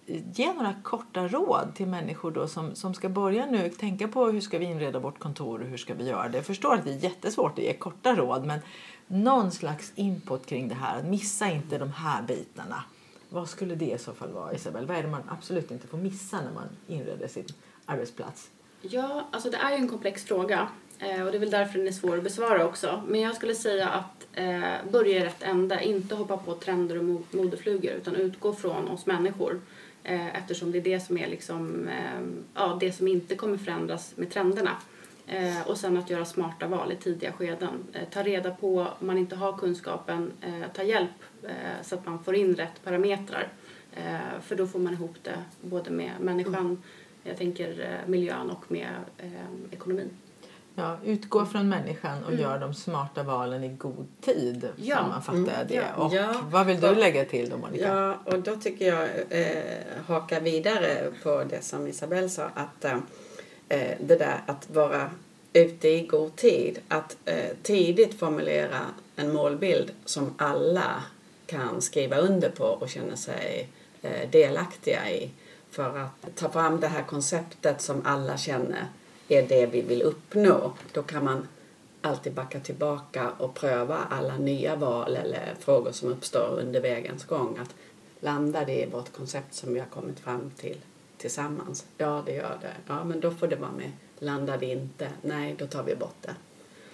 ge 0.06 0.52
några 0.52 0.74
korta 0.82 1.28
råd 1.28 1.74
till 1.74 1.86
människor 1.86 2.30
då 2.30 2.48
som, 2.48 2.74
som 2.74 2.94
ska 2.94 3.08
börja 3.08 3.46
nu 3.46 3.68
tänka 3.68 4.08
på 4.08 4.26
hur 4.26 4.40
ska 4.40 4.58
vi 4.58 4.64
inreda 4.64 4.98
vårt 4.98 5.18
kontor 5.18 5.60
och 5.60 5.66
hur 5.66 5.76
ska 5.76 5.94
vi 5.94 6.08
göra 6.08 6.28
det. 6.28 6.38
Jag 6.38 6.46
förstår 6.46 6.74
att 6.74 6.84
det 6.84 6.90
är 6.90 7.04
jättesvårt 7.04 7.58
att 7.58 7.64
ge 7.64 7.72
korta 7.72 8.14
råd 8.14 8.46
men 8.46 8.60
någon 9.06 9.50
slags 9.52 9.92
input 9.94 10.46
kring 10.46 10.68
det 10.68 10.74
här. 10.74 11.02
Missa 11.02 11.50
inte 11.50 11.78
de 11.78 11.92
här 11.92 12.22
bitarna. 12.22 12.84
Vad 13.28 13.48
skulle 13.48 13.74
det 13.74 13.90
i 13.90 13.98
så 13.98 14.12
fall 14.12 14.32
vara 14.32 14.52
Isabel? 14.52 14.86
Vad 14.86 14.96
är 14.96 15.02
det 15.02 15.08
man 15.08 15.22
absolut 15.28 15.70
inte 15.70 15.86
får 15.86 15.98
missa 15.98 16.40
när 16.40 16.52
man 16.52 16.68
inreder 16.86 17.28
sin 17.28 17.46
arbetsplats? 17.86 18.50
Ja, 18.80 19.28
alltså 19.30 19.50
det 19.50 19.56
är 19.56 19.70
ju 19.70 19.76
en 19.76 19.88
komplex 19.88 20.24
fråga 20.24 20.68
eh, 20.98 21.22
och 21.22 21.30
det 21.30 21.38
är 21.38 21.40
väl 21.40 21.50
därför 21.50 21.78
den 21.78 21.88
är 21.88 21.92
svår 21.92 22.16
att 22.16 22.24
besvara 22.24 22.66
också. 22.66 23.02
Men 23.08 23.20
jag 23.20 23.36
skulle 23.36 23.54
säga 23.54 23.88
att 23.88 24.26
eh, 24.32 24.90
börja 24.92 25.20
i 25.20 25.24
rätt 25.24 25.42
ände, 25.42 25.84
inte 25.84 26.14
hoppa 26.14 26.36
på 26.36 26.54
trender 26.54 26.98
och 26.98 27.34
modeflugor 27.34 27.92
utan 27.92 28.14
utgå 28.16 28.52
från 28.52 28.88
oss 28.88 29.06
människor 29.06 29.60
eftersom 30.04 30.72
det 30.72 30.78
är 30.78 30.82
det 30.82 31.00
som 31.00 31.18
är 31.18 31.28
liksom, 31.28 31.88
eh, 31.88 32.20
ja, 32.54 32.76
det 32.80 32.92
som 32.92 33.08
inte 33.08 33.34
kommer 33.34 33.56
förändras 33.56 34.16
med 34.16 34.30
trenderna. 34.30 34.76
Eh, 35.26 35.68
och 35.68 35.78
sen 35.78 35.96
att 35.96 36.10
göra 36.10 36.24
smarta 36.24 36.66
val 36.66 36.92
i 36.92 36.96
tidiga 36.96 37.32
skeden. 37.32 37.84
Eh, 37.92 38.08
ta 38.10 38.22
reda 38.22 38.50
på 38.50 38.80
om 39.00 39.06
man 39.06 39.18
inte 39.18 39.36
har 39.36 39.58
kunskapen, 39.58 40.32
eh, 40.40 40.72
ta 40.74 40.82
hjälp 40.82 41.22
eh, 41.42 41.82
så 41.82 41.94
att 41.94 42.06
man 42.06 42.24
får 42.24 42.34
in 42.34 42.54
rätt 42.54 42.84
parametrar. 42.84 43.48
Eh, 43.96 44.40
för 44.42 44.56
då 44.56 44.66
får 44.66 44.78
man 44.78 44.92
ihop 44.92 45.16
det 45.22 45.44
både 45.60 45.90
med 45.90 46.12
människan, 46.20 46.82
jag 47.22 47.36
tänker 47.36 47.80
eh, 47.80 48.10
miljön 48.10 48.50
och 48.50 48.72
med 48.72 48.90
ekonomin. 49.70 50.10
Ja, 50.76 50.96
utgå 51.04 51.46
från 51.46 51.68
människan 51.68 52.24
och 52.24 52.30
mm. 52.30 52.42
gör 52.42 52.58
de 52.58 52.74
smarta 52.74 53.22
valen 53.22 53.64
i 53.64 53.68
god 53.68 54.06
tid. 54.20 54.68
Ja. 54.76 54.96
Sammanfattar 54.96 55.38
jag 55.38 55.48
mm. 55.54 55.66
det. 55.68 56.02
Och 56.02 56.14
ja. 56.14 56.34
vad 56.50 56.66
vill 56.66 56.80
du 56.80 56.94
lägga 56.94 57.24
till 57.24 57.50
då 57.50 57.56
Monica? 57.56 57.88
Ja, 57.88 58.32
och 58.32 58.38
då 58.38 58.56
tycker 58.56 58.86
jag 58.86 59.08
eh, 59.28 60.04
haka 60.06 60.40
vidare 60.40 61.12
på 61.22 61.44
det 61.50 61.64
som 61.64 61.86
Isabelle 61.86 62.28
sa 62.28 62.50
att 62.54 62.84
eh, 62.84 62.98
eh, 63.68 63.96
det 64.00 64.16
där 64.16 64.42
att 64.46 64.70
vara 64.70 65.10
ute 65.52 65.88
i 65.88 66.06
god 66.06 66.36
tid. 66.36 66.78
Att 66.88 67.16
eh, 67.24 67.56
tidigt 67.62 68.18
formulera 68.18 68.80
en 69.16 69.32
målbild 69.32 69.92
som 70.04 70.34
alla 70.38 71.02
kan 71.46 71.82
skriva 71.82 72.16
under 72.16 72.50
på 72.50 72.64
och 72.64 72.88
känna 72.88 73.16
sig 73.16 73.68
eh, 74.02 74.30
delaktiga 74.30 75.10
i. 75.10 75.30
För 75.70 75.98
att 75.98 76.36
ta 76.36 76.48
fram 76.48 76.80
det 76.80 76.88
här 76.88 77.02
konceptet 77.02 77.80
som 77.80 78.02
alla 78.04 78.36
känner 78.36 78.86
är 79.36 79.48
det 79.48 79.66
vi 79.66 79.82
vill 79.82 80.02
uppnå. 80.02 80.72
Då 80.92 81.02
kan 81.02 81.24
man 81.24 81.48
alltid 82.00 82.32
backa 82.32 82.60
tillbaka 82.60 83.30
och 83.38 83.54
pröva 83.54 83.96
alla 84.10 84.36
nya 84.36 84.76
val 84.76 85.16
eller 85.16 85.54
frågor 85.60 85.92
som 85.92 86.08
uppstår 86.08 86.58
under 86.60 86.80
vägens 86.80 87.24
gång. 87.24 87.58
Att 87.62 87.74
landa 88.20 88.64
det 88.64 88.82
i 88.82 88.86
vårt 88.86 89.12
koncept 89.12 89.54
som 89.54 89.74
vi 89.74 89.80
har 89.80 89.86
kommit 89.86 90.20
fram 90.20 90.50
till 90.56 90.76
tillsammans. 91.16 91.86
Ja, 91.98 92.22
det 92.26 92.32
gör 92.32 92.58
det. 92.60 92.74
Ja, 92.86 93.04
men 93.04 93.20
då 93.20 93.30
får 93.30 93.46
det 93.46 93.56
vara 93.56 93.72
med. 93.72 93.92
Landar 94.18 94.58
det 94.58 94.66
inte? 94.66 95.08
Nej, 95.22 95.54
då 95.58 95.66
tar 95.66 95.82
vi 95.82 95.96
bort 95.96 96.16
det. 96.20 96.34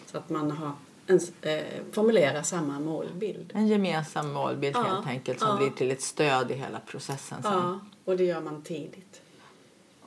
Så 0.07 0.19
att 0.19 0.31
man 0.31 0.51
har 0.51 0.73
en, 1.07 1.21
eh, 1.43 1.63
formulerar 1.93 2.43
samma 2.43 2.81
målbild. 2.81 3.53
En 3.55 3.69
gemensam 3.69 4.33
målbild 4.33 4.77
ja, 4.77 4.83
helt 4.83 5.07
enkelt 5.07 5.39
som 5.39 5.49
ja. 5.49 5.57
blir 5.57 5.71
till 5.71 5.91
ett 5.91 6.03
stöd 6.03 6.51
i 6.51 6.55
hela 6.55 6.81
processen 6.81 7.43
sen. 7.43 7.53
Ja, 7.53 7.81
och 8.05 8.17
det 8.17 8.25
gör 8.25 8.41
man 8.41 8.63
tidigt. 8.63 9.21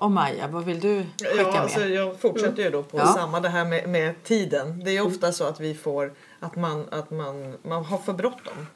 Och 0.04 0.12
Maja, 0.12 0.48
vad 0.48 0.66
vill 0.66 0.80
du 0.80 1.04
skicka 1.04 1.36
ja, 1.38 1.60
alltså 1.60 1.80
med? 1.80 1.90
jag 1.90 2.20
fortsätter 2.20 2.64
ju 2.64 2.70
då 2.70 2.84
på 2.84 2.98
ja. 2.98 3.06
samma 3.06 3.40
det 3.40 3.50
här 3.50 3.66
med, 3.66 3.90
med, 3.90 4.24
tiden. 4.24 4.82
Det 4.86 4.98
är 4.98 5.06
ofta 5.06 5.32
så 5.32 5.44
att 5.44 5.60
vi 5.60 5.76
får 5.76 6.14
att 6.40 6.56
man, 6.56 6.88
att 6.92 7.12
man, 7.12 7.58
man 7.62 7.86
har 7.86 7.98
för 7.98 8.14
bråttom. 8.14 8.68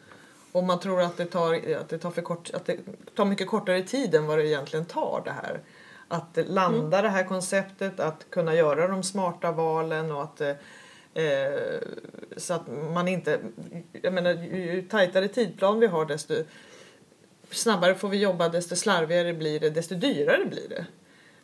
Och 0.51 0.63
man 0.63 0.79
tror 0.79 1.01
att 1.01 1.17
det, 1.17 1.25
tar, 1.25 1.53
att, 1.79 1.89
det 1.89 1.97
tar 1.97 2.11
för 2.11 2.21
kort, 2.21 2.49
att 2.53 2.65
det 2.65 2.77
tar 3.15 3.25
mycket 3.25 3.47
kortare 3.47 3.81
tid 3.81 4.15
än 4.15 4.27
vad 4.27 4.37
det 4.37 4.47
egentligen 4.47 4.85
tar 4.85 5.21
det 5.25 5.31
här. 5.31 5.61
Att 6.07 6.37
landa 6.47 6.97
mm. 6.97 7.03
det 7.03 7.09
här 7.09 7.23
konceptet, 7.23 7.99
att 7.99 8.25
kunna 8.29 8.55
göra 8.55 8.87
de 8.87 9.03
smarta 9.03 9.51
valen 9.51 10.11
och 10.11 10.23
att 10.23 10.41
eh, 10.41 10.55
så 12.37 12.53
att 12.53 12.67
man 12.93 13.07
inte... 13.07 13.39
Jag 13.91 14.13
menar, 14.13 14.33
ju 14.33 14.87
tajtare 14.89 15.27
tidplan 15.27 15.79
vi 15.79 15.87
har 15.87 16.05
desto 16.05 16.33
snabbare 17.51 17.95
får 17.95 18.09
vi 18.09 18.17
jobba, 18.17 18.49
desto 18.49 18.75
slarvigare 18.75 19.33
blir 19.33 19.59
det, 19.59 19.69
desto 19.69 19.95
dyrare 19.95 20.45
blir 20.45 20.69
det. 20.69 20.85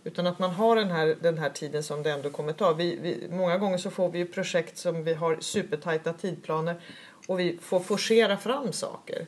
Utan 0.03 0.27
att 0.27 0.39
man 0.39 0.51
har 0.51 0.75
den 0.75 0.91
här, 0.91 1.17
den 1.21 1.37
här 1.37 1.49
tiden 1.49 1.83
som 1.83 2.03
det 2.03 2.11
ändå 2.11 2.29
kommer 2.29 2.53
ta. 2.53 2.73
Vi, 2.73 2.95
vi, 3.01 3.27
många 3.29 3.57
gånger 3.57 3.77
så 3.77 3.91
får 3.91 4.09
vi 4.09 4.25
projekt 4.25 4.77
som 4.77 5.03
vi 5.03 5.13
har 5.13 5.37
supertajta 5.39 6.13
tidplaner 6.13 6.75
och 7.27 7.39
vi 7.39 7.57
får 7.61 7.79
forcera 7.79 8.37
fram 8.37 8.71
saker. 8.71 9.25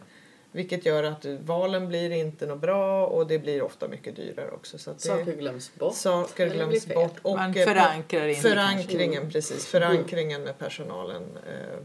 Vilket 0.51 0.85
gör 0.85 1.03
att 1.03 1.25
valen 1.25 1.87
blir 1.87 2.11
inte 2.11 2.45
något 2.45 2.61
bra 2.61 3.05
och 3.05 3.27
det 3.27 3.39
blir 3.39 3.61
ofta 3.61 3.87
mycket 3.87 4.15
dyrare 4.15 4.51
också. 4.51 4.77
Så 4.77 4.93
det, 4.93 4.99
saker 4.99 5.35
glöms 5.35 5.75
bort. 5.75 5.95
Saker 5.95 6.49
glöms 6.49 6.87
bort. 6.87 7.15
Och 7.21 7.35
Man 7.35 7.53
förankrar 7.53 8.27
inte 8.27 8.41
Förankringen, 8.41 9.21
mm. 9.21 9.31
precis. 9.31 9.65
Förankringen 9.65 10.43
med 10.43 10.57
personalen 10.57 11.23
eh, 11.47 11.79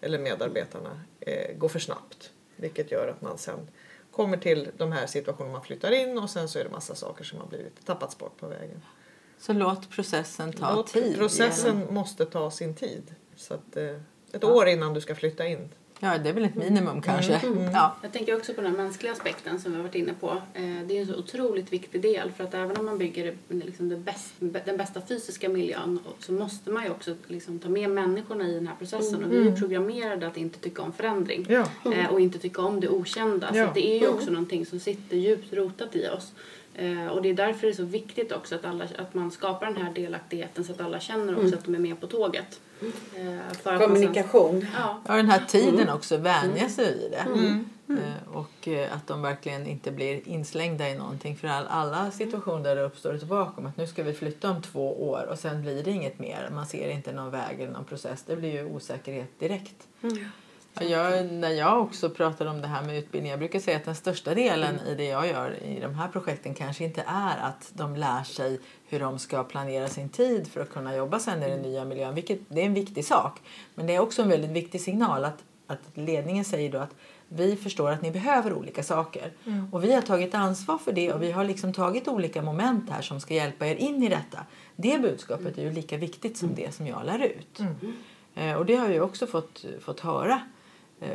eller 0.00 0.18
medarbetarna 0.18 1.00
eh, 1.20 1.56
går 1.56 1.68
för 1.68 1.78
snabbt. 1.78 2.30
Vilket 2.56 2.90
gör 2.90 3.08
att 3.08 3.22
man 3.22 3.38
sen 3.38 3.68
kommer 4.14 4.36
till 4.36 4.70
de 4.76 4.92
här 4.92 5.06
situationerna 5.06 5.52
man 5.52 5.62
flyttar 5.62 5.92
in 5.92 6.18
och 6.18 6.30
sen 6.30 6.48
så 6.48 6.58
är 6.58 6.64
det 6.64 6.70
massa 6.70 6.94
saker 6.94 7.24
som 7.24 7.38
har 7.38 7.46
blivit 7.46 7.86
tappats 7.86 8.18
bort 8.18 8.36
på 8.36 8.46
vägen. 8.46 8.82
Så 9.38 9.52
låt 9.52 9.90
processen 9.90 10.52
ta 10.52 10.74
låt 10.74 10.86
tid? 10.86 11.16
Processen 11.16 11.76
igen. 11.76 11.94
måste 11.94 12.24
ta 12.26 12.50
sin 12.50 12.74
tid. 12.74 13.14
Så 13.36 13.54
att, 13.54 13.76
eh, 13.76 13.84
ett 14.32 14.42
ja. 14.42 14.52
år 14.52 14.68
innan 14.68 14.94
du 14.94 15.00
ska 15.00 15.14
flytta 15.14 15.46
in. 15.46 15.68
Ja, 16.00 16.18
det 16.18 16.28
är 16.28 16.32
väl 16.32 16.44
ett 16.44 16.54
minimum 16.54 16.88
mm. 16.88 17.02
kanske. 17.02 17.34
Mm. 17.34 17.62
Ja. 17.72 17.96
Jag 18.02 18.12
tänker 18.12 18.36
också 18.36 18.54
på 18.54 18.60
den 18.60 18.72
mänskliga 18.72 19.12
aspekten 19.12 19.60
som 19.60 19.70
vi 19.70 19.76
har 19.76 19.84
varit 19.84 19.94
inne 19.94 20.14
på. 20.20 20.30
Eh, 20.30 20.62
det 20.86 20.96
är 20.96 21.00
en 21.00 21.06
så 21.06 21.14
otroligt 21.14 21.72
viktig 21.72 22.02
del 22.02 22.32
för 22.32 22.44
att 22.44 22.54
även 22.54 22.76
om 22.76 22.86
man 22.86 22.98
bygger 22.98 23.36
liksom 23.48 23.88
det 23.88 23.96
bäst, 23.96 24.34
den 24.38 24.76
bästa 24.76 25.00
fysiska 25.00 25.48
miljön 25.48 25.98
så 26.18 26.32
måste 26.32 26.70
man 26.70 26.84
ju 26.84 26.90
också 26.90 27.14
liksom 27.26 27.58
ta 27.58 27.68
med 27.68 27.90
människorna 27.90 28.48
i 28.48 28.54
den 28.54 28.66
här 28.66 28.74
processen. 28.78 29.14
Mm. 29.14 29.26
Och 29.26 29.32
vi 29.32 29.36
är 29.36 29.42
mm. 29.42 29.60
programmerade 29.60 30.26
att 30.26 30.36
inte 30.36 30.58
tycka 30.58 30.82
om 30.82 30.92
förändring 30.92 31.46
ja. 31.48 31.66
Eh, 31.92 32.06
och 32.06 32.20
inte 32.20 32.38
tycka 32.38 32.62
om 32.62 32.80
det 32.80 32.88
okända. 32.88 33.50
Ja. 33.54 33.66
Så 33.66 33.72
det 33.74 33.96
är 33.96 34.00
ju 34.00 34.08
också 34.08 34.30
någonting 34.30 34.66
som 34.66 34.80
sitter 34.80 35.16
djupt 35.16 35.52
rotat 35.52 35.96
i 35.96 36.08
oss. 36.08 36.32
Eh, 36.74 37.06
och 37.06 37.22
det 37.22 37.28
är 37.28 37.34
därför 37.34 37.66
det 37.66 37.72
är 37.72 37.76
så 37.76 37.84
viktigt 37.84 38.32
också 38.32 38.54
att, 38.54 38.64
alla, 38.64 38.84
att 38.98 39.14
man 39.14 39.30
skapar 39.30 39.66
den 39.66 39.76
här 39.76 39.92
delaktigheten 39.92 40.64
så 40.64 40.72
att 40.72 40.80
alla 40.80 41.00
känner 41.00 41.32
också 41.32 41.46
mm. 41.46 41.58
att 41.58 41.64
de 41.64 41.74
är 41.74 41.78
med 41.78 42.00
på 42.00 42.06
tåget. 42.06 42.60
Eh, 43.64 43.78
Kommunikation. 43.78 44.66
Ja. 44.78 45.00
ja, 45.08 45.14
den 45.14 45.30
här 45.30 45.44
tiden 45.48 45.80
mm. 45.80 45.94
också, 45.94 46.16
vänja 46.16 46.68
sig 46.68 46.98
vid 46.98 47.10
det. 47.10 47.16
Mm. 47.16 47.64
Mm. 47.88 48.02
Eh, 48.02 48.36
och 48.36 48.68
eh, 48.68 48.96
att 48.96 49.06
de 49.06 49.22
verkligen 49.22 49.66
inte 49.66 49.90
blir 49.90 50.28
inslängda 50.28 50.88
i 50.88 50.94
någonting. 50.98 51.36
För 51.36 51.48
all, 51.48 51.66
alla 51.66 52.10
situationer 52.10 52.62
där 52.62 52.76
det 52.76 52.82
uppstår 52.82 53.14
ett 53.14 53.22
vakuum, 53.22 53.66
att 53.66 53.76
nu 53.76 53.86
ska 53.86 54.02
vi 54.02 54.12
flytta 54.12 54.50
om 54.50 54.62
två 54.62 55.10
år 55.10 55.26
och 55.30 55.38
sen 55.38 55.62
blir 55.62 55.84
det 55.84 55.90
inget 55.90 56.18
mer. 56.18 56.48
Man 56.54 56.66
ser 56.66 56.90
inte 56.90 57.12
någon 57.12 57.30
väg 57.30 57.60
eller 57.60 57.72
någon 57.72 57.84
process. 57.84 58.24
Det 58.26 58.36
blir 58.36 58.52
ju 58.52 58.64
osäkerhet 58.64 59.38
direkt. 59.38 59.88
Mm. 60.02 60.24
Jag, 60.80 61.32
när 61.32 61.50
jag 61.50 61.82
också 61.82 62.10
pratar 62.10 62.46
om 62.46 62.60
det 62.60 62.66
här 62.66 62.82
med 62.82 62.98
utbildning, 62.98 63.30
jag 63.30 63.38
brukar 63.38 63.60
säga 63.60 63.76
att 63.76 63.84
den 63.84 63.94
största 63.94 64.34
delen 64.34 64.80
i 64.86 64.94
det 64.94 65.04
jag 65.04 65.26
gör 65.26 65.62
i 65.62 65.80
de 65.80 65.94
här 65.94 66.08
projekten 66.08 66.54
kanske 66.54 66.84
inte 66.84 67.04
är 67.06 67.38
att 67.38 67.70
de 67.74 67.96
lär 67.96 68.24
sig 68.24 68.60
hur 68.88 69.00
de 69.00 69.18
ska 69.18 69.44
planera 69.44 69.88
sin 69.88 70.08
tid 70.08 70.46
för 70.46 70.60
att 70.60 70.70
kunna 70.70 70.96
jobba 70.96 71.18
sen 71.18 71.42
i 71.42 71.50
den 71.50 71.62
nya 71.62 71.84
miljön, 71.84 72.14
vilket 72.14 72.38
det 72.48 72.60
är 72.60 72.66
en 72.66 72.74
viktig 72.74 73.04
sak. 73.04 73.40
Men 73.74 73.86
det 73.86 73.94
är 73.94 74.00
också 74.00 74.22
en 74.22 74.28
väldigt 74.28 74.50
viktig 74.50 74.80
signal 74.80 75.24
att, 75.24 75.44
att 75.66 75.80
ledningen 75.94 76.44
säger 76.44 76.72
då 76.72 76.78
att 76.78 76.94
vi 77.28 77.56
förstår 77.56 77.90
att 77.90 78.02
ni 78.02 78.10
behöver 78.10 78.52
olika 78.52 78.82
saker. 78.82 79.32
Mm. 79.46 79.68
Och 79.72 79.84
vi 79.84 79.94
har 79.94 80.02
tagit 80.02 80.34
ansvar 80.34 80.78
för 80.78 80.92
det 80.92 81.12
och 81.12 81.22
vi 81.22 81.32
har 81.32 81.44
liksom 81.44 81.72
tagit 81.72 82.08
olika 82.08 82.42
moment 82.42 82.90
här 82.90 83.02
som 83.02 83.20
ska 83.20 83.34
hjälpa 83.34 83.66
er 83.66 83.74
in 83.76 84.02
i 84.02 84.08
detta. 84.08 84.38
Det 84.76 85.02
budskapet 85.02 85.58
är 85.58 85.62
ju 85.62 85.72
lika 85.72 85.96
viktigt 85.96 86.36
som 86.36 86.54
det 86.54 86.74
som 86.74 86.86
jag 86.86 87.06
lär 87.06 87.24
ut. 87.24 87.58
Mm. 87.58 87.76
Eh, 88.34 88.56
och 88.56 88.66
det 88.66 88.76
har 88.76 88.88
jag 88.88 89.04
också 89.04 89.26
fått, 89.26 89.64
fått 89.80 90.00
höra 90.00 90.40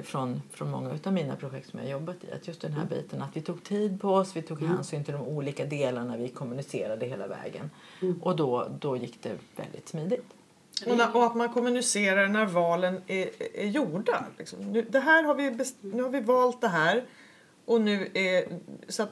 från, 0.03 0.41
från 0.51 0.71
många 0.71 0.99
av 1.03 1.13
mina 1.13 1.35
projekt 1.35 1.69
som 1.69 1.79
jag 1.79 1.89
jobbat 1.89 2.15
i. 2.23 2.31
Att 2.31 2.47
just 2.47 2.61
den 2.61 2.73
här 2.73 2.81
mm. 2.81 2.89
biten 2.89 3.21
att 3.21 3.37
vi 3.37 3.41
tog 3.41 3.63
tid 3.63 4.01
på 4.01 4.13
oss, 4.13 4.35
vi 4.35 4.41
tog 4.41 4.61
mm. 4.61 4.75
hänsyn 4.75 5.03
till 5.03 5.13
de 5.13 5.21
olika 5.21 5.65
delarna, 5.65 6.17
vi 6.17 6.29
kommunicerade 6.29 7.05
hela 7.05 7.27
vägen. 7.27 7.71
Mm. 8.01 8.21
Och 8.21 8.35
då, 8.35 8.67
då 8.79 8.97
gick 8.97 9.23
det 9.23 9.37
väldigt 9.55 9.89
smidigt. 9.89 10.25
Och, 10.85 10.97
när, 10.97 11.15
och, 11.15 11.25
att 11.25 11.35
man 11.35 11.53
kommunicerar 11.53 12.27
när 12.27 12.45
valen 12.45 13.01
är, 13.07 13.29
är 13.53 13.67
gjorda. 13.67 14.25
Liksom. 14.37 14.59
Nu, 14.59 14.81
det 14.81 14.99
här 14.99 15.23
har 15.23 15.35
vi 15.35 15.51
best, 15.51 15.75
nu 15.81 16.03
har 16.03 16.09
vi 16.09 16.21
valt 16.21 16.61
det 16.61 16.67
här 16.67 17.03
och 17.65 17.81
nu, 17.81 18.09
är, 18.13 18.59
satt, 18.87 19.09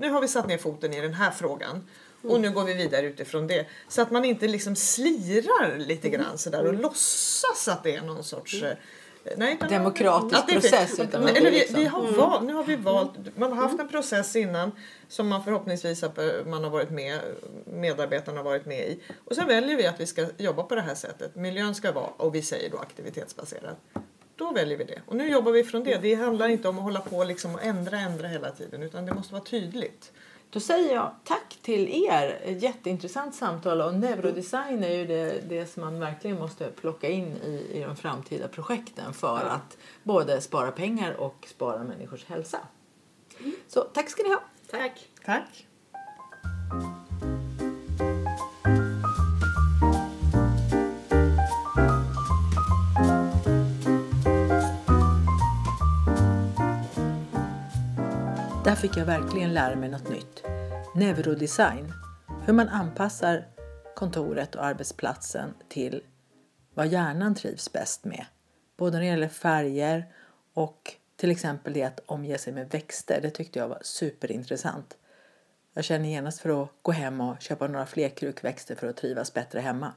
nu 0.00 0.10
har 0.10 0.20
vi 0.20 0.28
satt 0.28 0.48
ner 0.48 0.58
foten 0.58 0.94
i 0.94 1.00
den 1.00 1.14
här 1.14 1.30
frågan. 1.30 1.86
Och 2.22 2.40
nu 2.40 2.50
går 2.50 2.64
vi 2.64 2.74
vidare 2.74 3.06
utifrån 3.06 3.46
det. 3.46 3.66
Så 3.88 4.02
att 4.02 4.10
man 4.10 4.24
inte 4.24 4.48
liksom 4.48 4.76
slirar 4.76 5.78
lite 5.78 6.08
grann 6.08 6.38
sådär 6.38 6.66
och 6.66 6.74
låtsas 6.74 7.68
att 7.68 7.82
det 7.82 7.96
är 7.96 8.02
någon 8.02 8.24
sorts 8.24 8.62
eh, 8.62 8.76
Nej, 9.36 9.58
demokratisk 9.68 10.46
process. 10.46 11.00
Utan 11.00 11.24
men, 11.24 11.36
eller 11.36 11.50
vi, 11.50 11.58
liksom. 11.58 11.80
vi 11.80 11.86
har 11.86 12.02
mm. 12.02 12.14
valt, 12.14 12.42
nu 12.42 12.54
har 12.54 12.64
vi 12.64 12.76
valt, 12.76 13.10
man 13.36 13.52
har 13.52 13.62
haft 13.62 13.80
en 13.80 13.88
process 13.88 14.36
innan 14.36 14.72
som 15.08 15.28
man 15.28 15.44
förhoppningsvis 15.44 16.02
har, 16.02 16.44
man 16.44 16.64
har 16.64 16.70
varit 16.70 16.90
med, 16.90 17.20
medarbetarna 17.64 18.38
har 18.38 18.44
varit 18.44 18.66
med 18.66 18.88
i. 18.88 19.00
Och 19.24 19.36
sen 19.36 19.46
väljer 19.46 19.76
vi 19.76 19.86
att 19.86 20.00
vi 20.00 20.06
ska 20.06 20.26
jobba 20.36 20.62
på 20.62 20.74
det 20.74 20.80
här 20.80 20.94
sättet. 20.94 21.36
Miljön 21.36 21.74
ska 21.74 21.92
vara, 21.92 22.10
och 22.16 22.34
vi 22.34 22.42
säger 22.42 22.70
då 22.70 22.78
aktivitetsbaserad. 22.78 23.76
Då 24.36 24.52
väljer 24.52 24.78
vi 24.78 24.84
det. 24.84 25.00
Och 25.06 25.16
nu 25.16 25.30
jobbar 25.30 25.52
vi 25.52 25.64
från 25.64 25.84
det. 25.84 25.98
Det 26.02 26.14
handlar 26.14 26.48
inte 26.48 26.68
om 26.68 26.78
att 26.78 26.84
hålla 26.84 27.00
på 27.00 27.24
liksom 27.24 27.54
och 27.54 27.64
ändra, 27.64 27.98
ändra 27.98 28.28
hela 28.28 28.50
tiden 28.50 28.82
utan 28.82 29.06
det 29.06 29.14
måste 29.14 29.32
vara 29.32 29.44
tydligt. 29.44 30.12
Då 30.52 30.60
säger 30.60 30.94
jag 30.94 31.14
tack 31.24 31.58
till 31.62 32.04
er. 32.06 32.40
Ett 32.42 32.62
jätteintressant 32.62 33.34
samtal. 33.34 33.80
Och 33.80 33.94
neurodesign 33.94 34.84
är 34.84 34.94
ju 34.94 35.06
det, 35.06 35.48
det 35.48 35.66
som 35.66 35.82
man 35.82 36.00
verkligen 36.00 36.38
måste 36.38 36.70
plocka 36.70 37.08
in 37.08 37.36
i, 37.36 37.70
i 37.72 37.84
de 37.86 37.96
framtida 37.96 38.48
projekten 38.48 39.12
för 39.12 39.44
att 39.44 39.78
både 40.02 40.40
spara 40.40 40.72
pengar 40.72 41.12
och 41.12 41.46
spara 41.48 41.84
människors 41.84 42.24
hälsa. 42.24 42.58
Så 43.68 43.80
tack 43.80 44.10
ska 44.10 44.22
ni 44.22 44.28
ha. 44.28 44.42
Tack. 44.70 45.08
Tack. 45.24 45.66
Där 58.70 58.76
fick 58.76 58.96
jag 58.96 59.06
verkligen 59.06 59.54
lära 59.54 59.76
mig 59.76 59.88
något 59.88 60.08
nytt. 60.08 60.42
Neurodesign. 60.94 61.92
Hur 62.46 62.52
man 62.52 62.68
anpassar 62.68 63.46
kontoret 63.96 64.54
och 64.54 64.64
arbetsplatsen 64.64 65.54
till 65.68 66.02
vad 66.74 66.88
hjärnan 66.88 67.34
trivs 67.34 67.72
bäst 67.72 68.04
med. 68.04 68.26
Både 68.76 68.92
när 68.92 69.00
det 69.00 69.06
gäller 69.06 69.28
färger 69.28 70.12
och 70.54 70.94
till 71.16 71.30
exempel 71.30 71.72
det 71.72 71.82
att 71.82 72.00
omge 72.06 72.38
sig 72.38 72.52
med 72.52 72.70
växter. 72.70 73.20
Det 73.22 73.30
tyckte 73.30 73.58
jag 73.58 73.68
var 73.68 73.78
superintressant. 73.82 74.96
Jag 75.74 75.84
känner 75.84 76.08
genast 76.08 76.40
för 76.40 76.62
att 76.62 76.70
gå 76.82 76.92
hem 76.92 77.20
och 77.20 77.40
köpa 77.40 77.68
några 77.68 77.86
fler 77.86 78.08
krukväxter 78.08 78.74
för 78.74 78.86
att 78.86 78.96
trivas 78.96 79.34
bättre 79.34 79.60
hemma. 79.60 79.92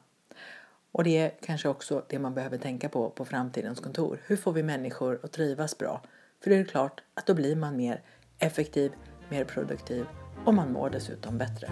Och 0.91 1.03
det 1.03 1.17
är 1.17 1.31
kanske 1.41 1.69
också 1.69 2.05
det 2.09 2.19
man 2.19 2.33
behöver 2.33 2.57
tänka 2.57 2.89
på 2.89 3.09
på 3.09 3.25
framtidens 3.25 3.79
kontor. 3.79 4.21
Hur 4.25 4.37
får 4.37 4.53
vi 4.53 4.63
människor 4.63 5.19
att 5.23 5.31
trivas 5.31 5.77
bra? 5.77 6.01
För 6.43 6.49
det 6.49 6.55
är 6.55 6.63
klart 6.63 7.01
att 7.13 7.25
då 7.25 7.33
blir 7.33 7.55
man 7.55 7.77
mer 7.77 8.01
effektiv, 8.43 8.91
mer 9.29 9.43
produktiv 9.43 10.05
och 10.45 10.53
man 10.53 10.71
mår 10.71 10.89
dessutom 10.89 11.37
bättre. 11.37 11.67